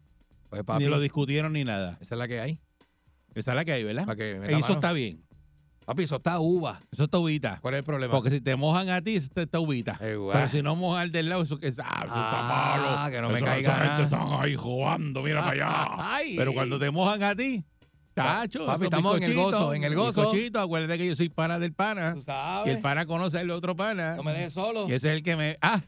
Pues, 0.49 0.63
papi, 0.63 0.83
Ni 0.83 0.89
lo 0.89 0.99
discutieron 0.99 1.53
ni 1.53 1.63
nada. 1.63 1.97
esa 2.01 2.15
es 2.15 2.19
la 2.19 2.27
que 2.27 2.39
hay. 2.39 2.59
Esa 3.35 3.51
es 3.51 3.55
la 3.55 3.65
que 3.65 3.71
hay, 3.73 3.83
¿verdad? 3.83 4.15
Que 4.15 4.39
Y 4.49 4.59
eso 4.59 4.73
está 4.73 4.93
bien. 4.93 5.19
Papi, 5.87 6.03
eso 6.03 6.17
está 6.17 6.37
uva. 6.41 6.81
Eso 6.91 7.05
está 7.05 7.17
ubita. 7.17 7.59
¿Cuál 7.61 7.75
es 7.75 7.77
el 7.77 7.83
problema? 7.85 8.11
Porque 8.13 8.29
si 8.29 8.41
te 8.41 8.57
mojan 8.57 8.89
a 8.89 9.01
ti, 9.01 9.15
está, 9.15 9.43
está 9.43 9.61
ubita. 9.61 9.97
Guau. 9.97 10.33
Pero 10.33 10.47
si 10.49 10.61
no 10.61 10.75
mojan 10.75 11.09
del 11.13 11.29
lado, 11.29 11.43
eso 11.43 11.57
que 11.57 11.67
es, 11.67 11.79
ah, 11.79 11.85
eso 11.99 12.05
está 12.07 12.11
Ah, 12.13 12.77
malo. 13.07 13.11
que 13.15 13.21
no 13.21 13.29
me 13.29 13.37
Eso- 13.37 13.45
caiga 13.45 13.61
esa 13.71 13.73
gente 13.79 13.87
nada. 13.93 14.03
están 14.03 14.27
ahí 14.43 14.55
jugando, 14.57 15.23
mira 15.23 15.39
para 15.45 15.51
allá. 15.51 15.87
Ay. 15.97 16.35
Pero 16.35 16.53
cuando 16.53 16.77
te 16.77 16.91
mojan 16.91 17.23
a 17.23 17.33
ti, 17.33 17.63
chacho, 18.13 18.65
Papi, 18.65 18.83
estamos 18.83 19.15
en 19.15 19.23
el 19.23 19.33
gozo, 19.33 19.73
en 19.73 19.83
el 19.85 19.95
gozo. 19.95 20.23
bizcochitos, 20.23 20.61
acuérdate 20.61 20.97
que 20.97 21.07
yo 21.07 21.15
soy 21.15 21.29
pana 21.29 21.57
del 21.57 21.71
pana. 21.71 22.11
Tú 22.13 22.19
Y 22.19 22.21
sabes. 22.23 22.75
el 22.75 22.81
pana 22.81 23.05
conoce 23.05 23.39
al 23.39 23.49
otro 23.51 23.73
pana. 23.73 24.17
No 24.17 24.23
me 24.23 24.33
dejes 24.33 24.51
solo. 24.51 24.89
Y 24.89 24.93
ese 24.93 25.07
es 25.09 25.15
el 25.15 25.23
que 25.23 25.37
me. 25.37 25.55
Ah, 25.61 25.79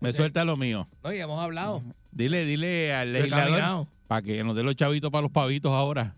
me 0.00 0.12
suelta 0.12 0.44
lo 0.44 0.58
mío. 0.58 0.86
No, 1.02 1.10
y 1.10 1.18
hemos 1.20 1.42
hablado. 1.42 1.80
Dile, 2.12 2.44
dile 2.44 2.92
al 2.92 3.14
legislador 3.14 3.86
para 4.08 4.20
que 4.20 4.44
nos 4.44 4.54
dé 4.54 4.62
los 4.62 4.76
chavitos 4.76 5.10
para 5.10 5.22
los 5.22 5.32
pavitos 5.32 5.72
ahora. 5.72 6.14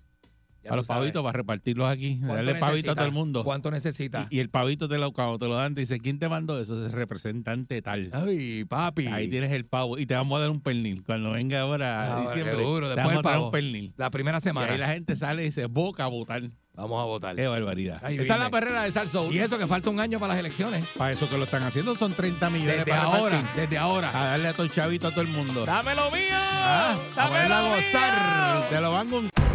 Ya 0.63 0.71
tú 0.71 0.77
los 0.77 0.87
sabes. 0.87 1.01
pavitos, 1.01 1.23
para 1.23 1.37
repartirlos 1.39 1.89
aquí. 1.89 2.17
¿Cuánto 2.19 2.35
Darle 2.35 2.55
pavito 2.57 2.91
a 2.93 2.95
todo 2.95 3.07
el 3.07 3.13
mundo. 3.13 3.45
¿Cuánto 3.45 3.71
necesita? 3.71 4.27
Y, 4.31 4.37
y 4.37 4.41
el 4.41 4.51
pavito 4.51 4.89
te 4.89 4.99
lo, 4.99 5.11
te 5.13 5.47
lo 5.49 5.55
dan, 5.55 5.75
te 5.75 5.81
dice, 5.81 6.01
¿quién 6.01 6.19
te 6.19 6.29
mandó 6.29 6.61
eso? 6.61 6.79
Es 6.79 6.87
el 6.87 6.93
representante 6.93 7.81
tal. 7.83 8.11
Ay, 8.13 8.65
papi. 8.65 9.07
Ahí 9.07 9.29
tienes 9.29 9.53
el 9.53 9.65
pavo. 9.65 9.97
Y 9.99 10.07
te 10.07 10.15
vamos 10.15 10.37
a 10.39 10.43
dar 10.43 10.51
un 10.51 10.61
pernil. 10.61 11.03
Cuando 11.05 11.31
venga 11.33 11.61
ahora 11.61 12.17
Ah, 12.19 12.21
diciembre, 12.23 12.57
seguro, 12.57 12.89
te 12.89 12.95
después 12.97 13.07
vamos 13.17 13.23
el 13.25 13.27
a 13.29 13.31
dar 13.33 13.41
un 13.41 13.51
pernil. 13.51 13.93
La 13.97 14.11
primera 14.11 14.39
Y 14.39 14.41
semana. 14.43 14.73
ahí 14.73 14.79
la 14.79 14.89
gente 14.89 15.17
sale 15.17 15.43
y 15.43 15.47
dice, 15.47 15.67
boca 15.67 16.05
a 16.05 16.09
votar. 16.09 16.43
Vamos 16.75 17.03
a 17.03 17.05
votar. 17.05 17.37
Qué 17.37 17.47
barbaridad. 17.47 17.99
Ahí 18.03 18.15
Esta 18.15 18.23
es 18.23 18.29
viene. 18.29 18.45
la 18.45 18.51
perrera 18.51 18.83
de 18.85 18.93
Salso. 18.93 19.31
Y 19.33 19.39
eso 19.39 19.59
que 19.59 19.67
falta 19.67 19.91
un 19.91 20.01
año 20.01 20.19
para 20.19 20.33
las 20.35 20.41
elecciones. 20.41 20.85
Para 20.97 21.13
eso 21.13 21.29
que 21.29 21.37
lo 21.37 21.45
están 21.45 21.63
haciendo 21.63 21.95
son 21.95 22.13
30 22.13 22.49
millones 22.51 22.79
Desde 22.79 22.91
para 22.91 23.03
ahora, 23.03 23.37
repartir. 23.37 23.61
desde 23.63 23.79
ahora. 23.79 24.11
A 24.19 24.25
darle 24.27 24.49
a 24.49 24.53
todo 24.53 24.65
el 24.65 24.73
chavito 24.73 25.09
a 25.09 25.11
todo 25.11 25.23
el 25.23 25.29
mundo. 25.29 25.67
¡Dame 25.67 25.95
lo 25.95 26.11
mío! 26.11 26.21
Ah, 26.33 26.95
a 26.95 27.17
¡Dame 27.17 27.29
ponerla 27.31 27.59
a 27.59 27.63
lo 27.63 27.69
gozar. 27.71 28.55
mío! 28.61 28.67
Te 28.71 28.81
lo 28.81 28.93
van 28.93 29.09
con... 29.11 29.50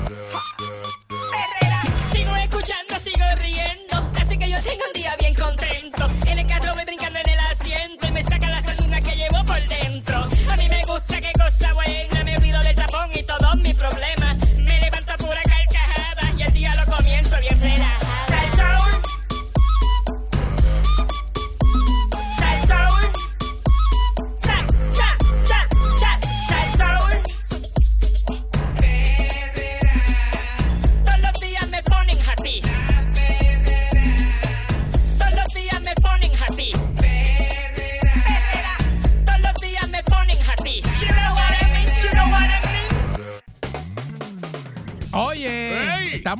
Sigo 2.11 2.35
escuchando, 2.35 2.99
sigo 2.99 3.25
riendo. 3.37 4.11
Así 4.19 4.37
que 4.37 4.49
yo 4.49 4.57
tengo 4.61 4.83
un 4.87 4.93
día 4.93 5.15
bien 5.19 5.33
contento. 5.33 6.09
En 6.27 6.39
el 6.39 6.47
carro 6.47 6.73
voy 6.73 6.85
brincando 6.85 7.19
en 7.19 7.29
el 7.29 7.39
asiento 7.39 8.07
y 8.07 8.11
me 8.11 8.23
saca 8.23 8.49
la 8.49 8.61
sanduna 8.61 9.01
que 9.01 9.15
llevo 9.15 9.43
por 9.45 9.61
dentro. 9.67 10.17
A 10.49 10.55
mí 10.55 10.69
me 10.69 10.83
gusta 10.85 11.19
qué 11.21 11.31
cosa 11.33 11.73
buena. 11.73 12.14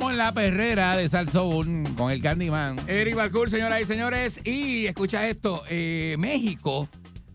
En 0.02 0.18
la 0.18 0.30
perrera 0.30 0.94
de 0.94 1.08
Salsoul 1.08 1.82
con 1.96 2.12
el 2.12 2.22
Candyman. 2.22 2.76
Eric 2.86 3.14
Balcour, 3.14 3.48
señoras 3.48 3.80
y 3.80 3.86
señores. 3.86 4.40
Y 4.44 4.84
escucha 4.84 5.26
esto, 5.26 5.62
eh, 5.70 6.16
México 6.18 6.86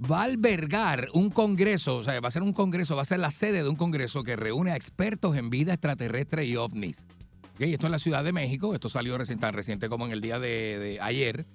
va 0.09 0.21
a 0.21 0.23
albergar 0.25 1.07
un 1.13 1.31
congreso, 1.31 1.97
o 1.97 2.03
sea, 2.03 2.19
va 2.19 2.27
a 2.27 2.31
ser 2.31 2.43
un 2.43 2.53
congreso, 2.53 2.95
va 2.95 3.01
a 3.01 3.05
ser 3.05 3.19
la 3.19 3.31
sede 3.31 3.63
de 3.63 3.69
un 3.69 3.75
congreso 3.75 4.23
que 4.23 4.35
reúne 4.35 4.71
a 4.71 4.75
expertos 4.75 5.35
en 5.37 5.49
vida 5.49 5.73
extraterrestre 5.73 6.45
y 6.45 6.55
ovnis. 6.55 7.07
Ok, 7.55 7.61
Esto 7.61 7.87
es 7.87 7.91
la 7.91 7.99
Ciudad 7.99 8.23
de 8.23 8.31
México, 8.31 8.75
esto 8.75 8.89
salió 8.89 9.17
tan 9.17 9.53
reciente 9.53 9.89
como 9.89 10.05
en 10.05 10.11
el 10.11 10.21
día 10.21 10.39
de, 10.39 10.77
de 10.77 11.01
ayer. 11.01 11.45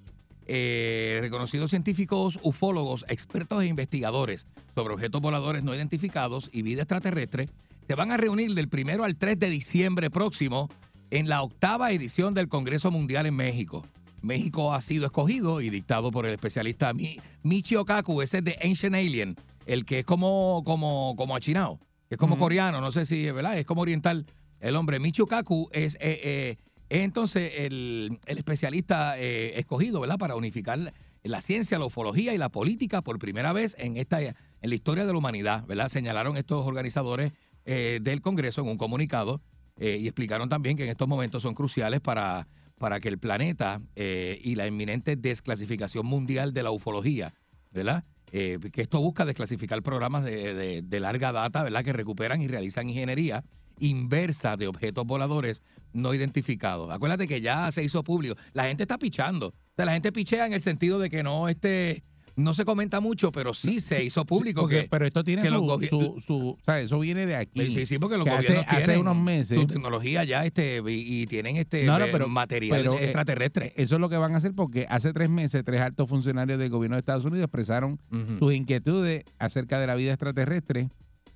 Eh, 0.45 1.19
reconocidos 1.21 1.69
científicos, 1.69 2.37
ufólogos, 2.41 3.05
expertos 3.07 3.63
e 3.63 3.67
investigadores 3.67 4.47
sobre 4.75 4.93
objetos 4.93 5.21
voladores 5.21 5.63
no 5.63 5.73
identificados 5.73 6.49
y 6.53 6.61
vida 6.61 6.83
extraterrestre 6.83 7.49
se 7.87 7.95
van 7.95 8.11
a 8.11 8.17
reunir 8.17 8.53
del 8.53 8.67
primero 8.67 9.05
al 9.05 9.15
3 9.15 9.39
de 9.39 9.49
diciembre 9.49 10.09
próximo 10.09 10.69
en 11.11 11.29
la 11.29 11.41
octava 11.41 11.91
edición 11.91 12.33
del 12.33 12.47
Congreso 12.47 12.91
Mundial 12.91 13.25
en 13.25 13.35
México. 13.35 13.85
México 14.21 14.73
ha 14.73 14.81
sido 14.81 15.05
escogido 15.05 15.61
y 15.61 15.69
dictado 15.69 16.11
por 16.11 16.25
el 16.25 16.33
especialista 16.33 16.93
Mi- 16.93 17.19
Michio 17.43 17.85
Kaku, 17.85 18.21
ese 18.21 18.39
es 18.39 18.43
de 18.43 18.57
Ancient 18.63 18.95
Alien, 18.95 19.35
el 19.65 19.85
que 19.85 19.99
es 19.99 20.05
como, 20.05 20.63
como, 20.65 21.15
como 21.15 21.35
achinao, 21.35 21.79
que 22.09 22.15
es 22.15 22.19
como 22.19 22.37
coreano, 22.37 22.81
no 22.81 22.91
sé 22.91 23.05
si 23.05 23.27
es 23.27 23.33
verdad, 23.33 23.57
es 23.57 23.65
como 23.65 23.81
oriental. 23.81 24.25
El 24.59 24.75
hombre 24.75 24.99
Michio 24.99 25.27
Kaku 25.27 25.69
es, 25.71 25.95
eh, 25.95 26.19
eh, 26.23 26.55
es 26.89 27.03
entonces 27.03 27.51
el, 27.57 28.17
el 28.25 28.37
especialista 28.37 29.19
eh, 29.19 29.59
escogido, 29.59 29.99
¿verdad? 29.99 30.17
Para 30.17 30.35
unificar 30.35 30.79
la 31.23 31.41
ciencia, 31.41 31.77
la 31.77 31.85
ufología 31.85 32.33
y 32.33 32.37
la 32.37 32.49
política 32.49 33.01
por 33.01 33.19
primera 33.19 33.53
vez 33.53 33.75
en 33.79 33.97
esta 33.97 34.21
en 34.21 34.35
la 34.61 34.75
historia 34.75 35.05
de 35.05 35.11
la 35.11 35.17
humanidad, 35.17 35.65
¿verdad? 35.67 35.89
Señalaron 35.89 36.37
estos 36.37 36.65
organizadores 36.65 37.33
eh, 37.65 37.99
del 38.01 38.21
Congreso 38.21 38.61
en 38.61 38.67
un 38.69 38.77
comunicado 38.77 39.39
eh, 39.79 39.97
y 39.99 40.07
explicaron 40.07 40.49
también 40.49 40.77
que 40.77 40.83
en 40.83 40.89
estos 40.89 41.07
momentos 41.07 41.43
son 41.43 41.53
cruciales 41.53 42.01
para, 42.01 42.47
para 42.79 42.99
que 42.99 43.09
el 43.09 43.17
planeta 43.17 43.79
eh, 43.95 44.39
y 44.43 44.55
la 44.55 44.67
inminente 44.67 45.15
desclasificación 45.15 46.05
mundial 46.05 46.53
de 46.53 46.63
la 46.63 46.71
ufología, 46.71 47.33
¿verdad? 47.73 48.03
Eh, 48.31 48.59
que 48.73 48.81
esto 48.81 48.99
busca 48.99 49.25
desclasificar 49.25 49.81
programas 49.81 50.23
de, 50.25 50.81
de- 50.81 50.99
larga 50.99 51.31
data, 51.31 51.63
¿verdad? 51.63 51.83
Que 51.83 51.93
recuperan 51.93 52.41
y 52.41 52.47
realizan 52.47 52.89
ingeniería 52.89 53.41
inversa 53.79 54.57
de 54.57 54.67
objetos 54.67 55.05
voladores 55.05 55.61
no 55.93 56.13
identificados. 56.13 56.91
Acuérdate 56.91 57.27
que 57.27 57.41
ya 57.41 57.71
se 57.71 57.83
hizo 57.83 58.03
público. 58.03 58.35
La 58.53 58.63
gente 58.65 58.83
está 58.83 58.97
pichando. 58.97 59.53
La 59.77 59.93
gente 59.93 60.11
pichea 60.11 60.45
en 60.47 60.53
el 60.53 60.61
sentido 60.61 60.99
de 60.99 61.09
que 61.09 61.23
no 61.23 61.47
este 61.47 62.01
no 62.37 62.53
se 62.53 62.63
comenta 62.63 63.01
mucho, 63.01 63.31
pero 63.33 63.53
sí 63.53 63.81
se 63.81 64.03
hizo 64.03 64.23
público. 64.23 64.61
Porque- 64.61 64.83
que, 64.83 64.87
pero 64.89 65.05
esto 65.05 65.23
tiene 65.23 65.41
que 65.41 65.49
su, 65.49 65.57
su, 65.89 66.21
su- 66.25 66.49
o 66.51 66.57
sea, 66.63 66.79
eso 66.79 66.99
viene 66.99 67.25
de 67.25 67.35
aquí. 67.35 67.69
Sí, 67.71 67.85
sí, 67.85 67.97
porque 67.99 68.17
los 68.17 68.27
hace, 68.27 68.53
gobiernos 68.53 68.65
hace 68.73 68.97
unos 68.97 69.17
meses. 69.17 69.59
su 69.59 69.67
tecnología 69.67 70.23
ya 70.23 70.45
este 70.45 70.81
y, 70.87 71.21
y 71.21 71.25
tienen 71.27 71.57
este 71.57 71.83
No, 71.83 71.99
no, 71.99 72.05
eh, 72.05 72.09
pero- 72.11 72.27
material 72.29 72.77
pero, 72.79 72.93
eh, 72.99 73.03
extraterrestre. 73.05 73.73
Eso 73.75 73.95
es 73.95 74.01
lo 74.01 74.07
que 74.07 74.17
van 74.17 74.33
a 74.33 74.37
hacer 74.37 74.51
porque 74.55 74.85
hace 74.89 75.11
tres 75.13 75.29
meses 75.29 75.63
tres 75.65 75.81
altos 75.81 76.07
funcionarios 76.07 76.59
del 76.59 76.69
gobierno 76.69 76.95
de 76.95 76.99
Estados 77.01 77.25
Unidos 77.25 77.45
expresaron 77.45 77.99
sus 78.39 78.53
inquietudes 78.53 79.25
acerca 79.39 79.79
de 79.79 79.87
la 79.87 79.95
vida 79.95 80.11
extraterrestre 80.11 80.89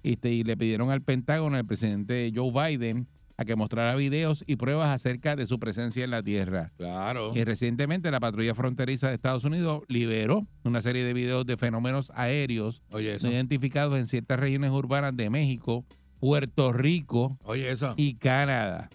este, 0.03 0.31
y 0.31 0.43
le 0.43 0.55
pidieron 0.55 0.91
al 0.91 1.01
Pentágono, 1.01 1.57
al 1.57 1.65
presidente 1.65 2.31
Joe 2.33 2.51
Biden, 2.51 3.07
a 3.41 3.45
que 3.45 3.55
mostrara 3.55 3.95
videos 3.95 4.43
y 4.47 4.55
pruebas 4.55 4.89
acerca 4.89 5.35
de 5.35 5.45
su 5.45 5.59
presencia 5.59 6.03
en 6.03 6.11
la 6.11 6.23
Tierra. 6.23 6.69
Claro. 6.77 7.31
Y 7.35 7.43
recientemente 7.43 8.09
la 8.11 8.19
patrulla 8.19 8.55
fronteriza 8.55 9.09
de 9.09 9.15
Estados 9.15 9.43
Unidos 9.43 9.83
liberó 9.87 10.45
una 10.63 10.81
serie 10.81 11.03
de 11.03 11.13
videos 11.13 11.45
de 11.45 11.57
fenómenos 11.57 12.11
aéreos 12.15 12.81
Oye, 12.91 13.17
no 13.21 13.29
identificados 13.31 13.97
en 13.97 14.07
ciertas 14.07 14.39
regiones 14.39 14.71
urbanas 14.71 15.15
de 15.15 15.29
México, 15.29 15.83
Puerto 16.19 16.71
Rico 16.71 17.37
Oye, 17.45 17.71
eso. 17.71 17.93
y 17.97 18.13
Canadá. 18.15 18.89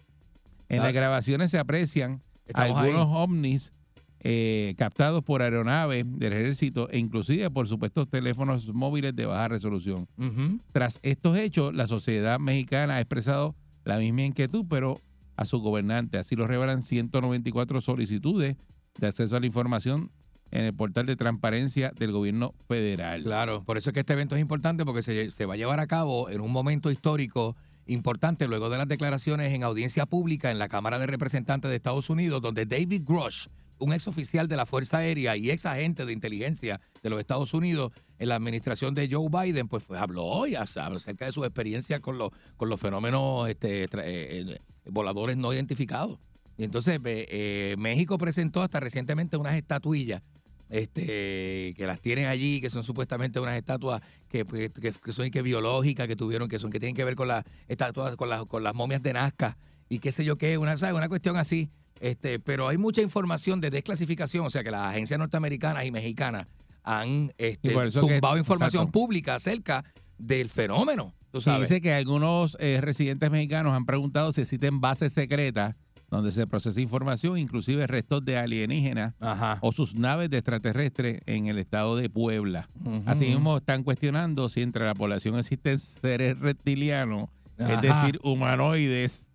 En 0.69 0.83
las 0.83 0.93
grabaciones 0.93 1.51
se 1.51 1.59
aprecian 1.59 2.21
Estamos 2.47 2.79
algunos 2.79 3.07
ahí. 3.09 3.15
ovnis 3.15 3.73
eh, 4.21 4.75
captados 4.79 5.25
por 5.25 5.43
aeronaves 5.43 6.05
del 6.19 6.33
ejército 6.33 6.89
e 6.91 6.99
inclusive 6.99 7.49
por 7.51 7.69
supuestos 7.69 8.09
teléfonos 8.09 8.73
móviles 8.75 9.15
de 9.15 9.27
baja 9.27 9.47
resolución. 9.49 10.09
Ujú. 10.19 10.59
Tras 10.73 10.99
estos 11.03 11.37
hechos, 11.39 11.75
la 11.75 11.87
sociedad 11.87 12.41
mexicana 12.41 12.97
ha 12.97 13.01
expresado 13.01 13.55
la 13.87 13.99
misma 13.99 14.23
inquietud, 14.23 14.67
pero 14.69 15.01
a 15.37 15.45
su 15.45 15.61
gobernante. 15.61 16.19
Así 16.19 16.37
lo 16.37 16.47
revelan 16.47 16.83
194 16.83 17.81
solicitudes 17.81 18.57
de 18.99 19.07
acceso 19.07 19.37
a 19.37 19.41
la 19.41 19.47
información 19.47 20.11
en 20.51 20.65
el 20.65 20.75
portal 20.75 21.07
de 21.07 21.17
transparencia 21.17 21.93
del 21.99 22.13
gobierno 22.13 22.53
federal. 22.69 23.23
Claro, 23.23 23.63
por 23.63 23.79
eso 23.79 23.91
es 23.91 23.95
que 23.95 24.01
este 24.01 24.13
evento 24.13 24.37
es 24.37 24.41
importante 24.41 24.85
porque 24.85 25.03
se, 25.03 25.31
se 25.31 25.47
va 25.47 25.55
a 25.55 25.57
llevar 25.57 25.81
a 25.81 25.87
cabo 25.87 26.31
en 26.31 26.41
un 26.41 26.53
momento 26.53 26.91
histórico 26.91 27.57
importante 27.87 28.49
luego 28.49 28.69
de 28.71 28.79
las 28.79 28.89
declaraciones 28.89 29.53
en 29.53 29.63
audiencia 29.63 30.07
pública 30.07 30.51
en 30.51 30.59
la 30.59 30.69
Cámara 30.69 30.99
de 30.99 31.07
Representantes 31.07 31.69
de 31.69 31.77
Estados 31.77 32.11
Unidos, 32.11 32.43
donde 32.43 32.67
David 32.67 33.03
Grosh, 33.07 33.47
un 33.79 33.93
ex 33.93 34.09
oficial 34.09 34.49
de 34.49 34.57
la 34.57 34.67
Fuerza 34.67 34.99
Aérea 34.99 35.37
y 35.37 35.51
ex 35.51 35.67
agente 35.67 36.07
de 36.07 36.13
inteligencia 36.13 36.81
de 37.03 37.11
los 37.11 37.21
Estados 37.21 37.55
Unidos 37.55 37.93
en 38.19 38.29
la 38.29 38.37
administración 38.37 38.95
de 38.95 39.09
Joe 39.11 39.29
Biden, 39.29 39.69
pues, 39.69 39.85
pues 39.85 40.01
habló 40.01 40.47
y 40.47 40.55
habló 40.55 40.97
acerca 40.97 41.27
de 41.27 41.33
su 41.33 41.45
experiencia 41.45 42.01
con 42.01 42.19
los, 42.19 42.31
con 42.57 42.69
los 42.69 42.81
fenómenos 42.81 43.49
este, 43.49 43.85
eh, 43.85 43.89
eh, 43.95 44.59
voladores 44.91 45.37
no 45.37 45.53
identificados. 45.53 46.19
Y 46.59 46.65
entonces 46.65 47.01
eh, 47.05 47.75
México 47.79 48.17
presentó 48.17 48.63
hasta 48.63 48.81
recientemente 48.81 49.37
unas 49.37 49.57
estatuillas 49.57 50.23
este, 50.71 51.75
que 51.77 51.87
las 51.87 52.01
tienen 52.01 52.27
allí, 52.27 52.61
que 52.61 52.71
son 52.71 52.83
supuestamente 52.83 53.39
unas 53.39 53.57
estatuas 53.57 54.03
que, 54.31 54.45
pues, 54.45 54.71
que, 54.73 54.93
que 54.93 55.13
son 55.13 55.31
que 55.31 55.43
biológicas, 55.43 56.09
que 56.09 56.17
tuvieron, 56.17 56.49
que 56.49 56.59
son, 56.59 56.71
que 56.71 56.81
tienen 56.81 56.97
que 56.97 57.05
ver 57.05 57.15
con 57.15 57.29
las 57.29 57.45
estatuas, 57.69 58.17
con 58.17 58.31
las, 58.31 58.45
con 58.47 58.65
las 58.65 58.75
momias 58.75 59.03
de 59.03 59.13
Nazca 59.13 59.57
y 59.89 59.99
qué 59.99 60.11
sé 60.11 60.25
yo 60.25 60.37
qué, 60.37 60.59
una, 60.59 60.77
¿sabes? 60.79 60.97
una 60.97 61.09
cuestión 61.09 61.37
así. 61.37 61.69
Este, 62.01 62.39
pero 62.39 62.69
hay 62.69 62.77
mucha 62.77 63.01
información 63.01 63.61
de 63.61 63.71
desclasificación, 63.71 64.45
o 64.45 64.51
sea 64.51 64.63
que 64.63 64.71
las 64.71 64.91
agencias 64.91 65.19
norteamericanas 65.19 65.85
y 65.87 65.91
mexicanas 65.91 66.47
han 66.87 67.33
este, 67.37 67.69
que- 67.69 67.91
tumbado 67.91 68.39
información 68.39 68.85
exacto. 68.85 68.99
pública 68.99 69.35
acerca 69.35 69.85
del 70.19 70.49
fenómeno. 70.49 71.13
Tú 71.31 71.41
sabes. 71.43 71.69
dice 71.69 71.83
que 71.83 71.93
algunos 71.93 72.57
eh, 72.61 72.81
residentes 72.81 73.31
mexicanos 73.31 73.75
han 73.75 73.85
preguntado 73.85 74.33
si 74.33 74.41
existen 74.41 74.81
bases 74.81 75.13
secretas 75.13 75.77
donde 76.09 76.31
se 76.31 76.47
procesa 76.47 76.81
información, 76.81 77.37
inclusive 77.37 77.85
restos 77.89 78.25
de 78.25 78.39
alienígenas 78.39 79.15
Ajá. 79.21 79.59
o 79.61 79.73
sus 79.73 79.97
naves 79.97 80.31
de 80.31 80.39
extraterrestres 80.39 81.21
en 81.27 81.49
el 81.49 81.59
estado 81.59 81.97
de 81.97 82.09
Puebla. 82.09 82.69
Asimismo, 83.07 83.57
están 83.57 83.83
cuestionando 83.83 84.49
si 84.49 84.63
entre 84.63 84.85
la 84.85 84.95
población 84.95 85.37
existen 85.37 85.81
seres 85.81 86.39
reptilianos, 86.39 87.29
Ajá. 87.59 87.75
es 87.75 87.83
decir, 87.83 88.21
humanoides, 88.23 89.27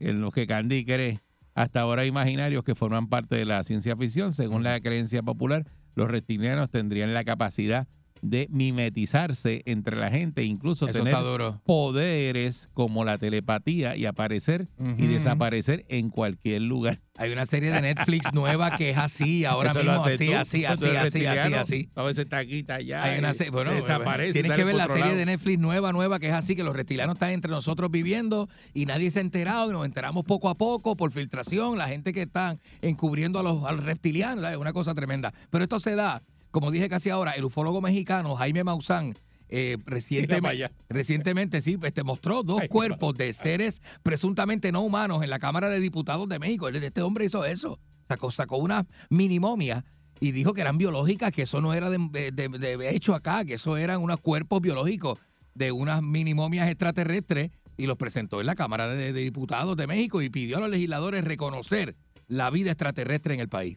en 0.00 0.20
los 0.20 0.34
que 0.34 0.46
Candy 0.48 0.84
cree 0.84 1.20
hasta 1.54 1.80
ahora 1.80 2.04
imaginarios 2.04 2.64
que 2.64 2.74
forman 2.74 3.06
parte 3.06 3.36
de 3.36 3.44
la 3.46 3.62
ciencia 3.64 3.96
ficción. 3.96 4.32
Según 4.32 4.62
la 4.62 4.78
creencia 4.80 5.22
popular, 5.22 5.64
los 5.96 6.08
reptilianos 6.08 6.70
tendrían 6.70 7.12
la 7.12 7.24
capacidad 7.24 7.88
de 8.22 8.48
mimetizarse 8.50 9.62
entre 9.66 9.96
la 9.96 10.10
gente, 10.10 10.42
incluso 10.42 10.88
Eso 10.88 10.98
tener 10.98 11.16
poderes 11.64 12.68
como 12.74 13.04
la 13.04 13.18
telepatía 13.18 13.96
y 13.96 14.06
aparecer 14.06 14.66
y 14.96 15.06
desaparecer 15.06 15.84
en 15.88 16.10
cualquier 16.10 16.62
lugar. 16.62 16.98
Hay 17.16 17.32
una 17.32 17.46
serie 17.46 17.70
de 17.70 17.80
Netflix 17.80 18.32
nueva 18.32 18.76
que 18.76 18.90
es 18.90 18.98
así, 18.98 19.44
ahora 19.44 19.70
Eso 19.70 19.80
mismo, 19.80 20.04
así, 20.04 20.32
así, 20.32 20.64
así, 20.64 20.86
así, 20.96 21.26
así, 21.26 21.54
así. 21.54 21.90
A 21.94 22.02
veces 22.02 22.24
está 22.24 22.38
aquí, 22.38 22.60
está 22.60 22.76
allá. 22.76 23.02
Hay 23.02 23.18
una 23.18 23.32
bueno, 23.50 23.72
desaparece. 23.72 24.32
tienes 24.32 24.52
que 24.52 24.64
ver 24.64 24.74
la 24.74 24.88
serie 24.88 25.04
lado. 25.04 25.16
de 25.16 25.26
Netflix 25.26 25.58
nueva, 25.58 25.92
nueva, 25.92 26.18
que 26.18 26.28
es 26.28 26.34
así, 26.34 26.56
que 26.56 26.64
los 26.64 26.74
reptilianos 26.74 27.16
están 27.16 27.30
entre 27.30 27.50
nosotros 27.50 27.90
viviendo 27.90 28.48
y 28.74 28.86
nadie 28.86 29.10
se 29.10 29.20
ha 29.20 29.22
enterado 29.22 29.70
y 29.70 29.72
nos 29.72 29.84
enteramos 29.84 30.24
poco 30.24 30.48
a 30.48 30.54
poco 30.54 30.96
por 30.96 31.12
filtración, 31.12 31.78
la 31.78 31.88
gente 31.88 32.12
que 32.12 32.22
están 32.22 32.58
encubriendo 32.82 33.38
a 33.38 33.42
los, 33.42 33.64
a 33.64 33.72
los 33.72 33.84
reptilianos, 33.84 34.44
es 34.50 34.56
una 34.56 34.72
cosa 34.72 34.94
tremenda. 34.94 35.32
Pero 35.50 35.64
esto 35.64 35.80
se 35.80 35.94
da, 35.94 36.22
como 36.56 36.70
dije 36.70 36.88
casi 36.88 37.10
ahora, 37.10 37.32
el 37.32 37.44
ufólogo 37.44 37.82
mexicano 37.82 38.34
Jaime 38.34 38.64
Maussan, 38.64 39.14
eh, 39.50 39.76
recientemente, 39.84 40.70
recientemente 40.88 41.60
sí, 41.60 41.76
este, 41.82 42.02
mostró 42.02 42.42
dos 42.42 42.62
Ay, 42.62 42.68
cuerpos 42.68 43.14
de 43.14 43.34
seres 43.34 43.82
presuntamente 44.02 44.72
no 44.72 44.80
humanos 44.80 45.22
en 45.22 45.28
la 45.28 45.38
Cámara 45.38 45.68
de 45.68 45.80
Diputados 45.80 46.26
de 46.30 46.38
México. 46.38 46.70
Este 46.70 47.02
hombre 47.02 47.26
hizo 47.26 47.44
eso, 47.44 47.78
sacó, 48.08 48.30
sacó 48.30 48.56
una 48.56 48.86
mini 49.10 49.38
momia 49.38 49.84
y 50.18 50.32
dijo 50.32 50.54
que 50.54 50.62
eran 50.62 50.78
biológicas, 50.78 51.30
que 51.30 51.42
eso 51.42 51.60
no 51.60 51.74
era 51.74 51.90
de, 51.90 51.98
de- 52.32 52.48
de 52.48 52.96
hecho 52.96 53.14
acá, 53.14 53.44
que 53.44 53.52
eso 53.52 53.76
eran 53.76 54.00
unos 54.00 54.18
cuerpos 54.22 54.62
biológicos 54.62 55.18
de 55.54 55.72
unas 55.72 56.00
mini 56.02 56.32
momias 56.32 56.70
extraterrestres 56.70 57.50
y 57.76 57.84
los 57.84 57.98
presentó 57.98 58.40
en 58.40 58.46
la 58.46 58.54
Cámara 58.54 58.88
de, 58.88 59.12
de 59.12 59.20
Diputados 59.20 59.76
de 59.76 59.86
México 59.86 60.22
y 60.22 60.30
pidió 60.30 60.56
a 60.56 60.60
los 60.60 60.70
legisladores 60.70 61.22
reconocer 61.22 61.94
la 62.28 62.48
vida 62.48 62.70
extraterrestre 62.70 63.34
en 63.34 63.40
el 63.40 63.50
país. 63.50 63.76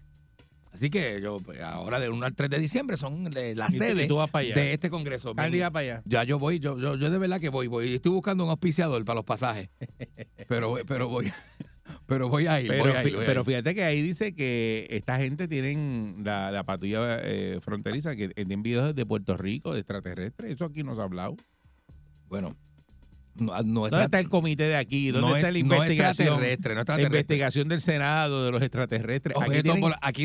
Así 0.71 0.89
que 0.89 1.19
yo, 1.21 1.39
pues, 1.39 1.59
ahora 1.61 1.99
del 1.99 2.11
1 2.11 2.25
al 2.25 2.35
3 2.35 2.49
de 2.49 2.59
diciembre 2.59 2.95
son 2.95 3.35
eh, 3.35 3.55
la 3.55 3.65
Y 3.65 3.69
tú- 3.69 3.75
y 3.75 3.77
sede 3.79 4.07
tú 4.07 4.15
vas 4.17 4.29
para 4.29 4.45
allá. 4.45 4.55
de 4.55 4.73
este 4.73 4.89
congreso. 4.89 5.33
Candy 5.33 5.59
va 5.59 5.71
para 5.71 5.83
allá. 5.83 6.01
Ya 6.05 6.23
yo 6.23 6.37
voy, 6.39 6.59
yo, 6.59 6.77
yo, 6.79 6.95
yo 6.95 7.09
de 7.09 7.17
verdad 7.17 7.39
que 7.39 7.49
voy, 7.49 7.67
voy. 7.67 7.95
Estoy 7.95 8.11
buscando 8.11 8.43
un 8.43 8.49
auspiciador 8.51 9.03
para 9.03 9.15
los 9.15 9.25
pasajes. 9.25 9.69
Pero, 10.47 10.77
pero 10.87 11.07
voy, 11.09 11.31
pero 12.07 12.27
voy 12.29 12.47
a 12.47 12.59
ir. 12.61 12.67
Pero, 12.69 12.83
voy 12.83 12.91
a 12.91 13.03
ir, 13.03 13.11
fí- 13.11 13.15
voy 13.15 13.23
a 13.23 13.27
pero 13.27 13.41
ir. 13.41 13.45
fíjate 13.47 13.75
que 13.75 13.83
ahí 13.83 14.01
dice 14.01 14.33
que 14.35 14.87
esta 14.89 15.17
gente 15.17 15.47
tienen 15.47 16.15
la, 16.23 16.49
la 16.51 16.63
patrulla 16.63 17.19
eh, 17.23 17.59
fronteriza 17.61 18.15
que 18.15 18.29
tienen 18.29 18.63
videos 18.63 18.95
de 18.95 19.05
Puerto 19.05 19.37
Rico, 19.37 19.73
de 19.73 19.79
extraterrestres. 19.81 20.51
Eso 20.53 20.65
aquí 20.65 20.83
nos 20.83 20.97
ha 20.97 21.03
hablado. 21.03 21.35
Bueno, 22.29 22.49
no, 23.39 23.63
no 23.63 23.81
¿Dónde 23.89 24.05
está 24.05 24.19
el 24.19 24.29
comité 24.29 24.63
de 24.67 24.75
aquí? 24.75 25.11
¿Dónde 25.11 25.27
no 25.29 25.35
está 25.35 25.47
es- 25.49 25.53
la 25.53 25.59
no 25.59 25.65
investigación? 25.75 26.27
extraterrestre, 26.27 26.75
no 26.75 26.83
la 26.97 27.01
investigación 27.01 27.67
del 27.69 27.81
Senado 27.81 28.45
de 28.45 28.51
los 28.51 28.61
extraterrestres. 28.61 29.35
Aquí, 29.37 29.45
Objeto 29.49 29.69
no 29.73 29.73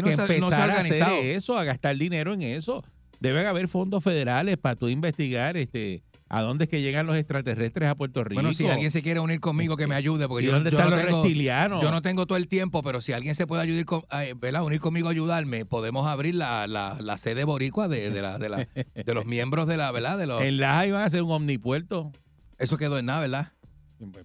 que 0.08 0.16
se- 0.16 0.40
no 0.40 0.48
se 0.48 0.54
ha 0.54 0.64
empezar 0.64 0.70
a 0.70 0.80
hacer 0.80 1.26
eso, 1.36 1.58
a 1.58 1.64
gastar 1.64 1.96
dinero 1.96 2.32
en 2.32 2.42
eso. 2.42 2.84
Deben 3.20 3.46
haber 3.46 3.68
fondos 3.68 4.02
federales 4.04 4.58
para 4.58 4.76
tú 4.76 4.88
investigar 4.88 5.56
este 5.56 6.02
a 6.30 6.42
dónde 6.42 6.64
es 6.64 6.70
que 6.70 6.80
llegan 6.80 7.06
los 7.06 7.16
extraterrestres 7.16 7.88
a 7.88 7.94
Puerto 7.94 8.24
Rico. 8.24 8.40
Bueno, 8.42 8.54
si 8.54 8.66
alguien 8.66 8.90
se 8.90 9.02
quiere 9.02 9.20
unir 9.20 9.38
conmigo, 9.40 9.76
que 9.76 9.86
me 9.86 9.94
ayude, 9.94 10.26
porque 10.26 10.44
¿Y 10.44 10.46
yo, 10.48 10.54
dónde 10.54 10.70
yo 10.70 10.78
están 10.78 10.90
no 10.90 10.96
los 10.96 11.04
tengo, 11.06 11.22
reptilianos? 11.22 11.82
Yo 11.82 11.90
no 11.92 12.02
tengo 12.02 12.26
todo 12.26 12.36
el 12.36 12.48
tiempo, 12.48 12.82
pero 12.82 13.00
si 13.00 13.12
alguien 13.12 13.34
se 13.36 13.46
puede 13.46 13.62
ayudar 13.62 13.84
con, 13.84 14.02
¿verdad? 14.40 14.64
unir 14.64 14.80
conmigo, 14.80 15.08
ayudarme, 15.10 15.64
podemos 15.64 16.08
abrir 16.08 16.34
la, 16.34 16.66
la, 16.66 16.96
la 17.00 17.18
sede 17.18 17.44
boricua 17.44 17.86
de, 17.88 18.10
de, 18.10 18.20
la, 18.22 18.38
de, 18.38 18.48
la- 18.48 18.66
de 18.74 19.14
los 19.14 19.26
miembros 19.26 19.68
de 19.68 19.76
la, 19.76 19.92
¿verdad? 19.92 20.18
De 20.18 20.26
los, 20.26 20.42
En 20.42 20.56
Laja 20.56 20.86
iban 20.86 21.02
a 21.02 21.04
hacer 21.04 21.22
un 21.22 21.30
omnipuerto. 21.30 22.10
Eso 22.58 22.76
quedó 22.76 22.98
en 22.98 23.06
nada, 23.06 23.20
¿verdad? 23.20 23.52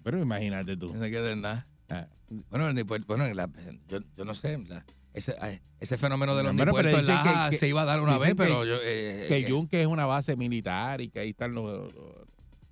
Pero 0.04 0.18
imagínate 0.20 0.76
tú. 0.78 0.92
Eso 0.94 1.02
quedó 1.06 1.30
en 1.30 1.42
nada. 1.42 1.66
Ah, 1.90 2.06
Bueno, 2.50 2.72
ni 2.74 2.82
pu- 2.84 3.04
bueno 3.08 3.26
la- 3.34 3.50
yo, 3.88 4.00
yo 4.16 4.26
no 4.26 4.36
sé, 4.36 4.58
la- 4.68 4.86
ese, 5.14 5.36
ese 5.80 5.98
fenómeno 5.98 6.36
de 6.36 6.44
los 6.44 6.56
dicen 7.00 7.16
que- 7.24 7.50
que- 7.52 7.58
se 7.58 7.68
iba 7.68 7.82
a 7.82 7.86
dar 7.86 8.00
una 8.02 8.18
vez, 8.20 8.30
que- 8.30 8.36
pero 8.36 8.66
yo, 8.66 8.76
eh, 8.76 9.26
que 9.28 9.36
eh, 9.36 9.38
el 9.40 9.46
Yunque 9.48 9.82
es 9.82 9.88
una 9.88 10.06
base 10.06 10.36
militar 10.36 11.02
y 11.02 11.10
que 11.10 11.20
ahí 11.20 11.30
están 11.30 11.54
los, 11.56 11.94
los- 11.94 12.29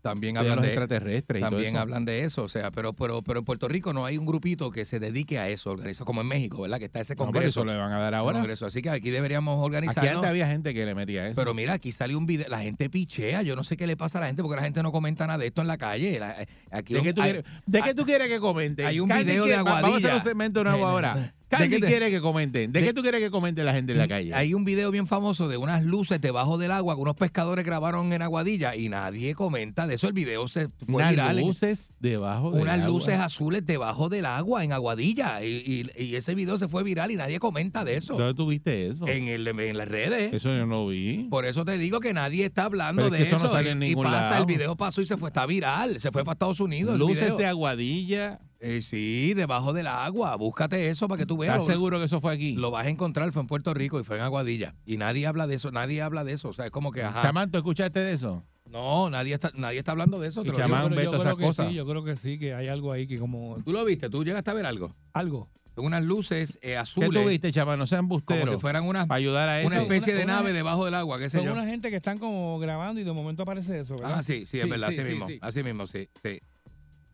también 0.09 0.33
de 0.35 0.39
hablan 0.41 0.55
los 0.57 0.63
de 0.63 0.67
extraterrestres 0.69 1.41
También 1.41 1.67
eso. 1.67 1.79
hablan 1.79 2.05
de 2.05 2.23
eso, 2.23 2.43
o 2.43 2.47
sea, 2.49 2.71
pero, 2.71 2.93
pero, 2.93 3.21
pero 3.21 3.39
en 3.39 3.45
Puerto 3.45 3.67
Rico 3.67 3.93
no 3.93 4.05
hay 4.05 4.17
un 4.17 4.25
grupito 4.25 4.71
que 4.71 4.85
se 4.85 4.99
dedique 4.99 5.37
a 5.39 5.49
eso, 5.49 5.71
organiza 5.71 6.05
como 6.05 6.21
en 6.21 6.27
México, 6.27 6.61
¿verdad? 6.61 6.79
Que 6.79 6.85
está 6.85 6.99
ese 6.99 7.13
No, 7.13 7.17
pero 7.17 7.31
congreso. 7.33 7.61
eso 7.61 7.65
le 7.65 7.75
van 7.77 7.91
a 7.91 7.99
dar 7.99 8.15
ahora. 8.15 8.39
Congreso. 8.39 8.65
Así 8.65 8.81
que 8.81 8.89
aquí 8.89 9.09
deberíamos 9.09 9.57
Aquí 9.57 9.65
organizarnos. 9.65 10.15
antes 10.15 10.29
había 10.29 10.47
gente 10.47 10.73
que 10.73 10.85
le 10.85 10.95
metía 10.95 11.27
eso. 11.27 11.35
Pero 11.41 11.53
mira, 11.53 11.73
aquí 11.73 11.91
salió 11.91 12.17
un 12.17 12.25
video, 12.25 12.47
la 12.49 12.59
gente 12.59 12.89
pichea, 12.89 13.41
yo 13.41 13.55
no 13.55 13.63
sé 13.63 13.77
qué 13.77 13.87
le 13.87 13.97
pasa 13.97 14.17
a 14.17 14.21
la 14.21 14.27
gente 14.27 14.41
porque 14.41 14.55
la 14.57 14.63
gente 14.63 14.81
no 14.83 14.91
comenta 14.91 15.27
nada 15.27 15.39
de 15.39 15.47
esto 15.47 15.61
en 15.61 15.67
la 15.67 15.77
calle. 15.77 16.19
La- 16.19 16.41
eh, 16.41 16.47
aquí 16.71 16.93
¿De 16.93 16.99
un- 16.99 17.05
qué 17.05 17.13
tú 17.13 17.21
hay- 17.21 17.31
quieres, 17.33 17.45
¿de 17.65 17.81
qué 17.81 17.93
tú 17.93 18.05
quieres 18.05 18.27
que 18.29 18.39
comente? 18.39 18.85
hay 18.85 18.99
un 18.99 19.09
video 19.09 19.45
de 19.45 19.55
va- 19.57 19.63
Vamos 19.63 19.73
a 19.73 19.77
hacer 19.79 19.87
Aguadilla. 19.95 20.15
un 20.15 20.21
segmento 20.21 20.63
nuevo 20.63 20.85
ahora. 20.87 21.31
¿de 21.49 21.69
¿Qué 21.69 21.79
te- 21.79 21.87
quiere 21.87 22.11
que 22.11 22.19
comenten? 22.21 22.71
¿De, 22.71 22.79
de- 22.81 22.85
qué 22.87 22.93
tú 22.93 23.01
quieres 23.01 23.21
que 23.21 23.29
comente 23.31 23.63
la 23.63 23.73
gente 23.73 23.93
en 23.93 23.97
la 23.97 24.07
calle? 24.07 24.33
Hay 24.33 24.53
un 24.53 24.65
video 24.65 24.91
bien 24.91 25.07
famoso 25.07 25.47
de 25.47 25.57
unas 25.57 25.83
luces 25.83 26.19
debajo 26.19 26.57
del 26.57 26.71
agua 26.71 26.95
que 26.95 27.01
unos 27.01 27.15
pescadores 27.15 27.63
grabaron 27.65 28.11
en 28.13 28.21
Aguadilla 28.21 28.75
y 28.75 28.89
nadie 28.89 29.33
comenta 29.35 29.87
de 29.87 29.95
eso. 29.95 30.07
El 30.07 30.13
video 30.13 30.47
se 30.47 30.67
fue 30.67 30.95
Unas 30.95 31.11
viral. 31.11 31.37
luces 31.37 31.93
debajo 31.99 32.51
del 32.51 32.61
unas 32.63 32.75
agua. 32.79 32.87
luces 32.87 33.15
azules 33.19 33.65
debajo 33.65 34.09
del 34.09 34.25
agua 34.25 34.63
en 34.63 34.73
Aguadilla 34.73 35.43
y, 35.43 35.87
y- 35.95 36.03
y 36.03 36.15
ese 36.15 36.35
video 36.35 36.57
se 36.57 36.67
fue 36.67 36.83
viral 36.83 37.11
y 37.11 37.15
nadie 37.15 37.39
comenta 37.39 37.85
de 37.85 37.95
eso. 37.95 38.17
¿Dónde 38.17 38.33
tú 38.33 38.47
viste 38.47 38.87
eso? 38.87 39.07
En, 39.07 39.27
el, 39.27 39.47
en 39.47 39.77
las 39.77 39.87
redes. 39.87 40.33
Eso 40.33 40.53
yo 40.53 40.65
no 40.65 40.87
vi. 40.87 41.27
Por 41.29 41.45
eso 41.45 41.63
te 41.63 41.77
digo 41.77 41.99
que 41.99 42.13
nadie 42.13 42.45
está 42.45 42.65
hablando 42.65 43.03
Pero 43.03 43.07
es 43.07 43.11
de 43.13 43.17
que 43.19 43.23
eso 43.29 43.39
no 43.39 43.45
eso. 43.45 43.53
sale 43.53 43.69
y- 43.69 43.71
en 43.71 43.83
y 43.83 43.87
ningún 43.89 44.05
pasa, 44.05 44.29
lado. 44.31 44.41
el 44.41 44.45
video 44.45 44.75
pasó 44.75 45.01
y 45.01 45.05
se 45.05 45.15
fue, 45.17 45.29
está 45.29 45.45
viral. 45.45 45.99
Se 45.99 46.11
fue 46.11 46.23
para 46.25 46.33
Estados 46.33 46.59
Unidos. 46.59 46.97
Luces 46.99 47.37
de 47.37 47.45
Aguadilla. 47.45 48.39
Eh, 48.59 48.81
sí, 48.81 49.33
debajo 49.35 49.71
del 49.73 49.87
agua. 49.87 50.35
Búscate 50.35 50.89
eso 50.89 51.07
para 51.07 51.19
que 51.19 51.25
tú 51.25 51.37
veas. 51.37 51.59
¿Estás 51.59 51.67
seguro 51.73 51.99
que 51.99 52.05
eso 52.05 52.19
fue 52.19 52.33
aquí? 52.33 52.53
Lo 52.55 52.71
vas 52.71 52.85
a 52.87 52.89
encontrar, 52.89 53.31
fue 53.31 53.41
en 53.43 53.47
Puerto 53.47 53.73
Rico 53.73 53.99
y 53.99 54.03
fue 54.03 54.17
en 54.17 54.23
Aguadilla. 54.23 54.73
Y 54.85 54.97
nadie 54.97 55.27
habla 55.27 55.45
de 55.47 55.55
eso, 55.55 55.71
nadie 55.71 56.01
habla 56.01 56.23
de 56.23 56.33
eso. 56.33 56.49
O 56.49 56.53
sea, 56.53 56.65
es 56.65 56.71
como 56.71 56.91
que, 56.91 57.03
ajá. 57.03 57.21
Chamán, 57.21 57.51
¿tú 57.51 57.57
escuchaste 57.59 57.99
de 57.99 58.13
eso? 58.13 58.41
No, 58.71 59.09
nadie 59.09 59.33
está, 59.35 59.51
nadie 59.55 59.79
está 59.79 59.91
hablando 59.91 60.19
de 60.19 60.27
eso. 60.27 60.41
te 60.41 60.49
Y 60.49 60.51
lo 60.51 60.57
digo. 60.57 60.67
yo 60.67 60.73
todas 60.75 60.89
creo 60.89 61.13
esas 61.21 61.35
que 61.35 61.43
cosas. 61.43 61.69
sí, 61.69 61.75
yo 61.75 61.85
creo 61.85 62.03
que 62.03 62.15
sí, 62.15 62.37
que 62.39 62.53
hay 62.53 62.67
algo 62.67 62.91
ahí 62.91 63.07
que 63.07 63.17
como 63.19 63.57
¿Tú 63.63 63.71
lo 63.71 63.85
viste? 63.85 64.09
¿Tú 64.09 64.23
llegaste 64.23 64.49
a 64.49 64.53
ver 64.55 64.65
algo? 64.65 64.91
algo. 65.13 65.47
Son 65.75 65.85
unas 65.85 66.03
luces 66.03 66.55
eh, 66.63 66.69
¿Qué 66.69 66.77
azules. 66.77 67.11
tú 67.23 67.29
viste, 67.29 67.51
chamán? 67.51 67.77
No 67.77 67.85
sean 67.85 68.05
Como 68.07 68.15
busteros. 68.15 68.49
si 68.49 68.57
fueran 68.57 68.83
unas, 68.85 69.05
Para 69.05 69.19
ayudar 69.19 69.47
a 69.47 69.59
eso. 69.59 69.67
una 69.67 69.83
especie 69.83 70.13
Una- 70.13 70.17
de 70.19 70.25
una- 70.25 70.35
nave 70.37 70.51
debajo 70.53 70.85
del 70.85 70.95
agua, 70.95 71.19
qué 71.19 71.29
sé 71.29 71.37
Son 71.37 71.45
yo. 71.45 71.53
una 71.53 71.67
gente 71.67 71.91
que 71.91 71.97
están 71.97 72.17
como 72.17 72.57
grabando 72.57 72.99
y 72.99 73.03
de 73.03 73.11
momento 73.11 73.43
aparece 73.43 73.77
eso, 73.79 73.95
¿verdad? 73.97 74.15
Ah, 74.17 74.23
sí, 74.23 74.47
sí, 74.47 74.57
es 74.57 74.63
Sí, 74.63 74.69
verdad, 74.71 74.87
sí, 74.91 74.95
así 74.99 75.03
sí, 75.03 75.09
mismo. 75.11 75.27
sí. 75.27 75.37
Así 75.39 75.63
mismo, 75.63 75.85
sí, 75.85 76.07
sí. 76.23 76.39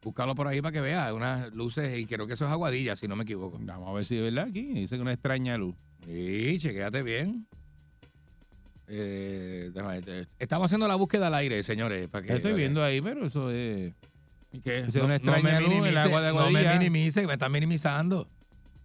Búscalo 0.03 0.35
por 0.35 0.47
ahí 0.47 0.61
para 0.61 0.73
que 0.73 0.81
veas. 0.81 1.13
Unas 1.13 1.53
luces, 1.53 1.97
y 1.97 2.05
creo 2.05 2.27
que 2.27 2.33
eso 2.33 2.45
es 2.45 2.51
aguadilla, 2.51 2.95
si 2.95 3.07
no 3.07 3.15
me 3.15 3.23
equivoco. 3.23 3.57
Vamos 3.61 3.89
a 3.89 3.93
ver 3.93 4.05
si 4.05 4.17
es 4.17 4.23
verdad 4.23 4.47
aquí. 4.49 4.63
Dice 4.63 4.95
que 4.97 5.01
una 5.01 5.13
extraña 5.13 5.57
luz. 5.57 5.75
Sí, 6.05 6.57
chequéate 6.59 7.01
bien. 7.03 7.45
Eh, 8.89 9.71
déjame 9.73 10.01
ver, 10.01 10.27
estamos 10.39 10.65
haciendo 10.65 10.87
la 10.87 10.95
búsqueda 10.95 11.27
al 11.27 11.35
aire, 11.35 11.63
señores. 11.63 12.09
Para 12.09 12.25
que, 12.25 12.35
Estoy 12.35 12.53
viendo 12.53 12.83
ahí, 12.83 13.01
pero 13.01 13.25
eso 13.25 13.49
es... 13.49 13.95
que 14.63 14.79
es 14.79 14.95
una 14.95 15.15
extraña 15.15 15.61
luz 15.61 15.87
el 15.87 15.97
agua 15.97 16.21
de 16.21 16.33
No 16.33 16.39
Aguadilla. 16.41 16.73
me 16.73 16.79
minimice, 16.79 17.25
me 17.25 17.33
están 17.33 17.51
minimizando. 17.51 18.27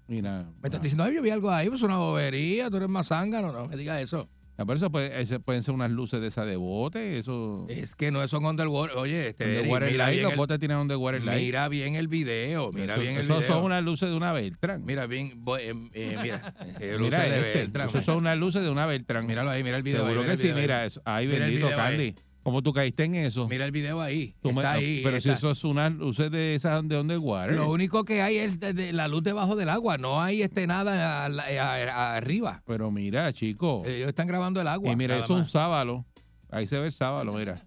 Mira. 0.06 0.44
Me 0.62 0.68
estás 0.68 0.80
diciendo, 0.80 1.04
ay, 1.04 1.16
yo 1.16 1.22
vi 1.22 1.30
algo 1.30 1.50
ahí, 1.50 1.68
pues 1.68 1.82
una 1.82 1.96
bobería, 1.96 2.70
tú 2.70 2.76
eres 2.76 2.88
más 2.88 3.08
zángano, 3.08 3.52
no 3.52 3.66
me 3.66 3.76
digas 3.76 4.00
eso. 4.00 4.28
Por 4.66 4.76
eso 4.76 4.90
puede- 4.90 5.38
pueden 5.40 5.62
ser 5.62 5.72
unas 5.74 5.90
luces 5.90 6.20
de 6.20 6.26
esa 6.26 6.44
de 6.44 6.56
bote, 6.56 7.18
eso... 7.18 7.64
Es 7.68 7.94
que 7.94 8.10
no 8.10 8.26
son 8.28 8.44
underwater. 8.44 8.96
Oye, 8.96 9.28
este, 9.28 9.44
Underwater 9.44 9.92
mira, 9.92 10.06
light, 10.06 10.22
los 10.22 10.32
el, 10.32 10.36
botes 10.36 10.58
tienen 10.58 10.78
underwater 10.78 11.22
light. 11.24 11.40
mira 11.42 11.68
bien 11.68 11.94
el 11.94 12.08
video, 12.08 12.72
mira 12.72 12.94
Eso- 12.94 13.00
bien 13.02 13.14
el 13.14 13.20
esos 13.22 13.38
video. 13.38 13.54
son 13.54 13.64
unas 13.64 13.84
luces 13.84 14.08
de 14.10 14.16
una 14.16 14.32
Beltrán. 14.32 14.84
Mira 14.84 15.06
bien, 15.06 15.32
eh, 15.60 15.74
eh, 15.94 16.16
mira, 16.22 16.54
eh, 16.80 16.96
luces 16.98 17.00
Mira 17.00 17.22
de 17.22 17.36
este, 17.38 17.58
Beltrán. 17.60 17.88
esos 17.88 18.04
son 18.04 18.16
unas 18.18 18.36
luces 18.36 18.62
de 18.62 18.70
una 18.70 18.86
Beltrán. 18.86 19.26
Míralo 19.26 19.50
ahí, 19.50 19.62
mira 19.62 19.76
el 19.76 19.82
video. 19.82 20.00
ahí, 20.02 20.06
Seguro 20.08 20.22
mira 20.22 20.32
que 20.32 20.36
sí, 20.38 20.42
video 20.48 20.56
ahí. 20.56 20.62
mira 20.62 20.84
eso. 20.86 21.02
Ay, 21.04 21.26
Mira 21.28 21.38
bendito, 21.46 21.66
video 21.66 21.80
ahí. 21.80 22.14
¿Cómo 22.48 22.62
tú 22.62 22.72
caíste 22.72 23.04
en 23.04 23.14
eso? 23.14 23.46
Mira 23.46 23.66
el 23.66 23.72
video 23.72 24.00
ahí. 24.00 24.32
Tú 24.40 24.52
me- 24.52 24.62
está 24.62 24.72
ahí. 24.72 25.02
pero 25.04 25.20
si 25.20 25.28
está. 25.28 25.38
eso 25.38 25.50
es 25.50 25.64
unas 25.64 25.92
luces 25.92 26.30
de 26.30 26.54
esas 26.54 26.88
de 26.88 26.98
underwater. 26.98 27.54
Lo 27.56 27.70
único 27.70 28.04
que 28.04 28.22
hay 28.22 28.38
es 28.38 28.58
de- 28.58 28.72
de 28.72 28.92
la 28.94 29.06
luz 29.06 29.22
debajo 29.22 29.54
del 29.54 29.68
agua. 29.68 29.98
No 29.98 30.22
hay 30.22 30.40
este 30.40 30.66
nada 30.66 31.26
a 31.26 31.28
la- 31.28 31.42
a- 31.44 31.74
a- 31.92 32.16
arriba. 32.16 32.62
Pero 32.66 32.90
mira, 32.90 33.30
chico. 33.34 33.82
Ellos 33.86 34.08
están 34.08 34.26
grabando 34.28 34.62
el 34.62 34.68
agua. 34.68 34.90
y 34.90 34.96
mira, 34.96 35.16
eso 35.18 35.24
es 35.24 35.30
un 35.42 35.46
sábalo. 35.48 36.04
Ahí 36.50 36.66
se 36.66 36.78
ve 36.78 36.86
el 36.86 36.92
sábalo, 36.94 37.34
mira. 37.34 37.60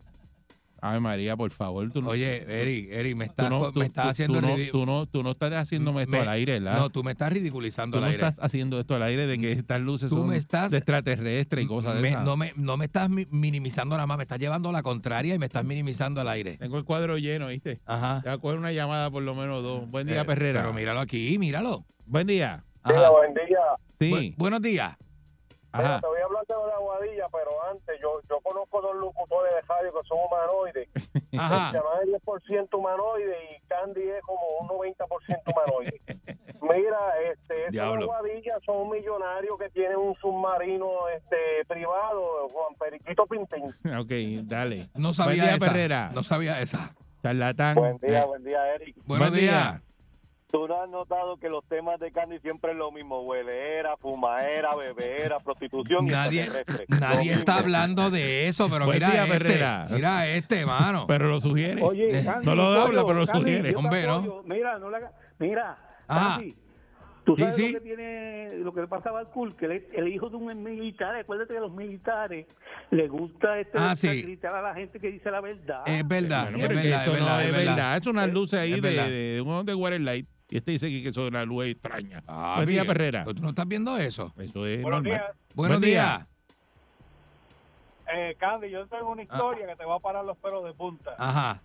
Ay, 0.84 1.00
María, 1.00 1.38
por 1.38 1.52
favor. 1.52 1.92
Tú 1.92 2.02
no, 2.02 2.10
Oye, 2.10 2.38
Eric, 2.48 2.90
Eric, 2.92 3.16
me 3.16 3.26
tú 3.26 3.32
estás, 3.32 3.50
no, 3.52 3.72
tú- 3.72 3.80
me 3.80 3.86
estás 3.86 4.04
tú- 4.06 4.10
haciendo 4.10 4.40
tú 4.42 4.48
no, 4.48 4.56
tú 4.72 4.86
no, 4.88 5.06
tú 5.06 5.22
no 5.24 5.30
estás 5.32 5.54
haciéndome 5.54 6.02
esto 6.02 6.12
me- 6.14 6.20
al 6.22 6.30
aire, 6.30 6.60
¿verdad? 6.60 6.80
No, 6.80 6.90
tú 6.90 7.04
me 7.04 7.12
estás 7.12 7.32
ridiculizando 7.32 7.98
Tú 8.00 8.04
al 8.04 8.10
no 8.10 8.12
aire. 8.12 8.28
estás 8.28 8.44
haciendo 8.44 8.80
esto 8.80 8.96
al 8.96 9.04
aire 9.04 9.28
de 9.28 9.38
que 9.38 9.52
estas 9.52 9.80
luces 9.80 10.10
Tú 10.10 10.16
son 10.18 10.30
me 10.30 10.38
estás- 10.38 10.72
de 10.72 10.78
extraterrestres 10.80 11.64
y 11.66 11.68
cosas 11.68 12.02
de 12.02 12.10
esas. 12.10 12.26
no, 12.26 12.36
me, 12.36 12.52
no 12.56 12.78
me 12.78 12.86
estás 12.86 13.12
mi- 13.12 13.28
minimizando 13.30 13.96
nada 13.96 14.08
más, 14.08 14.18
me 14.18 14.24
estás 14.24 14.40
llevando 14.40 14.70
a 14.70 14.72
la 14.72 14.82
contraria 14.82 15.36
y 15.36 15.40
me 15.40 15.46
estás 15.46 15.64
minimizando 15.64 16.20
al 16.20 16.28
aire. 16.30 16.58
Tengo 16.58 16.80
el 16.80 16.84
cuadro 16.84 17.18
lleno, 17.20 17.48
¿viste? 17.48 17.78
Ajá. 17.86 18.22
Te 18.24 18.30
voy 18.30 18.38
a 18.38 18.42
coger 18.42 18.58
una 18.58 18.72
llamada 18.72 19.12
por 19.12 19.22
lo 19.22 19.36
menos 19.36 19.62
dos. 19.62 19.90
Buen 19.92 20.08
día, 20.08 20.22
Eh, 20.22 20.26
Perrera. 20.26 20.62
Pero 20.62 20.74
míralo 20.74 21.00
aquí, 21.00 21.38
míralo. 21.38 21.86
Buen 22.08 22.26
día. 22.26 22.64
Ajá. 22.82 23.10
buen 23.12 23.36
día. 23.36 23.60
Sí. 24.00 24.10
Bu- 24.10 24.36
buenos 24.38 24.62
días. 24.64 24.96
Ajá. 25.72 26.00
Te 26.02 26.08
voy 26.08 26.20
a 26.20 26.26
hablar 26.26 26.46
de 26.46 26.54
la 26.68 26.76
Aguadilla, 26.76 27.26
pero 27.32 27.52
antes 27.70 28.00
yo, 28.02 28.20
yo 28.30 28.38
conozco 28.44 28.82
dos 28.82 28.96
locutores 28.96 29.54
de 29.56 29.62
radio 29.62 29.92
que 29.94 30.08
son 30.08 30.18
humanoides. 30.28 30.90
Ajá. 31.40 31.72
Llama 31.74 31.90
es 32.04 32.22
10% 32.24 32.68
humanoide 32.78 33.38
y 33.56 33.68
Candy 33.68 34.10
es 34.10 34.22
como 34.22 34.42
un 34.60 34.68
90% 34.68 34.98
humanoide. 35.48 36.00
Mira, 36.62 37.00
este, 37.32 37.58
estos 37.60 37.72
Diablo. 37.72 38.04
Aguadilla 38.14 38.58
son 38.66 38.90
millonarios 38.90 39.58
que 39.58 39.70
tienen 39.70 39.98
un 39.98 40.14
submarino 40.16 41.08
este 41.10 41.66
privado, 41.68 42.50
Juan 42.50 42.76
Periquito 42.80 43.26
Pintín. 43.26 43.66
Ok, 43.98 44.46
dale. 44.48 44.90
No 44.96 45.14
sabía 45.14 45.44
Buen 45.44 45.48
día, 45.48 45.56
esa. 45.56 45.66
Perrera. 45.66 46.12
No 46.14 46.24
sabía 46.24 46.62
esa. 46.62 46.94
Charlatán. 47.24 47.76
Buen 47.76 47.98
día, 47.98 48.22
Eh. 48.22 48.26
buen 48.26 48.44
día, 48.44 48.76
Eric. 48.76 48.96
Buenos 49.06 49.30
Buen 49.30 49.40
día. 49.42 49.82
Tú 50.52 50.68
no 50.68 50.82
has 50.82 50.90
notado 50.90 51.38
que 51.38 51.48
los 51.48 51.64
temas 51.64 51.98
de 52.00 52.12
Candy 52.12 52.38
siempre 52.40 52.72
es 52.74 52.78
lo 52.78 52.92
mismo, 52.92 53.22
hueleera, 53.22 53.96
fumadera, 53.98 54.76
bebera, 54.76 55.40
prostitución. 55.40 56.06
y 56.08 56.10
Nadie, 56.10 56.42
extraterrestre. 56.44 56.86
nadie 57.00 57.32
está 57.32 57.56
hablando 57.60 58.10
de 58.12 58.48
eso, 58.50 58.70
pero 58.70 58.86
Buen 58.86 58.98
mira 58.98 59.12
día, 59.12 59.24
este. 59.24 59.38
Perrera. 59.38 59.88
Mira 59.90 60.28
este, 60.28 60.66
mano. 60.66 61.06
Pero 61.08 61.30
lo 61.30 61.40
sugiere. 61.40 61.82
Oye, 61.82 62.20
Eh, 62.20 62.26
Candy, 62.26 62.46
no 62.46 62.56
lo 62.56 62.64
pollo, 62.66 62.82
habla, 62.82 63.06
pero 63.06 63.20
lo 63.20 63.26
Candy, 63.28 63.42
sugiere. 63.42 63.76
Hombre, 63.76 64.04
¿no? 64.06 64.42
Mira, 64.46 64.78
no 64.78 64.90
le 64.90 64.98
haga- 64.98 65.12
Mira. 65.40 65.76
Candy, 66.08 66.54
tú 67.24 67.36
Sí, 67.36 67.42
sabes 67.44 67.56
sí. 67.56 67.72
lo 67.72 67.80
que 67.80 67.86
tiene, 67.86 68.52
lo 68.58 68.74
que 68.74 68.82
le 68.82 68.88
pasaba 68.88 69.20
al 69.20 69.28
cool, 69.28 69.56
que 69.56 69.86
el 69.94 70.08
hijo 70.10 70.30
de 70.30 70.36
un 70.36 70.62
militar, 70.64 71.16
acuérdate 71.16 71.54
que 71.54 71.60
a 71.60 71.62
los 71.62 71.72
militares 71.74 72.46
les 72.90 73.10
gusta 73.10 73.58
este 73.58 73.78
Ah, 73.78 73.96
sí. 73.96 74.22
gritar 74.22 74.54
a 74.54 74.62
la 74.62 74.74
gente 74.74 75.00
que 75.00 75.10
dice 75.12 75.32
la 75.32 75.40
verdad. 75.40 75.84
Es 75.86 76.06
verdad, 76.06 76.50
es 76.54 76.58
verdad, 76.68 76.84
eso 76.86 76.96
es 76.98 77.08
no 77.08 77.26
verdad, 77.26 77.46
es 77.46 77.52
verdad. 77.54 77.98
Es 77.98 78.06
unas 78.08 78.30
luces 78.34 78.60
ahí 78.60 78.74
Es 78.74 78.82
de, 78.82 78.90
verdad. 78.90 79.08
de 79.08 79.42
un 79.42 79.48
underwater 79.54 80.02
light. 80.02 80.28
Y 80.52 80.58
este 80.58 80.72
dice 80.72 80.90
que 80.90 81.08
eso 81.10 81.22
es 81.24 81.30
una 81.30 81.46
luz 81.46 81.66
extraña. 81.66 82.22
Ah, 82.28 82.56
Buen 82.58 82.68
día, 82.70 82.82
bien. 82.84 82.94
Perrera. 82.94 83.24
Pero 83.24 83.36
tú 83.36 83.42
no 83.42 83.50
estás 83.50 83.68
viendo 83.68 83.98
eso. 83.98 84.32
Eso 84.38 84.66
es 84.68 84.82
Buenos 84.84 85.02
normal. 85.02 85.04
días. 85.04 85.32
Buenos 85.56 85.80
Buen 85.80 85.90
día. 85.90 86.18
días. 86.18 86.28
Eh, 88.14 88.36
Candy, 88.38 88.70
yo 88.70 88.86
tengo 88.88 89.10
una 89.12 89.24
historia 89.24 89.66
que 89.68 89.76
te 89.76 89.86
va 89.86 89.96
a 89.96 90.00
parar 90.00 90.26
los 90.26 90.38
pelos 90.38 90.64
de 90.66 90.74
punta. 90.74 91.16
Ajá. 91.18 91.62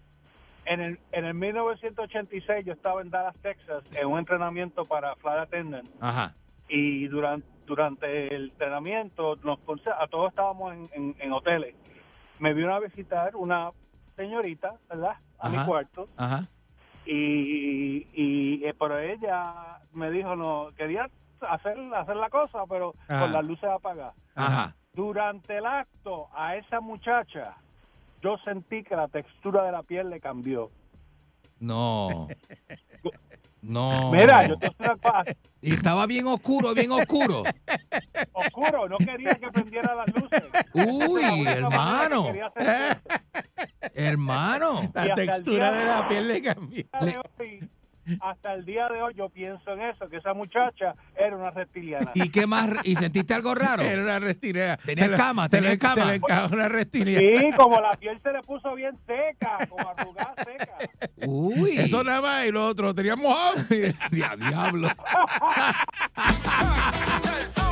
En 0.64 0.80
el, 0.80 0.98
en 1.12 1.24
el 1.24 1.34
1986 1.34 2.64
yo 2.64 2.72
estaba 2.72 3.00
en 3.02 3.10
Dallas, 3.10 3.34
Texas, 3.42 3.82
en 3.94 4.06
un 4.06 4.18
entrenamiento 4.18 4.84
para 4.84 5.14
flight 5.16 5.40
attendant. 5.40 5.88
Ajá. 6.00 6.32
y 6.68 7.06
durante 7.06 7.46
durante 7.66 8.32
el 8.34 8.44
entrenamiento 8.50 9.36
nos 9.42 9.58
a 10.00 10.06
todos 10.08 10.28
estábamos 10.30 10.72
en, 10.74 10.88
en- 10.92 11.16
en 11.18 11.32
hoteles 11.32 11.76
me 12.40 12.54
vino 12.54 12.72
a 12.72 12.78
visitar 12.80 13.34
una 13.34 13.70
señorita 14.16 14.70
verdad 14.88 15.14
a 15.40 15.48
mi 15.48 15.58
cuarto 15.64 16.06
Ajá. 16.16 16.46
Y, 17.06 18.06
y 18.12 18.64
eh, 18.64 18.74
pero 18.78 18.98
ella 18.98 19.78
me 19.92 20.10
dijo 20.10 20.36
no 20.36 20.68
quería 20.76 21.06
hacer 21.40 21.78
hacer 21.94 22.16
la 22.16 22.30
cosa 22.30 22.64
pero 22.68 22.94
Ajá. 23.08 23.20
con 23.20 23.32
las 23.32 23.44
luces 23.44 23.70
apagadas 23.70 24.14
Ajá. 24.34 24.74
durante 24.92 25.58
el 25.58 25.66
acto 25.66 26.28
a 26.34 26.56
esa 26.56 26.80
muchacha 26.80 27.56
yo 28.22 28.36
sentí 28.38 28.82
que 28.82 28.96
la 28.96 29.08
textura 29.08 29.64
de 29.64 29.72
la 29.72 29.82
piel 29.82 30.08
le 30.08 30.20
cambió. 30.20 30.70
No. 31.60 32.28
No. 33.66 34.12
Mira, 34.12 34.46
yo 34.46 34.56
te 34.58 34.68
estoy 34.68 34.86
una 34.86 34.96
cosa, 34.96 35.24
Y 35.60 35.72
estaba 35.72 36.06
bien 36.06 36.26
oscuro, 36.26 36.72
bien 36.74 36.92
oscuro. 36.92 37.42
oscuro, 38.32 38.88
no 38.88 38.96
quería 38.98 39.34
que 39.34 39.50
prendiera 39.50 39.94
las 39.94 40.06
luces. 40.14 40.42
Uy, 40.72 41.42
la 41.44 41.52
hermano. 41.52 42.28
Hermano. 43.94 44.92
El 44.94 45.14
textura 45.14 45.72
de 45.72 45.84
la 45.84 46.08
piel 46.08 46.28
le 46.28 46.42
cambió. 46.42 46.84
Hasta 48.20 48.54
el 48.54 48.64
día 48.64 48.88
de 48.88 49.02
hoy 49.02 49.14
yo 49.14 49.28
pienso 49.28 49.72
en 49.72 49.80
eso, 49.82 50.06
que 50.06 50.16
esa 50.18 50.32
muchacha 50.34 50.94
era 51.16 51.36
una 51.36 51.50
reptiliana. 51.50 52.10
¿Y 52.14 52.28
qué 52.30 52.46
más? 52.46 52.70
¿Y 52.84 52.96
sentiste 52.96 53.34
algo 53.34 53.54
raro? 53.54 53.82
Era 53.86 54.02
una 54.02 54.18
reptiliana. 54.18 54.76
Tenía 54.78 55.04
Se 55.04 55.10
le- 55.10 55.16
cama, 55.16 55.44
se 55.48 55.56
tenía 55.56 55.70
le- 55.70 55.78
cama. 55.78 55.94
Se 55.94 56.04
le 56.04 56.14
encajó 56.16 56.54
una 56.54 56.68
reptiliana. 56.68 57.26
Sí, 57.50 57.56
como 57.56 57.80
la 57.80 57.92
piel 57.96 58.20
se 58.22 58.32
le 58.32 58.42
puso 58.42 58.74
bien 58.74 58.96
seca, 59.06 59.58
como 59.68 59.88
arrugada 59.88 60.34
seca. 60.44 60.78
Uy. 61.26 61.78
Eso 61.78 62.02
nada 62.04 62.20
más 62.20 62.46
y 62.46 62.52
lo 62.52 62.66
otro, 62.66 62.94
teníamos 62.94 63.24
mojado. 63.24 63.56
Dia- 64.10 64.36
diablo. 64.36 64.88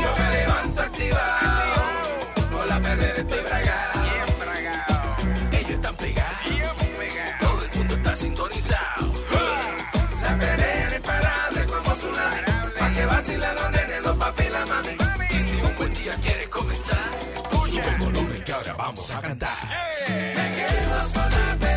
Yo 0.01 0.13
me 0.19 0.31
levanto 0.37 0.81
activado, 0.81 1.83
con 2.53 2.69
la 2.69 2.81
perrera 2.81 3.19
estoy 3.19 3.41
bragado. 3.43 4.01
Ellos 5.53 5.71
están 5.71 5.97
pegados, 5.97 6.47
todo 7.41 7.65
el 7.65 7.79
mundo 7.79 7.95
está 7.95 8.17
sintonizado. 8.17 9.13
Vacilan 13.25 13.55
los 13.55 13.71
nenes, 13.71 14.03
los 14.03 14.17
papi 14.17 14.45
y 14.45 14.49
la 14.51 14.67
mami. 14.67 14.97
Y 15.31 15.43
si 15.43 15.57
un 15.57 15.77
buen 15.77 15.95
día 15.95 16.15
quieres 16.21 16.49
comenzar, 16.49 16.99
sube 17.67 17.89
el 17.89 17.97
volumen 17.97 18.45
que 18.45 18.53
ahora 18.53 18.75
vamos 18.75 19.11
a 19.11 19.21
cantar. 19.21 19.51
Me 20.09 20.55
quedo 20.57 20.99
con 21.15 21.31
la 21.31 21.74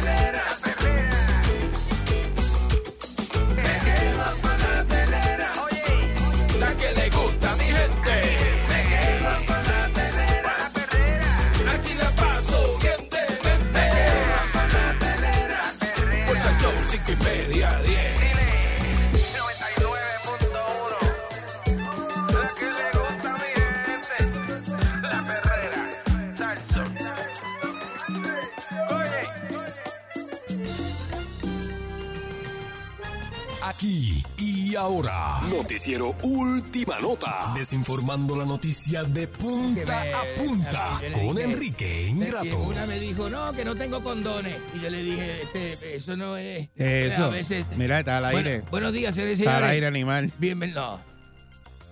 Aquí 33.77 34.23
y 34.39 34.75
ahora. 34.75 35.39
Noticiero 35.51 36.15
Última 36.23 36.99
Nota. 36.99 37.53
Desinformando 37.55 38.35
la 38.35 38.43
noticia 38.43 39.03
de 39.03 39.27
punta 39.27 40.01
a 40.01 40.23
punta. 40.35 40.99
Con 41.13 41.37
Enrique 41.37 42.07
Ingrato. 42.07 42.57
Una 42.57 42.87
me 42.87 42.99
dijo, 42.99 43.29
no, 43.29 43.53
que 43.53 43.63
no 43.63 43.75
tengo 43.75 44.01
condones. 44.01 44.57
Y 44.73 44.79
yo 44.81 44.89
le 44.89 45.03
dije, 45.03 45.41
este, 45.43 45.95
eso 45.95 46.15
no 46.15 46.37
es. 46.37 46.69
Eso. 46.75 47.25
A 47.25 47.29
veces. 47.29 47.67
Mira, 47.75 47.99
está 47.99 48.17
al 48.17 48.31
Bueno, 48.31 48.49
aire. 48.49 48.63
buenos 48.71 48.93
días, 48.93 49.13
señores 49.13 49.39
y 49.41 49.43
Está 49.43 49.57
al 49.57 49.65
aire, 49.65 49.85
animal. 49.85 50.31
Bienvenido. 50.39 50.99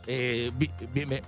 Eh, 0.07 0.51
bien- 0.91 1.21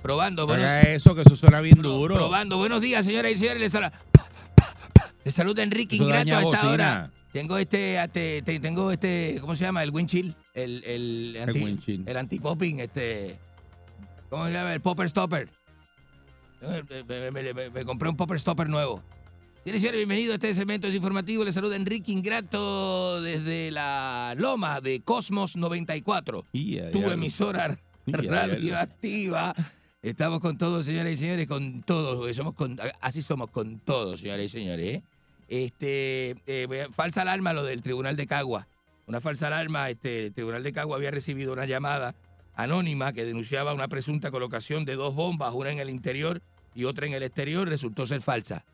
probando. 0.00 0.44
Haga 0.44 0.82
eso, 0.82 1.16
que 1.16 1.22
eso 1.22 1.34
suena 1.34 1.60
bien 1.60 1.82
duro. 1.82 2.14
Probando. 2.14 2.56
Buenos 2.56 2.80
días, 2.82 3.04
señoras 3.04 3.32
y 3.32 3.36
señores. 3.36 3.60
Les 3.62 3.72
saluda, 3.72 3.92
les 5.24 5.34
saluda 5.34 5.64
Enrique 5.64 5.96
Eso 5.96 6.04
Ingrato 6.04 6.30
a 6.36 6.38
esta 6.38 6.44
bocina. 6.44 6.70
hora. 6.70 7.10
Tengo 7.32 7.58
este, 7.58 8.02
este- 8.02 8.42
te- 8.42 8.60
tengo 8.60 8.90
este, 8.90 9.38
¿cómo 9.40 9.54
se 9.54 9.64
llama? 9.64 9.82
El 9.82 9.90
windshield. 9.90 10.34
El, 10.54 10.82
el, 10.84 11.38
anti, 11.42 11.60
windshield. 11.62 12.08
el 12.08 12.16
anti-popping, 12.16 12.80
este. 12.80 13.36
¿Cómo 14.30 14.46
se 14.46 14.52
llama? 14.52 14.72
El 14.74 14.80
popper 14.80 15.08
stopper. 15.08 15.48
Me, 16.60 17.30
me- 17.30 17.52
me- 17.54 17.70
me- 17.70 17.84
compré 17.84 18.08
un 18.08 18.16
popper 18.16 18.40
stopper 18.40 18.68
nuevo. 18.68 19.02
Señores 19.62 19.80
y 19.80 19.82
señores, 19.82 19.98
bienvenido 19.98 20.32
a 20.32 20.34
este 20.36 20.54
segmento 20.54 20.88
informativo. 20.88 21.44
Les 21.44 21.54
saluda 21.54 21.76
Enrique 21.76 22.10
Ingrato 22.12 23.20
desde 23.20 23.70
la 23.70 24.34
loma 24.38 24.80
de 24.80 25.00
Cosmos 25.00 25.56
94. 25.56 26.44
Ya, 26.52 26.90
tu 26.90 27.00
ya. 27.02 27.12
emisora 27.12 27.78
ya, 28.06 28.16
radioactiva. 28.18 29.54
Estamos 30.00 30.40
con 30.40 30.56
todos, 30.56 30.86
señoras 30.86 31.12
y 31.12 31.16
señores, 31.16 31.46
con 31.46 31.82
todos. 31.82 32.34
Somos 32.34 32.54
con, 32.54 32.78
así 33.00 33.20
somos 33.20 33.50
con 33.50 33.78
todos, 33.80 34.20
señoras 34.20 34.46
y 34.46 34.48
señores. 34.48 34.96
¿eh? 34.96 35.02
Este, 35.48 36.36
eh, 36.46 36.88
falsa 36.94 37.22
alarma 37.22 37.52
lo 37.52 37.64
del 37.64 37.82
Tribunal 37.82 38.16
de 38.16 38.26
Cagua. 38.26 38.68
Una 39.06 39.20
falsa 39.20 39.46
alarma, 39.46 39.88
este, 39.88 40.26
el 40.26 40.34
Tribunal 40.34 40.62
de 40.62 40.72
Cagua 40.72 40.96
había 40.96 41.10
recibido 41.10 41.52
una 41.52 41.64
llamada 41.64 42.14
anónima 42.54 43.12
que 43.12 43.24
denunciaba 43.24 43.72
una 43.72 43.88
presunta 43.88 44.30
colocación 44.30 44.84
de 44.84 44.96
dos 44.96 45.14
bombas, 45.14 45.54
una 45.54 45.70
en 45.70 45.78
el 45.78 45.88
interior 45.88 46.42
y 46.74 46.84
otra 46.84 47.06
en 47.06 47.14
el 47.14 47.22
exterior, 47.22 47.68
resultó 47.68 48.06
ser 48.06 48.20
falsa. 48.20 48.64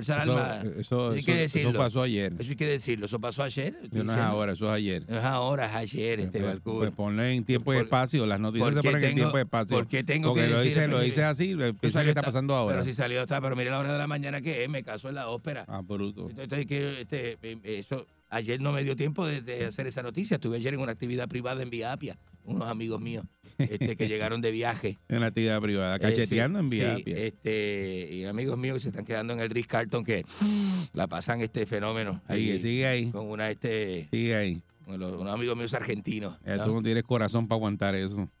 Eso, 0.00 0.14
alarma. 0.14 0.62
eso, 0.78 1.10
hay 1.10 1.18
eso- 1.26 1.72
pasó 1.72 2.02
ayer. 2.02 2.32
Eso 2.38 2.50
hay 2.50 2.56
que 2.56 2.66
decirlo. 2.66 3.06
Eso 3.06 3.18
pasó 3.20 3.42
ayer. 3.42 3.76
estoy 3.82 4.02
No 4.04 4.12
es 4.12 4.18
ahora, 4.18 4.52
eso 4.52 4.66
es 4.66 4.72
ayer. 4.72 5.04
No 5.08 5.18
es 5.18 5.24
ahora, 5.24 5.66
es 5.66 5.74
ayer, 5.74 6.20
este 6.20 6.40
Pues, 6.40 6.58
pues 6.62 6.90
ponle 6.92 7.34
en 7.34 7.44
tiempo 7.44 7.72
y 7.72 7.76
Por- 7.76 7.84
espacio. 7.84 8.26
Las 8.26 8.40
noticias 8.40 8.68
se 8.68 8.74
porque 8.74 8.88
ponen 8.88 9.02
en 9.04 9.08
tengo- 9.10 9.16
tiempo 9.22 9.38
y 9.38 9.40
espacio. 9.40 9.76
porque 9.76 10.04
tengo 10.04 10.28
Porque 10.28 10.42
que 10.42 10.48
lo 10.48 10.56
decir 10.56 10.68
dice, 10.74 10.88
lo 10.88 11.00
dice 11.00 11.24
así, 11.24 11.54
piensa 11.80 12.02
que 12.02 12.08
está 12.10 12.22
pasando 12.22 12.54
ahora. 12.54 12.74
Pero 12.76 12.84
si 12.84 12.92
salió 12.92 13.20
esta, 13.22 13.40
pero 13.40 13.56
mire 13.56 13.70
la 13.70 13.78
hora 13.78 13.92
de 13.92 13.98
la 13.98 14.06
mañana 14.06 14.40
que 14.40 14.64
es, 14.64 14.68
me 14.70 14.82
casó 14.82 15.08
en 15.08 15.14
la 15.16 15.28
ópera. 15.28 15.64
Ah, 15.68 15.80
bruto. 15.82 16.28
Entonces, 16.30 16.66
que, 16.66 17.00
este, 17.02 17.38
eh, 17.42 17.58
eso, 17.64 18.06
ayer 18.30 18.60
no 18.60 18.72
me 18.72 18.82
dio 18.84 18.96
tiempo 18.96 19.26
de, 19.26 19.40
de 19.42 19.66
hacer 19.66 19.86
esa 19.86 20.02
noticia. 20.02 20.36
Estuve 20.36 20.56
ayer 20.56 20.74
en 20.74 20.80
una 20.80 20.92
actividad 20.92 21.28
privada 21.28 21.62
en 21.62 21.70
Vía 21.70 21.92
Apia, 21.92 22.16
unos 22.44 22.68
amigos 22.68 23.00
míos 23.00 23.24
este, 23.58 23.96
que 23.96 24.08
llegaron 24.08 24.40
de 24.40 24.50
viaje. 24.50 24.98
En 25.08 25.18
una 25.18 25.26
actividad 25.26 25.60
privada, 25.60 25.96
Eh, 25.96 26.00
cacheteando 26.00 26.58
sí, 26.58 26.64
en 26.64 26.70
vía. 26.70 26.96
sí, 26.96 27.02
este, 27.06 28.08
y 28.12 28.24
amigos 28.24 28.56
míos 28.58 28.74
que 28.74 28.80
se 28.80 28.88
están 28.88 29.04
quedando 29.04 29.32
en 29.32 29.40
el 29.40 29.50
Ritz 29.50 29.66
Carlton 29.66 30.04
que 30.04 30.24
la 30.92 31.06
pasan 31.06 31.40
este 31.40 31.66
fenómeno. 31.66 32.20
Sigue, 32.30 32.58
sigue 32.58 32.86
ahí. 32.86 33.10
Con 33.10 33.26
una, 33.26 33.50
este, 33.50 34.08
Sigue 34.10 34.34
ahí. 34.36 34.62
los- 34.86 35.20
unos 35.20 35.32
amigos 35.34 35.56
míos 35.56 35.74
argentinos. 35.74 36.36
Tú 36.64 36.72
no 36.74 36.82
tienes 36.82 37.04
corazón 37.04 37.46
para 37.48 37.56
aguantar 37.56 37.94
eso. 37.94 38.28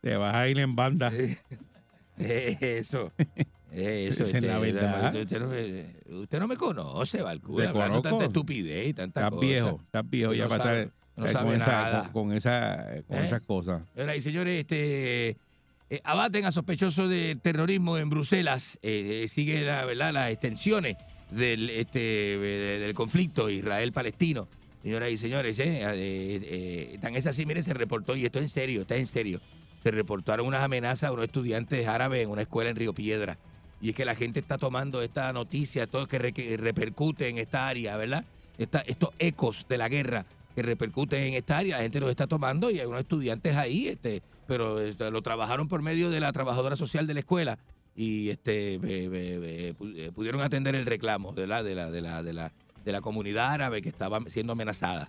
Te 0.00 0.16
vas 0.16 0.34
a 0.34 0.48
ir 0.48 0.58
en 0.58 0.74
banda. 0.76 1.12
Eso. 2.18 3.10
Eso, 3.72 4.22
es 4.22 4.42
la 4.42 4.58
verdad. 4.58 5.14
Usted 5.16 5.40
no 5.40 5.48
me, 5.48 5.96
usted 6.20 6.38
no 6.38 6.46
me 6.46 6.56
conoce, 6.56 7.22
Balcura. 7.22 7.66
Te 7.66 7.72
conozco. 7.72 8.02
tanta 8.02 8.24
estupidez 8.26 8.88
y 8.88 8.94
tanta 8.94 9.20
Estás 9.20 9.30
cosa. 9.32 9.46
viejo, 9.46 9.80
estás 9.84 10.10
viejo 10.10 10.30
No 10.30 10.36
ya 10.36 10.46
para 10.48 10.82
estar 10.82 10.92
no 11.16 11.26
eh, 11.26 11.32
sabe 11.32 11.46
con, 11.46 11.54
esa, 11.56 12.10
con, 12.12 12.28
con 12.28 12.36
esa, 12.36 12.86
con 13.06 13.18
¿Eh? 13.18 13.24
esas 13.24 13.40
cosas. 13.42 13.82
Señoras 13.94 14.16
y 14.16 14.20
señores, 14.20 14.60
este, 14.60 15.28
eh, 15.90 16.00
abaten 16.04 16.44
a 16.46 16.50
sospechosos 16.52 17.08
de 17.08 17.36
terrorismo 17.40 17.98
en 17.98 18.10
Bruselas. 18.10 18.78
Eh, 18.82 19.22
eh, 19.24 19.28
sigue 19.28 19.62
la, 19.62 19.84
¿verdad? 19.84 20.12
las 20.12 20.30
extensiones 20.30 20.96
del, 21.30 21.70
este, 21.70 22.34
eh, 22.34 22.78
del 22.80 22.94
conflicto 22.94 23.48
Israel-Palestino. 23.50 24.48
Señoras 24.82 25.10
y 25.10 25.16
señores, 25.16 25.58
eh, 25.60 25.80
eh, 25.82 25.94
eh, 25.94 26.98
tan 27.00 27.16
es 27.16 27.26
así, 27.26 27.46
mire, 27.46 27.62
se 27.62 27.72
reportó, 27.72 28.14
y 28.16 28.26
esto 28.26 28.38
en 28.38 28.48
serio, 28.48 28.82
está 28.82 28.96
en 28.96 29.06
serio, 29.06 29.40
se 29.82 29.90
reportaron 29.90 30.46
unas 30.46 30.62
amenazas 30.62 31.08
a 31.08 31.12
unos 31.12 31.24
estudiantes 31.24 31.86
árabes 31.88 32.22
en 32.22 32.28
una 32.28 32.42
escuela 32.42 32.68
en 32.70 32.76
Río 32.76 32.92
Piedra. 32.92 33.38
Y 33.80 33.90
es 33.90 33.94
que 33.94 34.04
la 34.04 34.14
gente 34.14 34.40
está 34.40 34.58
tomando 34.58 35.00
esta 35.02 35.32
noticia, 35.32 35.86
todo 35.86 36.06
que, 36.06 36.18
re- 36.18 36.32
que 36.32 36.56
repercute 36.58 37.28
en 37.28 37.38
esta 37.38 37.66
área, 37.66 37.96
¿verdad? 37.96 38.24
Esta- 38.58 38.80
estos 38.80 39.10
ecos 39.18 39.64
de 39.68 39.78
la 39.78 39.88
guerra 39.88 40.26
que 40.54 40.62
repercuten 40.62 41.22
en 41.22 41.34
esta 41.34 41.58
área, 41.58 41.76
la 41.76 41.82
gente 41.82 42.00
los 42.00 42.10
está 42.10 42.26
tomando 42.26 42.70
y 42.70 42.80
hay 42.80 42.86
unos 42.86 43.00
estudiantes 43.00 43.56
ahí, 43.56 43.88
este, 43.88 44.22
pero 44.46 44.80
este, 44.80 45.10
lo 45.10 45.22
trabajaron 45.22 45.68
por 45.68 45.82
medio 45.82 46.10
de 46.10 46.20
la 46.20 46.32
trabajadora 46.32 46.76
social 46.76 47.06
de 47.06 47.14
la 47.14 47.20
escuela 47.20 47.58
y 47.96 48.28
este 48.30 48.78
be- 48.78 49.74
eh, 49.76 50.12
pudieron 50.14 50.40
atender 50.40 50.74
el 50.74 50.86
reclamo 50.86 51.32
de 51.32 51.46
la, 51.46 51.62
de 51.62 51.74
la, 51.74 51.90
de 51.90 52.00
la, 52.00 52.22
de 52.22 52.32
la, 52.32 52.52
de 52.84 52.92
la 52.92 53.00
comunidad 53.00 53.52
árabe 53.52 53.82
que 53.82 53.88
estaba 53.88 54.20
siendo 54.28 54.52
amenazada. 54.52 55.08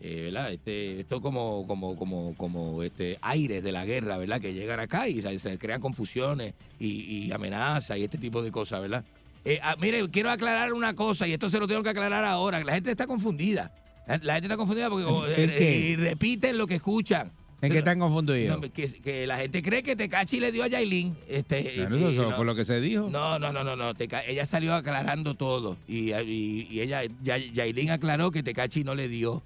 Eh, 0.00 0.24
¿verdad? 0.24 0.52
Este, 0.52 1.00
esto 1.00 1.22
como, 1.22 1.66
como, 1.66 1.96
como, 1.96 2.34
como 2.36 2.82
este 2.82 3.16
aires 3.22 3.62
de 3.62 3.72
la 3.72 3.86
guerra, 3.86 4.18
¿verdad? 4.18 4.38
Que 4.38 4.52
llegan 4.52 4.78
acá 4.78 5.08
y 5.08 5.22
se, 5.38 5.58
crean 5.58 5.80
confusiones 5.80 6.52
y, 6.78 7.32
amenazas 7.32 7.96
y 7.96 8.04
este 8.04 8.18
tipo 8.18 8.42
de 8.42 8.50
cosas, 8.50 8.82
¿verdad? 8.82 9.02
Eh, 9.46 9.60
ah, 9.62 9.76
mire, 9.80 10.06
quiero 10.10 10.28
aclarar 10.30 10.74
una 10.74 10.94
cosa 10.94 11.26
y 11.26 11.32
esto 11.32 11.48
se 11.48 11.58
lo 11.58 11.66
tengo 11.66 11.82
que 11.82 11.88
aclarar 11.88 12.22
ahora. 12.24 12.62
La 12.64 12.74
gente 12.74 12.90
está 12.90 13.06
confundida. 13.06 13.72
La, 14.06 14.18
la 14.18 14.34
gente 14.34 14.46
está 14.46 14.56
confundida 14.56 14.88
porque 14.90 15.04
como, 15.04 15.26
¿En 15.26 15.32
eh, 15.36 15.96
repiten 15.98 16.58
lo 16.58 16.66
que 16.66 16.74
escuchan. 16.74 17.32
¿En 17.62 17.72
qué 17.72 17.78
están 17.78 17.98
confundidos? 17.98 18.60
No, 18.60 18.70
que, 18.70 18.86
que 19.00 19.26
la 19.26 19.38
gente 19.38 19.62
cree 19.62 19.82
que 19.82 19.96
Tecachi 19.96 20.38
le 20.38 20.52
dio 20.52 20.64
a 20.64 20.66
Yailin. 20.66 21.16
Este, 21.26 21.72
Claro, 21.72 21.96
eso, 21.96 22.10
y 22.10 22.12
eso 22.14 22.30
no. 22.30 22.36
fue 22.36 22.44
lo 22.44 22.54
que 22.54 22.66
se 22.66 22.78
dijo. 22.80 23.08
No, 23.08 23.38
no, 23.38 23.52
no, 23.52 23.64
no, 23.64 23.74
no. 23.74 23.94
Teca- 23.94 24.22
ella 24.26 24.44
salió 24.44 24.74
aclarando 24.74 25.34
todo. 25.34 25.78
Y, 25.88 26.12
y- 26.12 26.68
y 26.70 26.80
ella, 26.80 27.00
ya, 27.22 27.38
Yailin 27.38 27.90
aclaró 27.90 28.30
que 28.30 28.42
Tecachi 28.42 28.84
no 28.84 28.94
le 28.94 29.08
dio. 29.08 29.42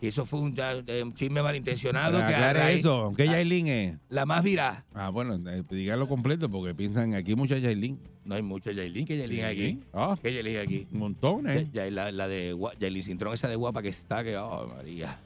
que 0.00 0.08
eso 0.08 0.24
fue 0.24 0.38
un, 0.40 0.56
un 1.02 1.14
chisme 1.14 1.42
malintencionado. 1.42 2.18
que 2.18 2.24
a 2.24 2.28
Aclare 2.50 2.72
eso. 2.72 3.12
¿Qué 3.16 3.26
Yailin 3.26 3.66
es? 3.66 3.96
La 4.08 4.24
más 4.24 4.42
virada. 4.42 4.84
Ah, 4.94 5.10
bueno, 5.10 5.34
eh, 5.50 5.62
dígalo 5.68 6.08
completo 6.08 6.48
porque 6.48 6.72
piensan 6.74 7.14
aquí 7.14 7.34
mucha 7.34 7.58
Yailin. 7.58 7.98
No 8.28 8.34
hay 8.34 8.42
mucha 8.42 8.70
Yailin. 8.72 9.06
¿Qué 9.06 9.16
Yailin 9.16 9.42
hay 9.44 9.52
aquí? 9.52 9.80
Ah, 9.94 10.14
¿Qué 10.22 10.34
Yailin 10.34 10.56
hay 10.58 10.62
aquí? 10.62 10.86
montones. 10.92 11.72
Ya, 11.72 11.86
ya, 11.86 11.90
la, 11.90 12.12
la 12.12 12.28
de 12.28 12.54
Gua- 12.54 12.74
Yailin 12.78 13.02
Cintrón, 13.02 13.32
esa 13.32 13.48
de 13.48 13.56
guapa 13.56 13.80
que 13.80 13.88
está, 13.88 14.22
que, 14.22 14.36
oh, 14.36 14.70
María. 14.76 15.18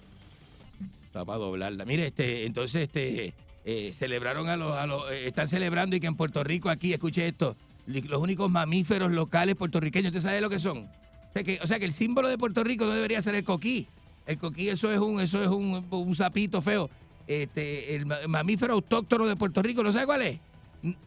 Está 1.07 1.24
para 1.24 1.38
doblarla. 1.38 1.84
Mire, 1.84 2.07
este, 2.07 2.46
entonces, 2.46 2.82
este, 2.84 3.34
eh, 3.64 3.92
celebraron 3.92 4.48
a 4.48 4.57
los, 4.57 4.72
a 4.78 4.86
los, 4.86 5.11
eh, 5.11 5.26
están 5.26 5.48
celebrando 5.48 5.96
y 5.96 6.00
que 6.00 6.07
en 6.07 6.14
Puerto 6.14 6.44
Rico, 6.44 6.70
aquí, 6.70 6.92
escuche 6.92 7.26
esto, 7.26 7.57
li- 7.88 8.03
los 8.03 8.22
únicos 8.22 8.48
mamíferos 8.50 9.11
locales 9.11 9.57
puertorriqueños, 9.57 10.11
¿usted 10.11 10.20
sabe 10.22 10.40
lo 10.40 10.48
que 10.48 10.61
son? 10.61 10.78
O 10.78 11.32
sea, 11.32 11.42
que, 11.42 11.59
o 11.61 11.66
sea, 11.66 11.80
que 11.80 11.84
el 11.86 11.92
símbolo 11.92 12.28
de 12.28 12.38
Puerto 12.38 12.62
Rico 12.62 12.86
no 12.86 12.92
debería 12.92 13.20
ser 13.20 13.34
el 13.34 13.42
coquí. 13.42 13.88
El 14.26 14.38
coquí, 14.38 14.68
eso 14.68 14.92
es 14.92 15.00
un, 15.00 15.20
eso 15.20 15.42
es 15.42 15.48
un, 15.48 15.84
un 15.90 16.14
sapito 16.14 16.62
feo. 16.62 16.88
Este, 17.26 17.96
el 17.96 18.07
ma- 18.07 18.18
mamífero 18.28 18.74
autóctono 18.74 19.26
de 19.26 19.34
Puerto 19.34 19.61
Rico, 19.61 19.82
¿no 19.82 19.90
sabe 19.92 20.07
cuál 20.07 20.22
es? 20.22 20.38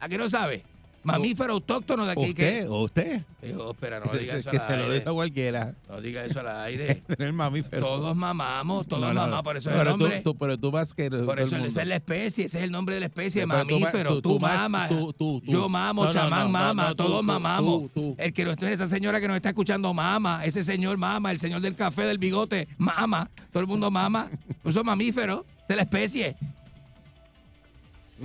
¿A 0.01 0.09
qué 0.09 0.17
no 0.17 0.29
sabe? 0.29 0.63
Mamífero 1.05 1.53
autóctono 1.53 2.05
de 2.05 2.11
aquí. 2.13 2.29
¿Usted? 2.29 2.33
que- 2.63 2.67
¿O 2.67 2.83
usted? 2.83 3.21
Eh, 3.41 3.55
ópera, 3.55 3.99
no 3.99 4.05
Ese- 4.05 4.17
diga 4.19 4.35
eso 4.37 4.49
que 4.51 4.57
al 4.57 4.67
se 4.67 4.77
lo 4.77 4.89
des 4.89 5.05
a 5.07 5.11
cualquiera. 5.13 5.73
No 5.87 6.01
diga 6.01 6.25
eso 6.25 6.39
al 6.39 6.47
aire. 6.65 6.95
Tener 6.95 7.31
mamífero. 7.31 7.85
Todos 7.85 8.15
mamamos, 8.15 8.87
todos 8.87 9.01
No, 9.01 9.07
no, 9.09 9.13
no. 9.13 9.19
mamamos, 9.21 9.43
por 9.43 9.57
eso 9.57 9.69
es 9.69 9.75
el 9.75 9.79
pero 9.81 9.91
tú, 9.93 9.97
nombre. 9.99 10.21
tú- 10.21 10.35
pero 10.35 10.57
tú 10.57 10.71
vas 10.71 10.93
que 10.93 11.09
por 11.11 11.39
el 11.39 11.45
eso 11.45 11.57
esa 11.57 11.81
es 11.83 11.87
la 11.87 11.95
especie, 11.95 12.45
ese 12.45 12.57
es 12.57 12.63
el 12.63 12.71
nombre 12.71 12.95
de 12.95 13.01
la 13.01 13.05
especie, 13.07 13.43
Pero 13.45 13.57
mamífero. 13.59 14.09
tú- 14.15 14.21
Tú, 14.21 14.29
tú 14.33 14.39
mas- 14.39 14.69
mamas, 14.69 14.89
yo 15.43 15.69
mamo, 15.69 16.11
chamán 16.11 16.51
mama, 16.51 16.95
todos 16.95 17.23
mamamos. 17.23 17.83
El 18.17 18.33
que 18.33 18.43
no 18.43 18.51
esté 18.51 18.73
esa 18.73 18.87
señora 18.87 19.21
que 19.21 19.27
nos 19.27 19.35
está 19.35 19.49
escuchando 19.49 19.93
mama, 19.93 20.43
ese 20.45 20.63
señor 20.63 20.97
mama, 20.97 21.29
el 21.31 21.37
señor 21.39 21.61
del 21.61 21.75
café 21.75 22.03
del 22.03 22.17
bigote 22.17 22.67
mama, 22.77 23.29
todo 23.51 23.61
el 23.61 23.67
mundo 23.67 23.91
mama. 23.91 24.27
Eso 24.63 24.79
es 24.79 24.85
mamífero 24.85 25.45
de 25.69 25.75
la 25.75 25.83
especie. 25.83 26.35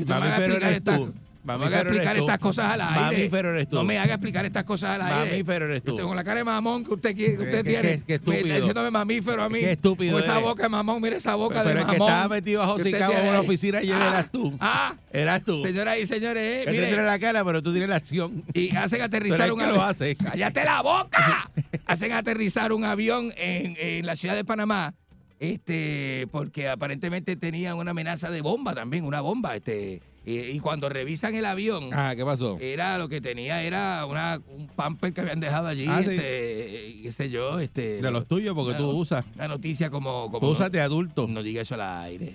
Mamífero 0.06 0.54
eres 0.56 0.84
tú. 0.84 1.12
Mamífero 1.42 1.74
eres 1.80 1.86
explicar 1.92 2.16
estas 2.18 2.38
cosas 2.38 2.66
al 2.66 2.80
aire. 2.82 3.00
Mamífero 3.00 3.50
eres 3.50 3.68
tú. 3.68 3.76
No 3.76 3.84
me 3.84 3.98
hagas 3.98 4.12
explicar 4.16 4.44
estas 4.44 4.64
cosas 4.64 4.90
al 4.90 5.02
aire. 5.02 5.30
Mamífero 5.30 5.64
eres 5.66 5.82
tú. 5.82 5.92
Usted 5.92 6.04
con 6.04 6.14
la 6.16 6.22
cara 6.24 6.38
de 6.38 6.44
mamón 6.44 6.84
que 6.84 6.92
usted, 6.94 7.16
que 7.16 7.30
usted 7.38 7.64
Qué- 7.64 7.70
tiene. 7.70 8.02
qué 8.06 8.14
estúpido. 8.16 8.32
Me 8.42 8.48
está 8.48 8.54
diciéndome 8.56 8.90
mamífero 8.90 9.42
a 9.42 9.48
mí. 9.48 9.60
Qué 9.60 9.72
estúpido 9.72 10.12
Con 10.12 10.22
esa 10.22 10.32
eres. 10.32 10.44
boca 10.44 10.62
de 10.64 10.68
mamón, 10.68 11.00
mire 11.00 11.16
esa 11.16 11.34
boca 11.36 11.62
Pero 11.62 11.74
de 11.76 11.80
el 11.80 11.86
que 11.86 11.92
mamón. 11.98 12.08
estaba 12.08 12.28
metido 12.28 12.62
que 12.62 12.70
usted 12.72 12.90
Chicago 12.90 13.14
en 13.14 13.28
una 13.28 13.40
oficina 13.40 13.78
ayer 13.78 13.96
Ah, 13.98 14.06
eras 14.08 14.30
tú. 14.32 14.56
Ah, 14.60 14.94
Eras 15.12 15.44
tú. 15.44 15.62
señoras 15.64 15.98
y 15.98 16.06
señores, 16.06 16.42
eh, 16.42 16.58
Él 16.60 16.64
te 16.66 16.70
mire. 16.72 16.86
tiene 16.88 17.02
la 17.04 17.18
cara, 17.18 17.44
pero 17.44 17.62
tú 17.62 17.70
tienes 17.72 17.88
la 17.88 17.96
acción. 17.96 18.44
Y 18.52 18.76
hacen 18.76 18.98
Pero 18.98 19.04
aterrizar 19.04 19.50
un 19.52 19.58
que 19.58 19.64
avión. 19.64 19.78
lo 19.78 19.84
hace. 19.84 20.16
¡Cállate 20.16 20.64
la 20.64 20.82
boca! 20.82 21.50
hacen 21.86 22.12
aterrizar 22.12 22.72
un 22.72 22.84
avión 22.84 23.32
en, 23.36 23.76
en 23.80 24.04
la 24.06 24.14
ciudad 24.14 24.34
de 24.36 24.44
Panamá. 24.44 24.92
Este, 25.40 26.28
porque 26.30 26.68
aparentemente 26.68 27.34
tenían 27.34 27.78
una 27.78 27.92
amenaza 27.92 28.30
de 28.30 28.42
bomba 28.42 28.74
también, 28.74 29.04
una 29.06 29.22
bomba. 29.22 29.56
Este, 29.56 30.02
y, 30.30 30.56
y 30.56 30.60
cuando 30.60 30.88
revisan 30.88 31.34
el 31.34 31.44
avión, 31.44 31.90
Ah, 31.92 32.14
¿qué 32.16 32.24
pasó? 32.24 32.58
era 32.60 32.98
lo 32.98 33.08
que 33.08 33.20
tenía, 33.20 33.62
era 33.62 34.06
una, 34.06 34.40
un 34.48 34.66
pamper 34.68 35.12
que 35.12 35.20
habían 35.20 35.40
dejado 35.40 35.68
allí, 35.68 35.86
Ah, 35.88 36.00
este, 36.00 37.00
qué 37.02 37.10
sé 37.10 37.30
yo, 37.30 37.58
este. 37.60 38.00
De 38.02 38.10
los 38.10 38.26
tuyos, 38.26 38.54
porque 38.54 38.74
tú 38.78 38.90
usas. 38.90 39.24
Una 39.36 39.48
noticia 39.48 39.90
como. 39.90 40.26
como 40.30 40.40
Tú 40.40 40.48
usas 40.48 40.70
de 40.72 40.80
adulto. 40.80 41.26
no, 41.28 41.42
diga 41.42 41.62
eso 41.62 41.74
al 41.74 41.82
aire. 42.04 42.34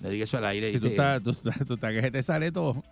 No 0.00 0.08
diga 0.10 0.24
eso 0.24 0.36
al 0.38 0.44
aire. 0.46 0.68
Y 0.70 0.72
tú 0.78 0.86
este, 0.86 0.88
estás, 0.90 1.22
tú 1.22 1.30
estás, 1.30 1.66
tú 1.66 1.74
estás 1.74 1.92
que 1.92 2.00
se 2.02 2.10
te 2.10 2.22
sale 2.22 2.52
todo. 2.52 2.82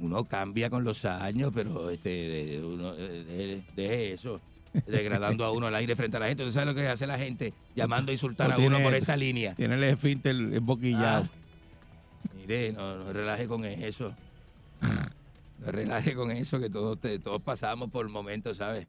uno 0.00 0.24
cambia 0.24 0.70
con 0.70 0.84
los 0.84 1.04
años, 1.04 1.52
pero 1.54 1.90
este, 1.90 2.60
uno, 2.62 2.92
eh, 2.96 3.24
deje, 3.28 3.62
deje 3.76 4.12
eso, 4.14 4.40
degradando 4.86 5.44
a 5.44 5.50
uno 5.52 5.66
al 5.66 5.74
aire 5.74 5.96
frente 5.96 6.16
a 6.16 6.20
la 6.20 6.28
gente. 6.28 6.42
¿Usted 6.44 6.54
sabe 6.54 6.66
lo 6.66 6.74
que 6.74 6.86
hace 6.88 7.06
la 7.06 7.18
gente? 7.18 7.52
Llamando 7.74 8.10
a 8.10 8.12
insultar 8.14 8.48
No 8.48 8.54
a 8.54 8.58
uno 8.58 8.80
por 8.80 8.94
esa 8.94 9.16
línea. 9.16 9.54
Tiene 9.54 9.74
el 9.74 9.84
esfínter 9.84 10.34
emboquillado. 10.36 11.24
Ah, 11.24 11.37
mire, 12.48 12.72
no, 12.72 12.96
no 13.04 13.12
relaje 13.12 13.46
con 13.46 13.64
eso. 13.64 14.12
No 15.60 15.72
relaje 15.72 16.14
con 16.14 16.30
eso, 16.30 16.60
que 16.60 16.70
todos, 16.70 17.00
te- 17.00 17.18
todos 17.18 17.42
pasamos 17.42 17.90
por 17.90 18.08
momentos, 18.08 18.58
¿sabes? 18.58 18.86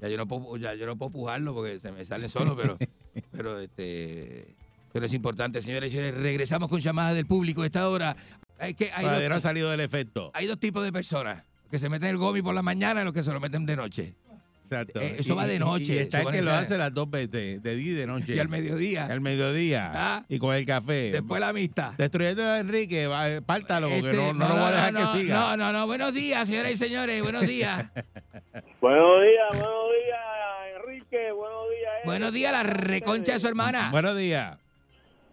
Ya 0.00 0.08
yo 0.08 0.16
no 0.16 0.26
puedo, 0.26 0.56
ya 0.56 0.74
yo 0.74 0.84
no 0.84 0.96
puedo 0.96 1.10
pujarlo 1.12 1.54
porque 1.54 1.78
se 1.78 1.92
me 1.92 2.04
sale 2.04 2.28
solo, 2.28 2.56
pero, 2.56 2.76
pero 3.32 3.60
este, 3.60 4.54
pero 4.92 5.06
es 5.06 5.14
importante, 5.14 5.62
señores 5.62 5.92
y 5.92 5.96
señores. 5.96 6.20
Regresamos 6.20 6.68
con 6.68 6.80
llamadas 6.80 7.14
del 7.14 7.26
público 7.26 7.62
a 7.62 7.66
esta 7.66 7.88
hora. 7.88 8.16
Hay 8.58 8.74
que 8.74 8.90
hay 8.92 9.04
no 9.06 9.12
ha 9.12 9.28
dos, 9.36 9.42
salido 9.42 9.70
del 9.70 9.78
efecto. 9.80 10.32
hay 10.34 10.46
dos 10.48 10.58
tipos 10.58 10.82
de 10.82 10.92
personas 10.92 11.44
que 11.70 11.78
se 11.78 11.88
meten 11.88 12.08
el 12.08 12.16
gomi 12.16 12.42
por 12.42 12.54
la 12.54 12.62
mañana 12.62 13.02
y 13.02 13.04
los 13.04 13.14
que 13.14 13.22
se 13.22 13.32
lo 13.32 13.38
meten 13.38 13.64
de 13.64 13.76
noche. 13.76 14.14
Exacto. 14.70 15.00
Eh, 15.00 15.16
eso 15.18 15.34
va 15.34 15.46
de 15.46 15.58
noche, 15.58 15.94
Y, 15.94 15.98
está 15.98 16.20
el 16.20 16.30
que 16.30 16.42
lo 16.42 16.52
hace 16.52 16.76
las 16.76 16.92
dos 16.92 17.10
veces, 17.10 17.62
de 17.62 17.76
día 17.76 17.92
y 17.92 17.94
de 17.94 18.06
noche. 18.06 18.34
Y 18.34 18.38
al 18.38 18.48
mediodía, 18.48 19.06
Al 19.06 19.20
mediodía. 19.22 19.90
Ah. 19.94 20.24
Y 20.28 20.38
con 20.38 20.54
el 20.54 20.66
café. 20.66 21.10
después 21.12 21.40
la 21.40 21.48
amistad. 21.48 21.94
Destruyendo 21.96 22.42
a 22.42 22.58
Enrique, 22.60 23.06
va, 23.06 23.40
pártalo, 23.40 23.88
porque 23.88 24.10
Este, 24.10 24.16
no, 24.16 24.34
no, 24.34 24.48
lo 24.48 24.54
voy 24.54 24.64
a 24.64 24.70
dejar 24.70 24.92
no, 24.92 25.12
que 25.12 25.18
siga. 25.18 25.34
No, 25.40 25.56
no, 25.56 25.72
no. 25.72 25.86
Buenos 25.86 26.12
días, 26.12 26.46
señoras 26.46 26.72
y 26.72 26.76
señores. 26.76 27.22
Buenos 27.22 27.46
días. 27.46 27.86
Buenos 28.80 29.22
días, 29.22 29.48
buenos 29.50 29.90
días, 30.04 30.20
Enrique, 30.76 31.32
buenos 31.32 31.64
días. 31.70 31.92
Buenos 32.04 32.32
días, 32.32 32.52
la 32.52 32.62
reconcha 32.62 33.32
de 33.32 33.40
su 33.40 33.48
hermana. 33.48 33.88
Buenos 33.90 34.16
días. 34.16 34.58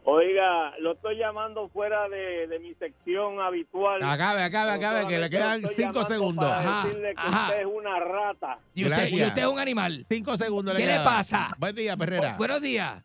Oiga, 0.08 0.78
lo 0.80 0.92
estoy 0.94 1.18
llamando 1.18 1.68
fuera 1.70 2.08
de, 2.10 2.46
de 2.48 2.60
mi 2.60 2.76
sección 2.76 3.40
habitual. 3.40 4.04
Acabe, 4.04 4.44
acabe, 4.44 4.72
acabe, 4.74 5.08
que 5.08 5.18
le 5.18 5.30
quedan 5.32 5.62
cinco 5.64 6.06
segundos. 6.06 6.46
Para 6.48 6.60
Ajá, 6.60 6.88
decirle 6.88 7.16
que 7.16 7.22
ajá. 7.22 7.44
usted 7.48 7.60
es 7.62 7.66
una 7.66 8.00
rata. 8.00 8.60
y, 8.76 8.84
usted, 8.88 9.08
y 9.10 9.24
usted 9.24 9.42
es 9.42 9.48
un 9.48 9.60
animal. 9.60 10.06
Cinco 10.08 10.38
segundos 10.38 10.76
le 10.76 10.82
¿Qué 10.82 10.86
le 10.92 11.00
pasa? 11.00 11.50
Buen 11.58 11.76
día, 11.76 11.98
Perrera. 11.98 12.36
Buenos 12.38 12.62
días. 12.62 13.02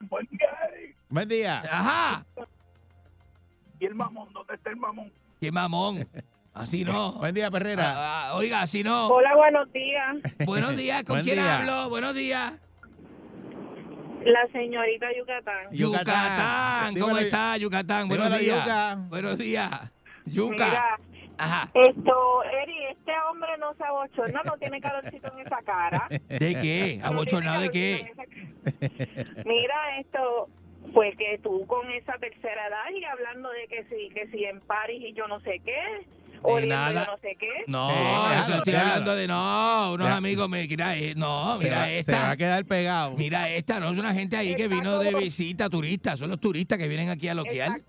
Buen 1.09 1.27
día. 1.29 1.63
Ajá. 1.71 2.27
¿Y 3.79 3.87
el 3.87 3.95
mamón? 3.95 4.31
¿Dónde 4.35 4.55
está 4.55 4.69
el 4.69 4.77
mamón? 4.77 5.11
Qué 5.41 5.51
mamón. 5.51 6.07
Así 6.53 6.85
no. 6.85 7.13
Buen 7.13 7.35
día, 7.35 7.51
Perrera. 7.51 7.95
Ah, 7.97 8.29
ah, 8.33 8.37
oiga, 8.37 8.61
así 8.61 8.85
no. 8.85 9.07
Hola, 9.09 9.35
buenos 9.37 9.73
días. 9.73 10.17
Buenos 10.45 10.77
días. 10.77 11.03
¿Con 11.05 11.15
Buen 11.15 11.25
quién 11.25 11.37
día. 11.37 11.59
hablo? 11.61 11.89
Buenos 11.89 12.15
días. 12.15 12.53
La 14.25 14.47
señorita 14.53 15.07
Yucatán. 15.17 15.69
Yucatán. 15.73 16.95
¿Cómo 16.95 17.07
Dímelo, 17.07 17.19
está, 17.19 17.57
Yucatán? 17.57 18.09
Buenos 18.09 18.39
días. 18.39 18.65
Yuca. 18.65 18.97
Buenos 19.09 19.39
días. 19.39 19.71
Yuca. 20.27 20.67
Mira, 20.67 20.99
Ajá. 21.39 21.71
esto, 21.73 22.45
Eri, 22.45 22.85
este 22.91 23.13
hombre 23.31 23.49
no 23.59 23.73
se 23.75 23.85
abochorna, 23.85 24.43
no 24.45 24.59
tiene 24.59 24.81
calorcito 24.81 25.33
en 25.33 25.47
esa 25.47 25.63
cara. 25.65 26.07
¿De 26.11 26.59
qué? 26.61 27.01
¿Abochornado 27.03 27.63
de 27.63 27.71
qué? 27.71 28.13
Mira, 29.47 29.99
esto, 29.99 30.49
pues 30.93 31.17
que 31.17 31.39
tú 31.43 31.67
con 31.67 31.91
esa 31.91 32.19
tercera 32.19 32.69
edad 32.69 32.91
y 32.95 33.05
hablando 33.05 33.49
de 33.51 33.67
que 33.69 33.85
sí, 33.85 34.11
que 34.15 34.29
sí 34.29 34.45
en 34.45 34.61
París 34.61 35.03
y 35.03 35.13
yo 35.15 35.27
no 35.29 35.41
sé 35.41 35.61
qué, 35.65 36.07
oliendo 36.43 36.75
nada. 36.75 37.07
no 37.07 37.19
sé 37.19 37.37
qué. 37.39 37.49
No, 37.67 37.91
Eh, 37.91 38.39
eso 38.41 38.55
estoy 38.55 38.75
hablando 38.75 39.15
de 39.15 39.27
no, 39.27 39.93
unos 39.95 40.09
Ya. 40.09 40.17
amigos 40.17 40.49
me 40.49 40.67
mira, 40.67 40.97
eh, 40.97 41.15
no, 41.17 41.57
Se 41.59 41.65
mira 41.65 41.79
va- 41.79 41.85
Se 41.87 41.91
va 41.93 41.99
esta. 41.99 42.31
a 42.31 42.37
quedar 42.37 42.65
pegado. 42.65 43.17
Mira 43.17 43.49
esta, 43.51 43.81
no 43.81 43.91
es 43.91 43.99
una 43.99 44.13
gente 44.15 44.37
ahí 44.37 44.55
que 44.55 44.69
vino 44.69 44.99
de 44.99 45.15
visita, 45.15 45.69
turistas, 45.69 46.19
son 46.19 46.31
los 46.31 46.41
turistas 46.41 46.79
que 46.79 46.89
vienen 46.89 47.11
aquí 47.11 47.29
a 47.29 47.35
loquear. 47.35 47.81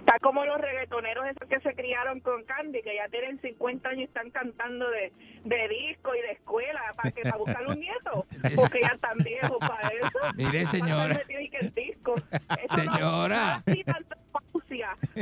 Está 0.00 0.18
como 0.18 0.44
los 0.44 0.60
reggaetoneros 0.60 1.24
esos 1.28 1.48
que 1.48 1.58
se 1.60 1.74
criaron 1.74 2.20
con 2.20 2.44
Candy, 2.44 2.82
que 2.82 2.94
ya 2.94 3.08
tienen 3.08 3.40
50 3.40 3.88
años 3.88 4.00
y 4.02 4.04
están 4.04 4.30
cantando 4.32 4.84
de, 4.90 5.10
de 5.44 5.68
disco 5.68 6.14
y 6.14 6.20
de 6.20 6.32
escuela 6.32 6.78
para 6.94 7.10
que 7.10 7.22
para 7.22 7.36
buscar 7.38 7.66
un 7.66 7.80
nieto, 7.80 8.26
porque 8.54 8.80
ya 8.82 8.88
están 8.88 9.16
viejos 9.24 9.56
para 9.60 9.88
eso. 9.88 10.18
Mire, 10.36 10.66
señora. 10.66 11.14
Para 11.18 11.40
y 11.42 11.48
que 11.48 11.56
el 11.56 11.72
disco. 11.72 12.14
Eso 12.18 12.76
Señora. 12.76 13.62
no 13.66 13.72
así 13.72 13.82
tanta 13.84 14.16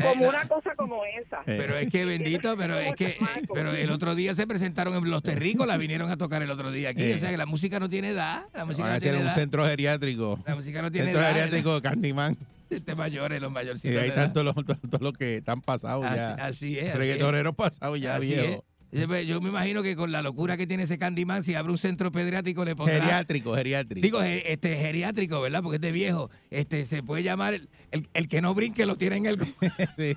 como 0.01 0.29
una 0.29 0.47
cosa 0.49 0.75
como 0.77 1.03
esa. 1.05 1.43
Pero 1.45 1.77
es 1.77 1.91
que 1.91 2.05
bendito, 2.05 2.57
pero 2.57 2.79
es 2.79 2.95
que 2.95 3.17
pero 3.53 3.73
el 3.73 3.91
otro 3.91 4.15
día 4.15 4.35
se 4.35 4.47
presentaron 4.47 4.95
en 4.95 5.11
Los 5.11 5.23
Terrícolas, 5.23 5.79
vinieron 5.79 6.11
a 6.11 6.17
tocar 6.17 6.43
el 6.43 6.51
otro 6.51 6.71
día 6.71 6.91
aquí, 6.91 7.03
Eh. 7.03 7.15
o 7.15 7.19
sea 7.19 7.31
que 7.31 7.37
la 7.37 7.47
música 7.47 7.79
no 7.81 7.89
tiene 7.91 8.11
edad, 8.11 8.45
la 8.55 8.65
música 8.65 8.85
Van 8.85 8.93
a 8.93 8.95
no 8.97 9.01
tiene 9.01 9.19
un 9.19 9.25
edad. 9.25 9.35
centro 9.35 9.65
geriátrico. 9.67 10.39
La 10.47 10.55
música 10.55 10.83
no 10.83 10.91
tiene 10.91 11.07
Centro 11.07 11.23
edad. 11.23 11.33
geriátrico 11.33 11.75
de 11.75 11.83
Candyman. 11.83 12.37
Este 12.71 12.95
mayores, 12.95 13.39
los 13.41 13.51
Y 13.51 13.55
mayorcitos. 13.55 13.97
ahí 13.99 14.09
de 14.09 14.15
edad. 14.15 14.25
están 14.25 14.33
todos 14.33 14.47
los, 14.47 14.55
todos, 14.91 15.03
los 15.03 15.13
que 15.13 15.37
están 15.37 15.61
pasados 15.61 16.07
Así, 16.07 16.17
ya. 16.17 16.29
así 16.35 16.39
es. 16.39 16.47
así 16.47 16.79
es. 16.79 16.95
Reggaetoneros 16.97 17.55
pasados 17.55 18.01
ya, 18.01 18.15
Así 18.17 18.29
viejo. 18.29 18.45
es. 18.45 18.59
Yo 18.93 19.09
me- 19.09 19.25
Yo 19.25 19.41
me 19.41 19.49
imagino 19.49 19.83
que 19.83 19.97
con 19.97 20.13
la 20.13 20.21
locura 20.21 20.57
que 20.59 20.67
tiene 20.67 20.83
ese 20.83 20.99
Candyman, 20.99 21.43
si 21.43 21.55
abre 21.55 21.73
un 21.73 21.79
centro 21.79 22.13
pediátrico 22.13 22.63
le 22.65 22.77
pondrá... 22.77 22.97
Geriátrico, 23.01 23.55
geriátrico. 23.55 24.03
Digo, 24.05 24.21
este, 24.23 24.77
geriátrico, 24.77 25.41
¿verdad? 25.41 25.63
Porque 25.63 25.77
es 25.77 25.81
de 25.81 25.93
viejo. 25.93 26.31
Este, 26.51 26.85
se 26.85 27.03
puede 27.03 27.23
llamar 27.23 27.55
el, 27.55 27.71
el- 27.91 28.07
el 28.13 28.29
que 28.29 28.43
no 28.43 28.53
brinque 28.55 28.85
lo 28.85 28.97
tiene 28.97 29.17
en 29.17 29.27
el... 29.27 29.39
Sí. 29.97 30.17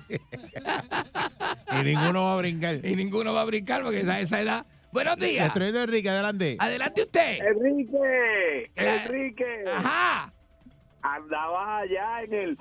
y 1.80 1.84
ninguno 1.84 2.24
va 2.24 2.34
a 2.34 2.36
brincar. 2.36 2.76
y 2.84 2.96
ninguno 2.96 3.32
va 3.32 3.42
a 3.42 3.44
brincar 3.44 3.82
porque 3.82 4.00
es 4.00 4.08
a 4.08 4.20
esa 4.20 4.40
edad. 4.40 4.66
Buenos 4.92 5.16
días. 5.16 5.44
Destruyendo 5.44 5.82
Enrique, 5.82 6.08
adelante. 6.10 6.56
Adelante 6.58 7.02
usted. 7.02 7.38
Enrique, 7.46 8.70
Enrique, 8.76 9.64
Ajá. 9.74 10.30
andabas 11.02 11.82
allá 11.82 12.22
en 12.24 12.34
el 12.34 12.58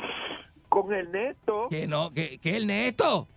con 0.70 0.92
Ernesto, 0.94 1.68
Que 1.70 1.88
no, 1.88 2.12
que, 2.12 2.38
que 2.40 2.58
el 2.58 2.68
Neto. 2.68 3.30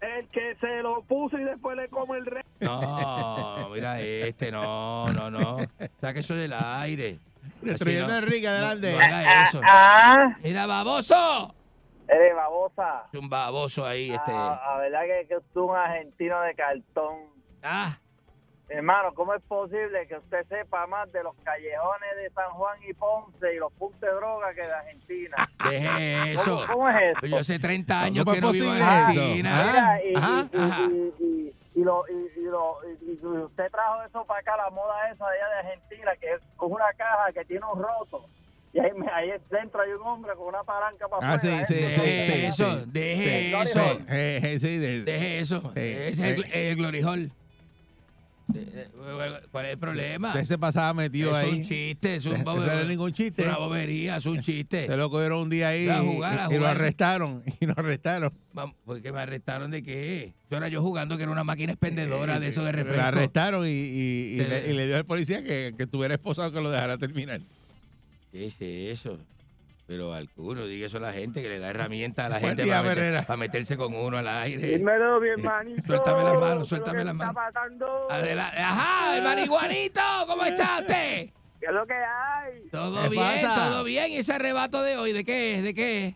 El 0.00 0.28
que 0.28 0.56
se 0.60 0.82
lo 0.82 1.02
puso 1.02 1.38
y 1.38 1.44
después 1.44 1.76
le 1.76 1.88
come 1.88 2.18
el 2.18 2.26
resto. 2.26 2.48
No, 2.60 3.68
mira 3.72 4.00
este, 4.00 4.50
no, 4.52 5.06
no, 5.12 5.30
no. 5.30 5.56
Saque 6.00 6.20
eso 6.20 6.34
del 6.34 6.52
aire. 6.52 7.18
Destruyendo 7.62 8.12
a 8.12 8.18
Enrique, 8.18 8.46
adelante. 8.48 8.92
No 8.92 8.98
haga 9.00 9.42
eso. 9.42 9.60
Ah, 9.64 10.36
Mira, 10.42 10.66
baboso. 10.66 11.54
eres 12.06 12.34
babosa. 12.34 13.04
Es 13.12 13.20
un 13.20 13.28
baboso 13.28 13.84
ahí, 13.86 14.10
este. 14.10 14.30
Ah, 14.32 14.60
la 14.74 14.78
verdad 14.80 15.00
que, 15.02 15.26
que 15.28 15.34
es 15.34 15.42
un 15.54 15.76
argentino 15.76 16.40
de 16.42 16.54
cartón. 16.54 17.16
Ah. 17.62 17.98
Hermano, 18.70 19.14
¿cómo 19.14 19.32
es 19.34 19.42
posible 19.44 20.06
que 20.06 20.16
usted 20.16 20.46
sepa 20.46 20.86
más 20.86 21.10
de 21.10 21.22
los 21.22 21.34
callejones 21.42 22.16
de 22.22 22.28
San 22.30 22.50
Juan 22.50 22.78
y 22.86 22.92
Ponce 22.92 23.54
y 23.54 23.58
los 23.58 23.72
puntos 23.72 24.00
de 24.00 24.08
droga 24.08 24.52
que 24.54 24.60
de 24.60 24.72
Argentina? 24.72 25.48
Deje 25.70 26.32
eso. 26.32 26.44
¿Cómo, 26.44 26.66
cómo 26.84 26.88
es 26.90 27.16
eso? 27.16 27.26
Yo 27.26 27.38
hace 27.38 27.58
30 27.58 28.02
años 28.02 28.24
¿Cómo 28.26 28.32
que 28.32 28.38
es 28.38 28.42
no 28.44 28.52
vivo 28.52 28.74
en 28.74 28.78
posible 28.80 28.84
eso? 28.84 28.90
Argentina. 29.06 30.00
Y, 30.04 30.14
Ajá, 30.16 30.48
y- 31.74 31.82
lo- 31.84 32.04
y- 32.08 32.40
y 32.40 32.42
lo- 32.42 32.76
y- 32.84 33.12
y 33.12 33.26
usted 33.26 33.70
trajo 33.70 34.02
eso 34.02 34.24
para 34.26 34.40
acá, 34.40 34.56
la 34.58 34.68
moda 34.70 35.10
esa 35.10 35.28
de 35.30 35.36
allá 35.36 35.48
de 35.48 35.58
Argentina, 35.68 36.10
que 36.20 36.32
es 36.34 36.40
con 36.56 36.72
una 36.72 36.92
caja 36.96 37.32
que 37.32 37.44
tiene 37.46 37.64
un 37.72 37.80
roto. 37.82 38.26
Y 38.74 38.80
ahí, 38.80 38.90
me- 38.94 39.08
ahí 39.10 39.30
dentro 39.50 39.80
hay 39.80 39.92
un 39.92 40.02
hombre 40.06 40.32
con 40.34 40.48
una 40.48 40.62
palanca 40.62 41.08
para 41.08 41.32
Ah, 41.32 41.38
sí, 41.38 41.48
sí, 41.66 41.74
sí, 41.74 41.74
Deje 41.74 42.26
sí, 42.40 42.44
eso, 42.46 42.72
sí. 42.80 42.84
deje 42.88 43.24
Sí. 43.24 43.54
eso. 43.54 43.98
Deje 45.04 45.38
eso. 45.38 45.72
Ese 45.74 46.08
es 46.08 46.18
el, 46.20 46.52
el 46.52 46.76
glory 46.76 47.02
hall. 47.02 47.32
¿Cuál 49.50 49.66
es 49.66 49.72
el 49.72 49.78
problema? 49.78 50.28
Usted 50.28 50.44
se 50.44 50.58
pasaba 50.58 50.94
metido 50.94 51.30
es 51.30 51.36
ahí. 51.44 51.50
un 51.58 51.62
chiste, 51.64 52.16
es 52.16 52.26
un 52.26 52.34
Eso 52.36 52.44
bobe- 52.44 52.66
no 52.66 52.80
es 52.80 52.88
ningún 52.88 53.12
chiste. 53.12 53.42
Una 53.44 53.58
bobería, 53.58 54.16
es 54.16 54.26
un 54.26 54.40
chiste. 54.40 54.86
Se 54.86 54.96
lo 54.96 55.10
cogieron 55.10 55.42
un 55.42 55.50
día 55.50 55.68
ahí 55.68 55.88
A 55.88 56.02
y- 56.02 56.06
jugar, 56.06 56.38
a 56.40 56.54
y, 56.54 56.58
lo 56.58 56.66
arrestaron. 56.66 57.42
Y 57.60 57.66
lo 57.66 57.74
arrestaron. 57.76 58.32
¿Por 58.84 59.02
qué 59.02 59.12
me 59.12 59.20
arrestaron 59.20 59.70
de 59.70 59.82
qué? 59.82 60.32
Yo 60.50 60.56
era 60.56 60.68
yo 60.68 60.80
jugando 60.82 61.16
que 61.16 61.24
era 61.24 61.32
una 61.32 61.44
máquina 61.44 61.72
expendedora 61.72 62.40
de 62.40 62.48
eso 62.48 62.64
de 62.64 62.72
Lo 62.72 62.78
refresco. 62.78 63.04
arrestaron 63.06 63.66
y, 63.66 63.70
y- 63.70 64.32
y 64.32 64.36
De- 64.36 64.48
le, 64.48 64.70
y 64.70 64.72
le 64.76 64.86
dio 64.86 64.96
al 64.96 65.04
policía 65.04 65.42
que, 65.44 65.74
que 65.76 65.82
estuviera 65.84 66.14
esposado 66.14 66.50
que 66.50 66.60
lo 66.60 66.70
dejara 66.70 66.96
terminar. 66.96 67.40
¿Qué 68.32 68.46
es 68.46 68.56
eso? 68.60 69.18
Pero 69.88 70.12
alguno, 70.12 70.66
diga 70.66 70.86
eso 70.86 70.98
a 70.98 71.00
la 71.00 71.12
gente, 71.14 71.40
que 71.42 71.48
le 71.48 71.58
da 71.58 71.70
herramientas 71.70 72.26
a 72.26 72.28
la 72.28 72.38
gente 72.40 72.62
día, 72.62 72.82
para, 72.82 72.94
meter- 72.94 73.24
para 73.26 73.36
meterse 73.38 73.76
con 73.76 73.94
uno 73.94 74.18
al 74.18 74.28
aire. 74.28 74.76
Dímelo, 74.78 75.18
mi 75.20 75.28
hermanito. 75.30 75.82
Suéltame 75.86 76.22
las 76.24 76.34
manos, 76.38 76.56
¿Qué 76.58 76.62
es 76.62 76.68
suéltame 76.68 77.04
las 77.04 77.14
manos. 77.14 77.30
está 77.36 77.52
pasando? 77.52 78.08
Adela- 78.10 78.52
Ajá, 78.56 79.16
el 79.16 79.24
marihuanito, 79.24 80.00
¿cómo 80.26 80.44
está 80.44 80.78
usted? 80.80 81.30
¿Qué 81.58 81.66
es 81.66 81.72
lo 81.72 81.86
que 81.86 81.94
hay? 81.94 82.68
Todo 82.70 83.02
¿Qué 83.02 83.08
bien, 83.08 83.24
pasa? 83.24 83.54
todo 83.70 83.82
bien. 83.84 84.10
¿Y 84.10 84.16
ese 84.18 84.32
arrebato 84.34 84.82
de 84.82 84.96
hoy, 84.98 85.12
de 85.12 85.24
qué 85.24 85.54
es? 85.54 85.62
¿De 85.64 85.74
qué 85.74 86.06
es? 86.08 86.14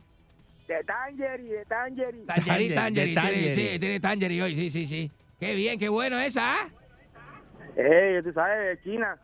De 0.68 0.85
Tangeri, 0.85 1.45
de 1.49 1.64
Tangeri. 1.64 2.25
Tangeri, 2.27 2.68
Tangeri, 2.75 2.95
Tiene, 2.95 3.14
Tangeri. 3.14 3.55
sí, 3.55 3.79
tiene 3.81 4.01
Tangeri 4.01 4.41
hoy, 4.43 4.55
sí, 4.55 4.70
sí, 4.70 4.87
sí. 4.87 5.11
Qué 5.41 5.55
bien, 5.55 5.79
qué 5.79 5.89
bueno 5.89 6.18
esa, 6.20 6.55
¿ah? 6.55 6.68
Eh, 7.77 8.20
tú 8.23 8.33
sabes, 8.33 8.77
de 8.79 8.83
China. 8.85 9.16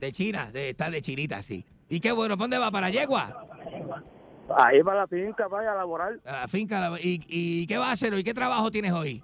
De 0.00 0.10
China, 0.12 0.50
de, 0.52 0.70
está 0.70 0.90
de 0.90 1.00
chinita, 1.00 1.40
sí. 1.42 1.64
Y 1.92 2.00
qué 2.00 2.10
bueno, 2.10 2.38
¿pa' 2.38 2.44
¿dónde 2.44 2.56
va? 2.56 2.70
¿Para 2.70 2.88
Yegua? 2.88 3.44
Ahí 4.56 4.82
para 4.82 5.00
la 5.00 5.06
finca, 5.06 5.46
vaya 5.46 5.72
a 5.72 5.74
laborar. 5.74 6.14
A 6.24 6.32
la 6.32 6.48
finca. 6.48 6.90
¿Y, 6.98 7.20
¿Y 7.28 7.66
qué 7.66 7.76
va 7.76 7.90
a 7.90 7.92
hacer 7.92 8.14
hoy? 8.14 8.24
¿Qué 8.24 8.32
trabajo 8.32 8.70
tienes 8.70 8.92
hoy? 8.92 9.22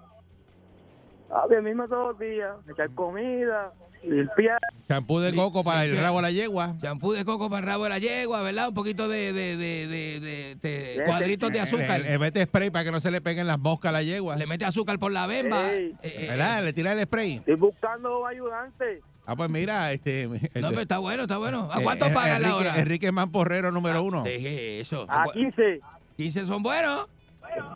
Ah, 1.31 1.45
bien 1.49 1.63
mismo 1.63 1.87
todos 1.87 2.09
los 2.09 2.19
días. 2.19 2.55
Echar 2.71 2.91
comida, 2.91 3.71
limpiar. 4.03 4.59
Champú 4.87 5.19
de 5.19 5.33
coco 5.33 5.63
para 5.63 5.83
el 5.85 5.99
rabo 5.99 6.19
a 6.19 6.21
la 6.21 6.29
yegua. 6.29 6.75
Champú 6.79 7.11
de 7.13 7.25
coco 7.25 7.49
para 7.49 7.61
el 7.61 7.65
rabo 7.65 7.85
de 7.85 7.89
la 7.89 7.97
yegua, 7.97 8.43
¿verdad? 8.43 8.67
Un 8.67 8.75
poquito 8.75 9.07
de, 9.07 9.33
de, 9.33 9.57
de, 9.57 9.87
de, 9.87 10.19
de- 10.19 10.55
de 10.61 11.03
cuadritos 11.05 11.51
de 11.51 11.61
azúcar. 11.61 12.01
Le, 12.01 12.11
le 12.11 12.19
mete 12.19 12.43
spray 12.45 12.69
para 12.69 12.85
que 12.85 12.91
no 12.91 12.99
se 12.99 13.09
le 13.09 13.19
peguen 13.19 13.47
las 13.47 13.57
moscas 13.57 13.89
a 13.89 13.93
la 13.93 14.03
yegua. 14.03 14.35
Le 14.35 14.45
mete 14.45 14.65
azúcar 14.65 14.99
por 14.99 15.11
la 15.11 15.25
bemba. 15.25 15.71
Ey. 15.71 15.95
Eh, 16.03 16.13
eh, 16.19 16.27
¿Verdad? 16.29 16.63
Le 16.63 16.73
tira 16.73 16.93
el 16.93 17.01
spray. 17.01 17.37
Estoy 17.37 17.55
buscando 17.55 18.27
ayudantes. 18.27 19.01
Ah, 19.31 19.35
pues 19.35 19.49
mira, 19.51 19.91
este. 19.93 20.27
No, 20.27 20.33
este, 20.35 20.49
pero 20.53 20.81
está 20.81 20.97
bueno, 20.97 21.21
está 21.23 21.37
bueno. 21.37 21.69
¿A 21.71 21.79
eh, 21.79 21.83
cuánto 21.83 22.07
eh, 22.07 22.11
pagan 22.11 22.41
la 22.41 22.47
Enrique- 22.49 22.59
hora? 22.61 22.73
Ah, 22.73 22.79
Enrique 22.79 23.11
Mamporrero 23.11 23.71
número 23.71 24.01
uno. 24.01 24.23
Deje 24.23 24.79
eso. 24.79 25.05
A 25.07 25.25
15. 25.31 25.79
15 26.17 26.47
son 26.47 26.63
buenos. 26.63 27.05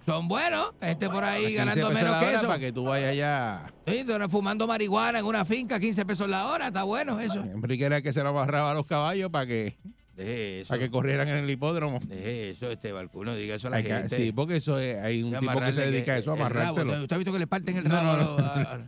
Son 0.05 0.27
buenos. 0.27 0.71
Gente 0.81 1.09
por 1.09 1.23
ahí 1.23 1.41
15 1.47 1.55
ganando 1.57 1.87
pesos 1.89 1.93
menos 1.93 2.11
la 2.11 2.19
que 2.19 2.25
hora 2.27 2.37
eso. 2.37 2.47
para 2.47 2.59
que 2.59 2.71
tú 2.71 2.85
vayas 2.85 3.09
allá. 3.11 3.61
Sí, 3.87 4.03
tú 4.05 4.13
eres 4.13 4.27
fumando 4.29 4.65
marihuana 4.67 5.19
en 5.19 5.25
una 5.25 5.45
finca, 5.45 5.79
15 5.79 6.05
pesos 6.05 6.27
la 6.27 6.47
hora. 6.47 6.67
Está 6.67 6.83
bueno 6.83 7.19
eso. 7.19 7.39
Enrique 7.43 7.85
era 7.85 7.97
el 7.97 8.03
que 8.03 8.13
se 8.13 8.23
lo 8.23 8.29
amarraba 8.29 8.71
a 8.71 8.73
los 8.73 8.85
caballos 8.87 9.29
para 9.29 9.45
que, 9.45 9.75
Deje 10.15 10.61
eso. 10.61 10.69
para 10.69 10.79
que 10.79 10.89
corrieran 10.91 11.27
en 11.27 11.37
el 11.39 11.49
hipódromo. 11.49 11.99
Deje 12.07 12.49
eso, 12.51 12.69
este 12.71 12.91
balcón. 12.91 13.35
Diga 13.35 13.55
eso 13.55 13.67
a 13.67 13.71
la 13.71 13.77
Hay 13.77 13.83
que- 13.83 13.89
gente. 13.89 14.15
sí, 14.15 14.31
porque 14.31 14.55
eso 14.57 14.79
es- 14.79 14.97
hay 14.97 15.21
un 15.23 15.37
tipo 15.39 15.59
que 15.59 15.71
se 15.73 15.89
dedica 15.91 16.13
a 16.13 16.17
eso, 16.17 16.31
a 16.31 16.33
amarrárselo. 16.35 16.93
¿Usted 17.01 17.15
ha 17.15 17.17
visto 17.19 17.33
que 17.33 17.39
le 17.39 17.47
parten 17.47 17.77
el 17.77 17.85
rabo? 17.85 18.03
no, 18.03 18.11
a 18.11 18.17
no. 18.17 18.23
los- 18.23 18.39
a- 18.41 18.61
a- 18.75 18.79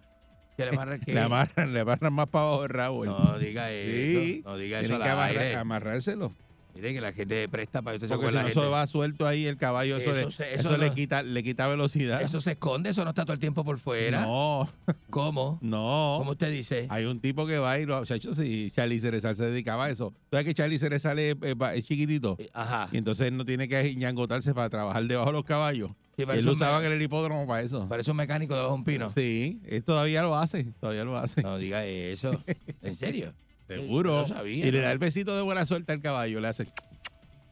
que 0.55 0.63
le 0.63 0.69
amarran 0.69 0.99
qué? 1.05 1.13
Le 1.13 1.19
amarran, 1.21 1.73
le 1.73 1.79
amarran 1.79 2.13
más 2.13 2.29
para 2.29 2.45
abajo 2.47 2.63
el 2.63 2.69
rabo. 2.69 3.05
No 3.05 3.37
diga 3.39 3.71
eso. 3.71 4.19
Sí, 4.19 4.41
No 4.45 4.57
diga 4.57 4.79
eso 4.79 4.87
tienen 4.89 5.03
que 5.05 5.09
amarrar- 5.11 5.55
amarrárselo. 5.55 6.33
Mire 6.73 6.93
que 6.93 6.99
la 6.99 7.13
gente 7.13 7.47
presta 7.47 7.81
para 7.81 7.95
usted 7.95 8.09
se 8.09 8.13
Porque 8.15 8.27
acuerda 8.27 8.49
si 8.49 8.53
no 8.57 8.61
eso 8.63 8.69
va 8.71 8.85
suelto 8.85 9.25
ahí 9.25 9.45
el 9.45 9.55
caballo, 9.55 9.95
eso, 9.95 10.11
Eso 10.13 10.25
le, 10.25 10.31
se- 10.33 10.53
eso 10.55 10.61
eso 10.71 10.77
le 10.77 10.89
no- 10.89 10.93
quita 10.93 11.23
le 11.23 11.41
quita 11.41 11.67
velocidad. 11.69 12.21
Eso 12.21 12.41
se 12.41 12.51
esconde, 12.51 12.89
eso 12.89 13.05
no 13.05 13.11
está 13.11 13.23
todo 13.23 13.31
el 13.31 13.39
tiempo 13.39 13.63
por 13.63 13.79
fuera. 13.79 14.23
No, 14.23 14.67
¿Cómo? 15.09 15.57
no. 15.61 16.15
¿Cómo 16.17 16.31
usted 16.31 16.51
dice? 16.51 16.87
Hay 16.89 17.05
un 17.05 17.21
tipo 17.21 17.47
que 17.47 17.59
va 17.59 17.71
a 17.71 17.79
ir, 17.79 17.87
muchachos, 17.87 18.35
si 18.35 18.69
Charlie 18.71 18.99
Cerezal 18.99 19.37
se 19.37 19.45
dedicaba 19.45 19.85
a 19.85 19.89
eso. 19.89 20.13
¿Sabes 20.29 20.45
que 20.45 20.53
Charlie 20.53 20.77
Cerezal 20.77 21.17
es, 21.19 21.37
es- 21.43 21.55
es 21.75 21.85
chiquitito? 21.85 22.37
Ajá. 22.51 22.89
Y 22.91 22.97
entonces 22.97 23.31
no 23.31 23.45
tiene 23.45 23.69
que 23.69 23.95
ñangotarse 23.95 24.53
para 24.53 24.69
trabajar 24.69 25.01
debajo 25.05 25.27
de 25.29 25.33
los 25.33 25.45
caballos. 25.45 25.91
Sí, 26.18 26.24
él 26.24 26.45
lo 26.45 26.51
un 26.51 26.55
usaba 26.55 26.80
me- 26.80 26.86
en 26.88 26.93
el 26.93 27.01
hipódromo 27.01 27.45
para 27.47 27.61
eso. 27.61 27.88
Parece 27.89 28.11
un 28.11 28.18
mecánico 28.18 28.55
de 28.55 28.68
un 28.68 28.84
pino. 28.84 29.09
Sí, 29.09 29.59
él 29.68 29.84
todavía 29.84 30.22
lo 30.24 30.36
hace, 30.38 30.63
todavía 30.80 31.03
lo 31.03 31.18
hace. 31.18 31.41
No 31.41 31.57
diga 31.57 31.86
eso. 31.86 32.41
¿En 32.82 32.95
serio? 32.95 33.32
Seguro. 33.68 34.24
Yo 34.24 34.28
no 34.30 34.36
sabía, 34.36 34.66
y 34.68 34.72
le 34.72 34.80
da 34.82 34.91
el 34.91 34.97
besito 34.99 35.36
de 35.36 35.41
buena 35.41 35.66
suerte 35.66 35.91
al 35.91 35.99
caballo, 35.99 36.39
le 36.39 36.47
hace. 36.47 36.68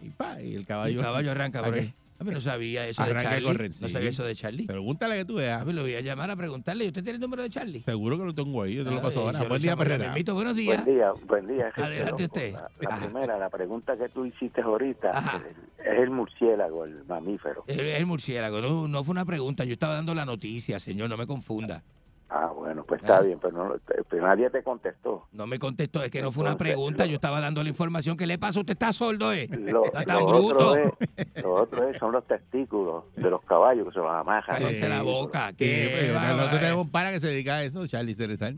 Y, 0.02 0.10
pa, 0.10 0.42
y 0.42 0.54
el 0.56 0.66
caballo. 0.66 1.00
El 1.00 1.06
caballo 1.06 1.32
arranca 1.32 1.62
por 1.64 1.74
ahí. 1.74 1.94
A 2.20 2.24
mí 2.24 2.32
no 2.32 2.40
sabía 2.40 2.88
eso 2.88 3.04
de 3.04 3.10
Arranca 3.12 3.30
a 3.30 3.34
Charlie. 3.34 3.48
correr, 3.48 3.72
No 3.82 3.88
sí. 3.88 3.94
sabía 3.94 4.10
eso 4.10 4.24
de 4.24 4.36
Charlie. 4.36 4.66
Pregúntale 4.68 5.16
que 5.18 5.26
tú 5.26 5.36
veas. 5.36 5.62
A 5.62 5.66
mí 5.66 5.74
lo 5.74 5.82
voy 5.82 5.96
a 5.96 6.02
llamar 6.02 6.30
a 6.32 6.36
preguntarle. 6.36 6.86
¿Y 6.86 6.88
usted 6.90 7.04
tiene 7.04 7.16
el 7.16 7.22
número 7.22 7.44
de 7.44 7.50
Charlie? 7.50 7.82
Seguro 7.82 8.18
que 8.18 8.24
lo 8.26 8.34
tengo 8.34 8.62
ahí, 8.64 8.76
yo 8.76 8.84
te 8.84 8.92
lo 8.92 8.98
Ah, 9.00 9.02
paso 9.02 9.22
ahora. 9.22 9.44
Buen 9.44 9.62
día, 9.62 9.76
Perrera. 9.76 10.16
Buenos 10.34 10.56
días. 10.56 10.84
Buen 10.86 10.96
día, 10.96 11.12
buen 11.28 11.48
día. 11.48 11.72
Adelante 11.76 12.24
usted. 12.26 12.54
La, 12.54 12.70
la 12.80 12.90
Ajá. 12.96 13.06
primera, 13.08 13.38
la 13.38 13.50
pregunta 13.50 13.98
que 13.98 14.10
tú 14.10 14.26
hiciste 14.26 14.62
ahorita 14.62 15.12
el- 15.82 15.86
es 15.94 16.00
el 16.00 16.10
murciélago, 16.12 16.86
el 16.86 17.04
mamífero. 17.06 17.64
Es 17.68 17.78
el 17.78 18.06
murciélago. 18.06 18.62
No, 18.62 18.88
no 18.88 19.04
fue 19.04 19.12
una 19.12 19.26
pregunta. 19.26 19.66
Yo 19.66 19.74
estaba 19.74 19.96
dando 19.96 20.14
la 20.16 20.26
noticia, 20.26 20.80
señor. 20.80 21.10
No 21.10 21.18
me 21.18 21.28
confunda. 21.28 21.84
Ah, 22.36 22.48
bueno, 22.48 22.84
pues 22.84 23.00
está 23.02 23.18
Ah. 23.18 23.22
bien, 23.22 23.38
pero, 23.40 23.68
no, 23.70 23.76
pero 24.10 24.26
nadie 24.28 24.50
te 24.50 24.64
contestó. 24.64 25.28
No 25.34 25.46
me 25.46 25.60
contestó. 25.60 26.02
Es 26.04 26.10
que 26.10 26.20
no 26.20 26.32
fue 26.32 26.44
una 26.44 26.58
pregunta. 26.58 27.04
lo- 27.06 27.10
Yo 27.12 27.16
estaba 27.16 27.40
dando 27.40 27.62
la 27.62 27.70
información. 27.70 28.18
¿Qué 28.18 28.26
le 28.26 28.40
pasa? 28.40 28.60
¿Usted 28.60 28.74
está 28.74 28.92
sordo, 28.92 29.32
eh? 29.32 29.48
Lo, 29.52 29.86
Está 29.86 30.04
tan 30.04 30.20
lo 30.22 30.26
bruto. 30.28 30.70
otro 30.72 30.76
es, 31.16 31.44
lo 31.44 31.54
otro 31.54 31.88
es- 31.90 31.98
son 32.00 32.12
los 32.12 32.26
testículos 32.26 33.04
de 33.16 33.30
los 33.30 33.44
caballos 33.44 33.86
que 33.88 33.94
se 33.94 34.00
los 34.00 34.10
amarran. 34.10 34.60
Cállese 34.60 34.90
la 34.90 35.04
boca. 35.04 35.50
Sí, 35.50 35.56
¿Qué 35.58 35.90
pues, 35.92 36.16
va, 36.16 36.28
nosotros 36.30 36.56
va, 36.56 36.60
tenemos 36.60 36.86
un 36.86 36.92
pana 36.92 37.12
que 37.12 37.20
se 37.20 37.28
dedica 37.28 37.56
a 37.58 37.64
eso, 37.64 37.86
Charlie 37.86 38.16
Cerezal. 38.16 38.58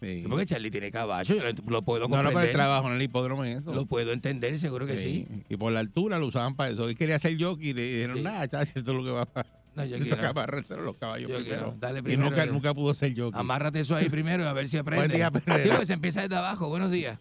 Sí. 0.00 0.24
Porque 0.28 0.46
Charlie 0.46 0.70
tiene 0.70 0.90
caballo. 0.92 1.34
Yo 1.34 1.42
lo, 1.42 1.50
lo 1.70 1.82
puedo 1.82 2.00
No, 2.00 2.08
no, 2.08 2.14
comprender. 2.24 2.32
para 2.34 2.46
el 2.46 2.52
trabajo 2.52 2.88
en 2.88 2.94
el 2.94 3.02
hipódromo 3.02 3.44
en 3.44 3.56
eso. 3.56 3.74
Lo 3.74 3.86
puedo 3.86 4.12
entender, 4.12 4.56
seguro 4.58 4.86
que 4.86 4.96
sí. 4.96 5.26
Y 5.48 5.56
por 5.56 5.72
la 5.72 5.80
altura 5.80 6.18
lo 6.20 6.26
usaban 6.26 6.54
para 6.54 6.70
eso. 6.70 6.88
Él 6.88 6.94
quería 6.96 7.16
hacer 7.16 7.36
jockey 7.42 7.70
y 7.70 7.74
le 7.74 7.82
dijeron, 7.82 8.22
nada, 8.22 8.46
chacho, 8.46 8.70
esto 8.78 8.90
es 8.92 8.96
lo 8.98 9.02
que 9.02 9.10
va 9.10 9.22
a 9.22 9.44
No, 9.76 9.82
Le 9.84 9.90
jockey 9.96 10.08
toca 10.10 10.22
no. 10.22 10.28
amarrárselo 10.28 10.82
a 10.82 10.84
los 10.84 10.96
caballos 10.96 11.30
Jockey 11.30 11.44
primero. 11.46 11.74
Dale 11.78 11.98
y 11.98 12.02
primero 12.02 12.30
nunca, 12.30 12.44
que- 12.44 12.52
nunca 12.52 12.74
pudo 12.74 12.94
ser 12.94 13.10
jockey. 13.16 13.38
Amárrate 13.40 13.80
eso 13.80 13.96
ahí 13.96 14.08
primero 14.08 14.44
y 14.44 14.46
a 14.46 14.52
ver 14.52 14.68
si 14.68 14.76
aprende. 14.78 15.06
Buen 15.08 15.16
día, 15.16 15.30
Perrera. 15.30 15.62
Sí, 15.62 15.68
porque 15.70 15.86
se 15.86 15.92
empieza 15.94 16.22
desde 16.22 16.36
abajo. 16.36 16.68
Buenos 16.68 16.90
días. 16.90 17.18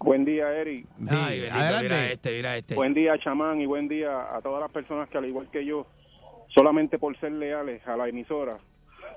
Buen 0.00 0.24
día, 0.24 0.52
Eric. 0.52 0.86
Ay, 1.08 1.40
bendito, 1.42 1.82
mira 1.82 2.10
este, 2.10 2.32
mira 2.32 2.56
este. 2.56 2.74
Buen 2.74 2.92
día, 2.92 3.16
chamán, 3.22 3.60
y 3.60 3.66
buen 3.66 3.86
día 3.86 4.34
a 4.36 4.40
todas 4.42 4.60
las 4.60 4.70
personas 4.72 5.08
que, 5.08 5.16
al 5.18 5.26
igual 5.26 5.48
que 5.52 5.64
yo, 5.64 5.86
solamente 6.52 6.98
por 6.98 7.16
ser 7.20 7.30
leales 7.32 7.86
a 7.86 7.96
la 7.96 8.08
emisora, 8.08 8.58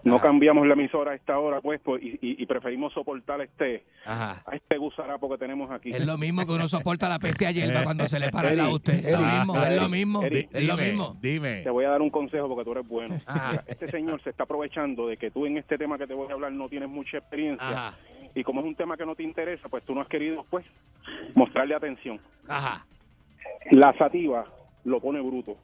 no 0.05 0.21
cambiamos 0.21 0.65
la 0.67 0.73
emisora 0.73 1.11
a 1.11 1.15
esta 1.15 1.37
hora, 1.39 1.59
pues, 1.61 1.81
pues, 1.81 2.01
y, 2.01 2.17
y- 2.21 2.45
preferimos 2.45 2.93
soportar 2.93 3.41
este, 3.41 3.83
Ajá. 4.05 4.43
a 4.45 4.55
este 4.55 4.77
gusarapo 4.77 5.27
que 5.29 5.37
tenemos 5.37 5.69
aquí. 5.71 5.89
Es 5.91 6.05
lo 6.05 6.17
mismo 6.17 6.45
que 6.45 6.51
uno 6.51 6.67
soporta 6.67 7.09
la 7.09 7.19
peste 7.19 7.47
a 7.47 7.51
hierba 7.51 7.83
cuando 7.83 8.07
se 8.07 8.19
le 8.19 8.29
para 8.29 8.53
el 8.53 8.59
a 8.59 8.69
usted. 8.69 9.03
Es 9.05 9.11
lo 9.11 9.25
mismo, 9.25 9.57
es 9.65 9.75
lo 9.81 9.89
mismo. 9.89 10.23
Es 10.23 10.63
lo 10.67 10.75
dime, 10.77 10.87
mismo. 10.89 11.17
Dime. 11.19 11.61
Te 11.63 11.69
voy 11.71 11.85
a 11.85 11.89
dar 11.89 12.01
un 12.01 12.11
consejo 12.11 12.47
porque 12.47 12.63
tú 12.63 12.71
eres 12.71 12.87
bueno. 12.87 13.19
Ajá. 13.25 13.63
Este 13.67 13.87
señor 13.89 14.21
se 14.21 14.29
está 14.29 14.43
aprovechando 14.43 15.07
de 15.07 15.17
que 15.17 15.31
tú 15.31 15.45
en 15.47 15.57
este 15.57 15.77
tema 15.77 15.97
que 15.97 16.05
te 16.07 16.13
voy 16.13 16.29
a 16.29 16.33
hablar 16.33 16.51
no 16.51 16.69
tienes 16.69 16.87
mucha 16.87 17.17
experiencia. 17.17 17.67
Ajá. 17.67 17.97
Y 18.35 18.43
como 18.43 18.59
es 18.61 18.67
un 18.67 18.75
tema 18.75 18.95
que 18.97 19.05
no 19.05 19.15
te 19.15 19.23
interesa, 19.23 19.67
pues 19.69 19.83
tú 19.85 19.95
no 19.95 20.01
has 20.01 20.07
querido, 20.07 20.45
pues, 20.49 20.65
mostrarle 21.33 21.73
atención. 21.73 22.19
Ajá. 22.47 22.85
La 23.71 23.91
sativa 23.97 24.45
lo 24.83 24.99
pone 24.99 25.19
bruto. 25.21 25.55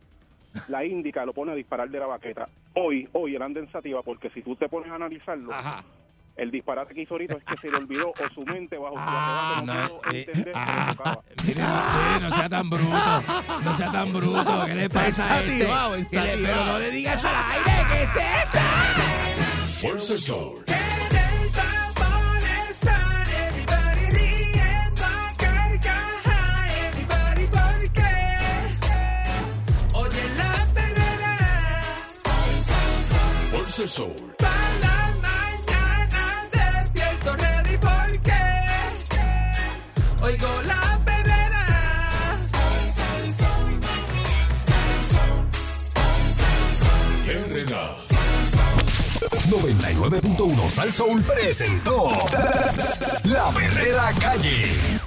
La 0.68 0.84
índica 0.86 1.26
lo 1.26 1.34
pone 1.34 1.52
a 1.52 1.56
disparar 1.56 1.89
de 1.89 1.99
la 1.99 2.08
baqueta. 2.08 2.47
Hoy, 2.74 3.08
hoy 3.14 3.36
él 3.36 3.41
anda 3.41 3.60
en 3.60 3.72
sativa 3.72 4.02
porque 4.04 4.30
si 4.32 4.41
tú 4.41 4.56
te 4.56 4.68
pones 4.70 4.91
a 4.91 4.95
analizarlo, 4.95 5.52
el 6.36 6.49
disparate 6.52 6.93
que 6.93 7.02
hizo 7.02 7.14
ahorita 7.14 7.36
es 7.38 7.43
que 7.43 7.58
se 7.58 7.70
le 7.72 7.78
olvidó 7.78 8.10
o 8.10 8.30
su 8.34 8.41
mente 8.45 8.78
bajo 8.78 8.95
su 8.95 8.99
arrebato 9.02 9.66
no, 9.66 9.74
no, 9.74 9.88
pudo 10.02 10.12
eh, 10.14 10.20
entender 10.28 10.54
que 10.54 10.91
tocaba. 10.95 11.20
Mire, 11.45 11.62
no, 11.62 12.20
no 12.20 12.32
sea 12.36 12.49
tan 12.49 12.70
bruto. 12.70 13.22
No 13.64 13.74
sea 13.76 13.91
tan 13.91 14.14
bruto. 14.14 14.66
¿Qué 14.66 14.76
le 14.76 14.89
pasa 14.89 15.34
a 15.34 15.39
este? 15.41 15.54
Ensativado, 15.62 15.91
¿Qué 15.91 15.97
le- 15.97 16.34
ensativado. 16.34 16.41
pero 16.45 16.66
no 16.66 16.80
le 16.80 16.91
digas 16.91 17.26
al 17.26 17.36
aire. 17.36 17.88
¿Qué 17.89 18.04
es 18.04 18.16
esto? 18.16 18.60
Fuerza 33.72 33.84
el 33.84 33.90
Sol. 33.90 34.36
Para 34.38 34.52
la 34.82 35.14
mañana 35.22 36.50
despierto 36.52 37.36
ready 37.38 37.78
porque 37.78 38.34
oigo 40.22 40.62
la 40.64 41.00
perrera. 41.06 42.38
Sal 42.88 43.32
Soul, 43.32 43.80
Sal 44.56 45.04
Soul, 45.08 45.48
Sal 46.36 46.72
Soul. 46.82 47.30
Herrera. 47.30 47.96
99.1 49.50 50.70
Sal 50.70 50.92
Soul 50.92 51.22
presentó 51.22 52.10
La 53.24 53.52
Verdadera 53.52 54.12
Calle. 54.20 55.01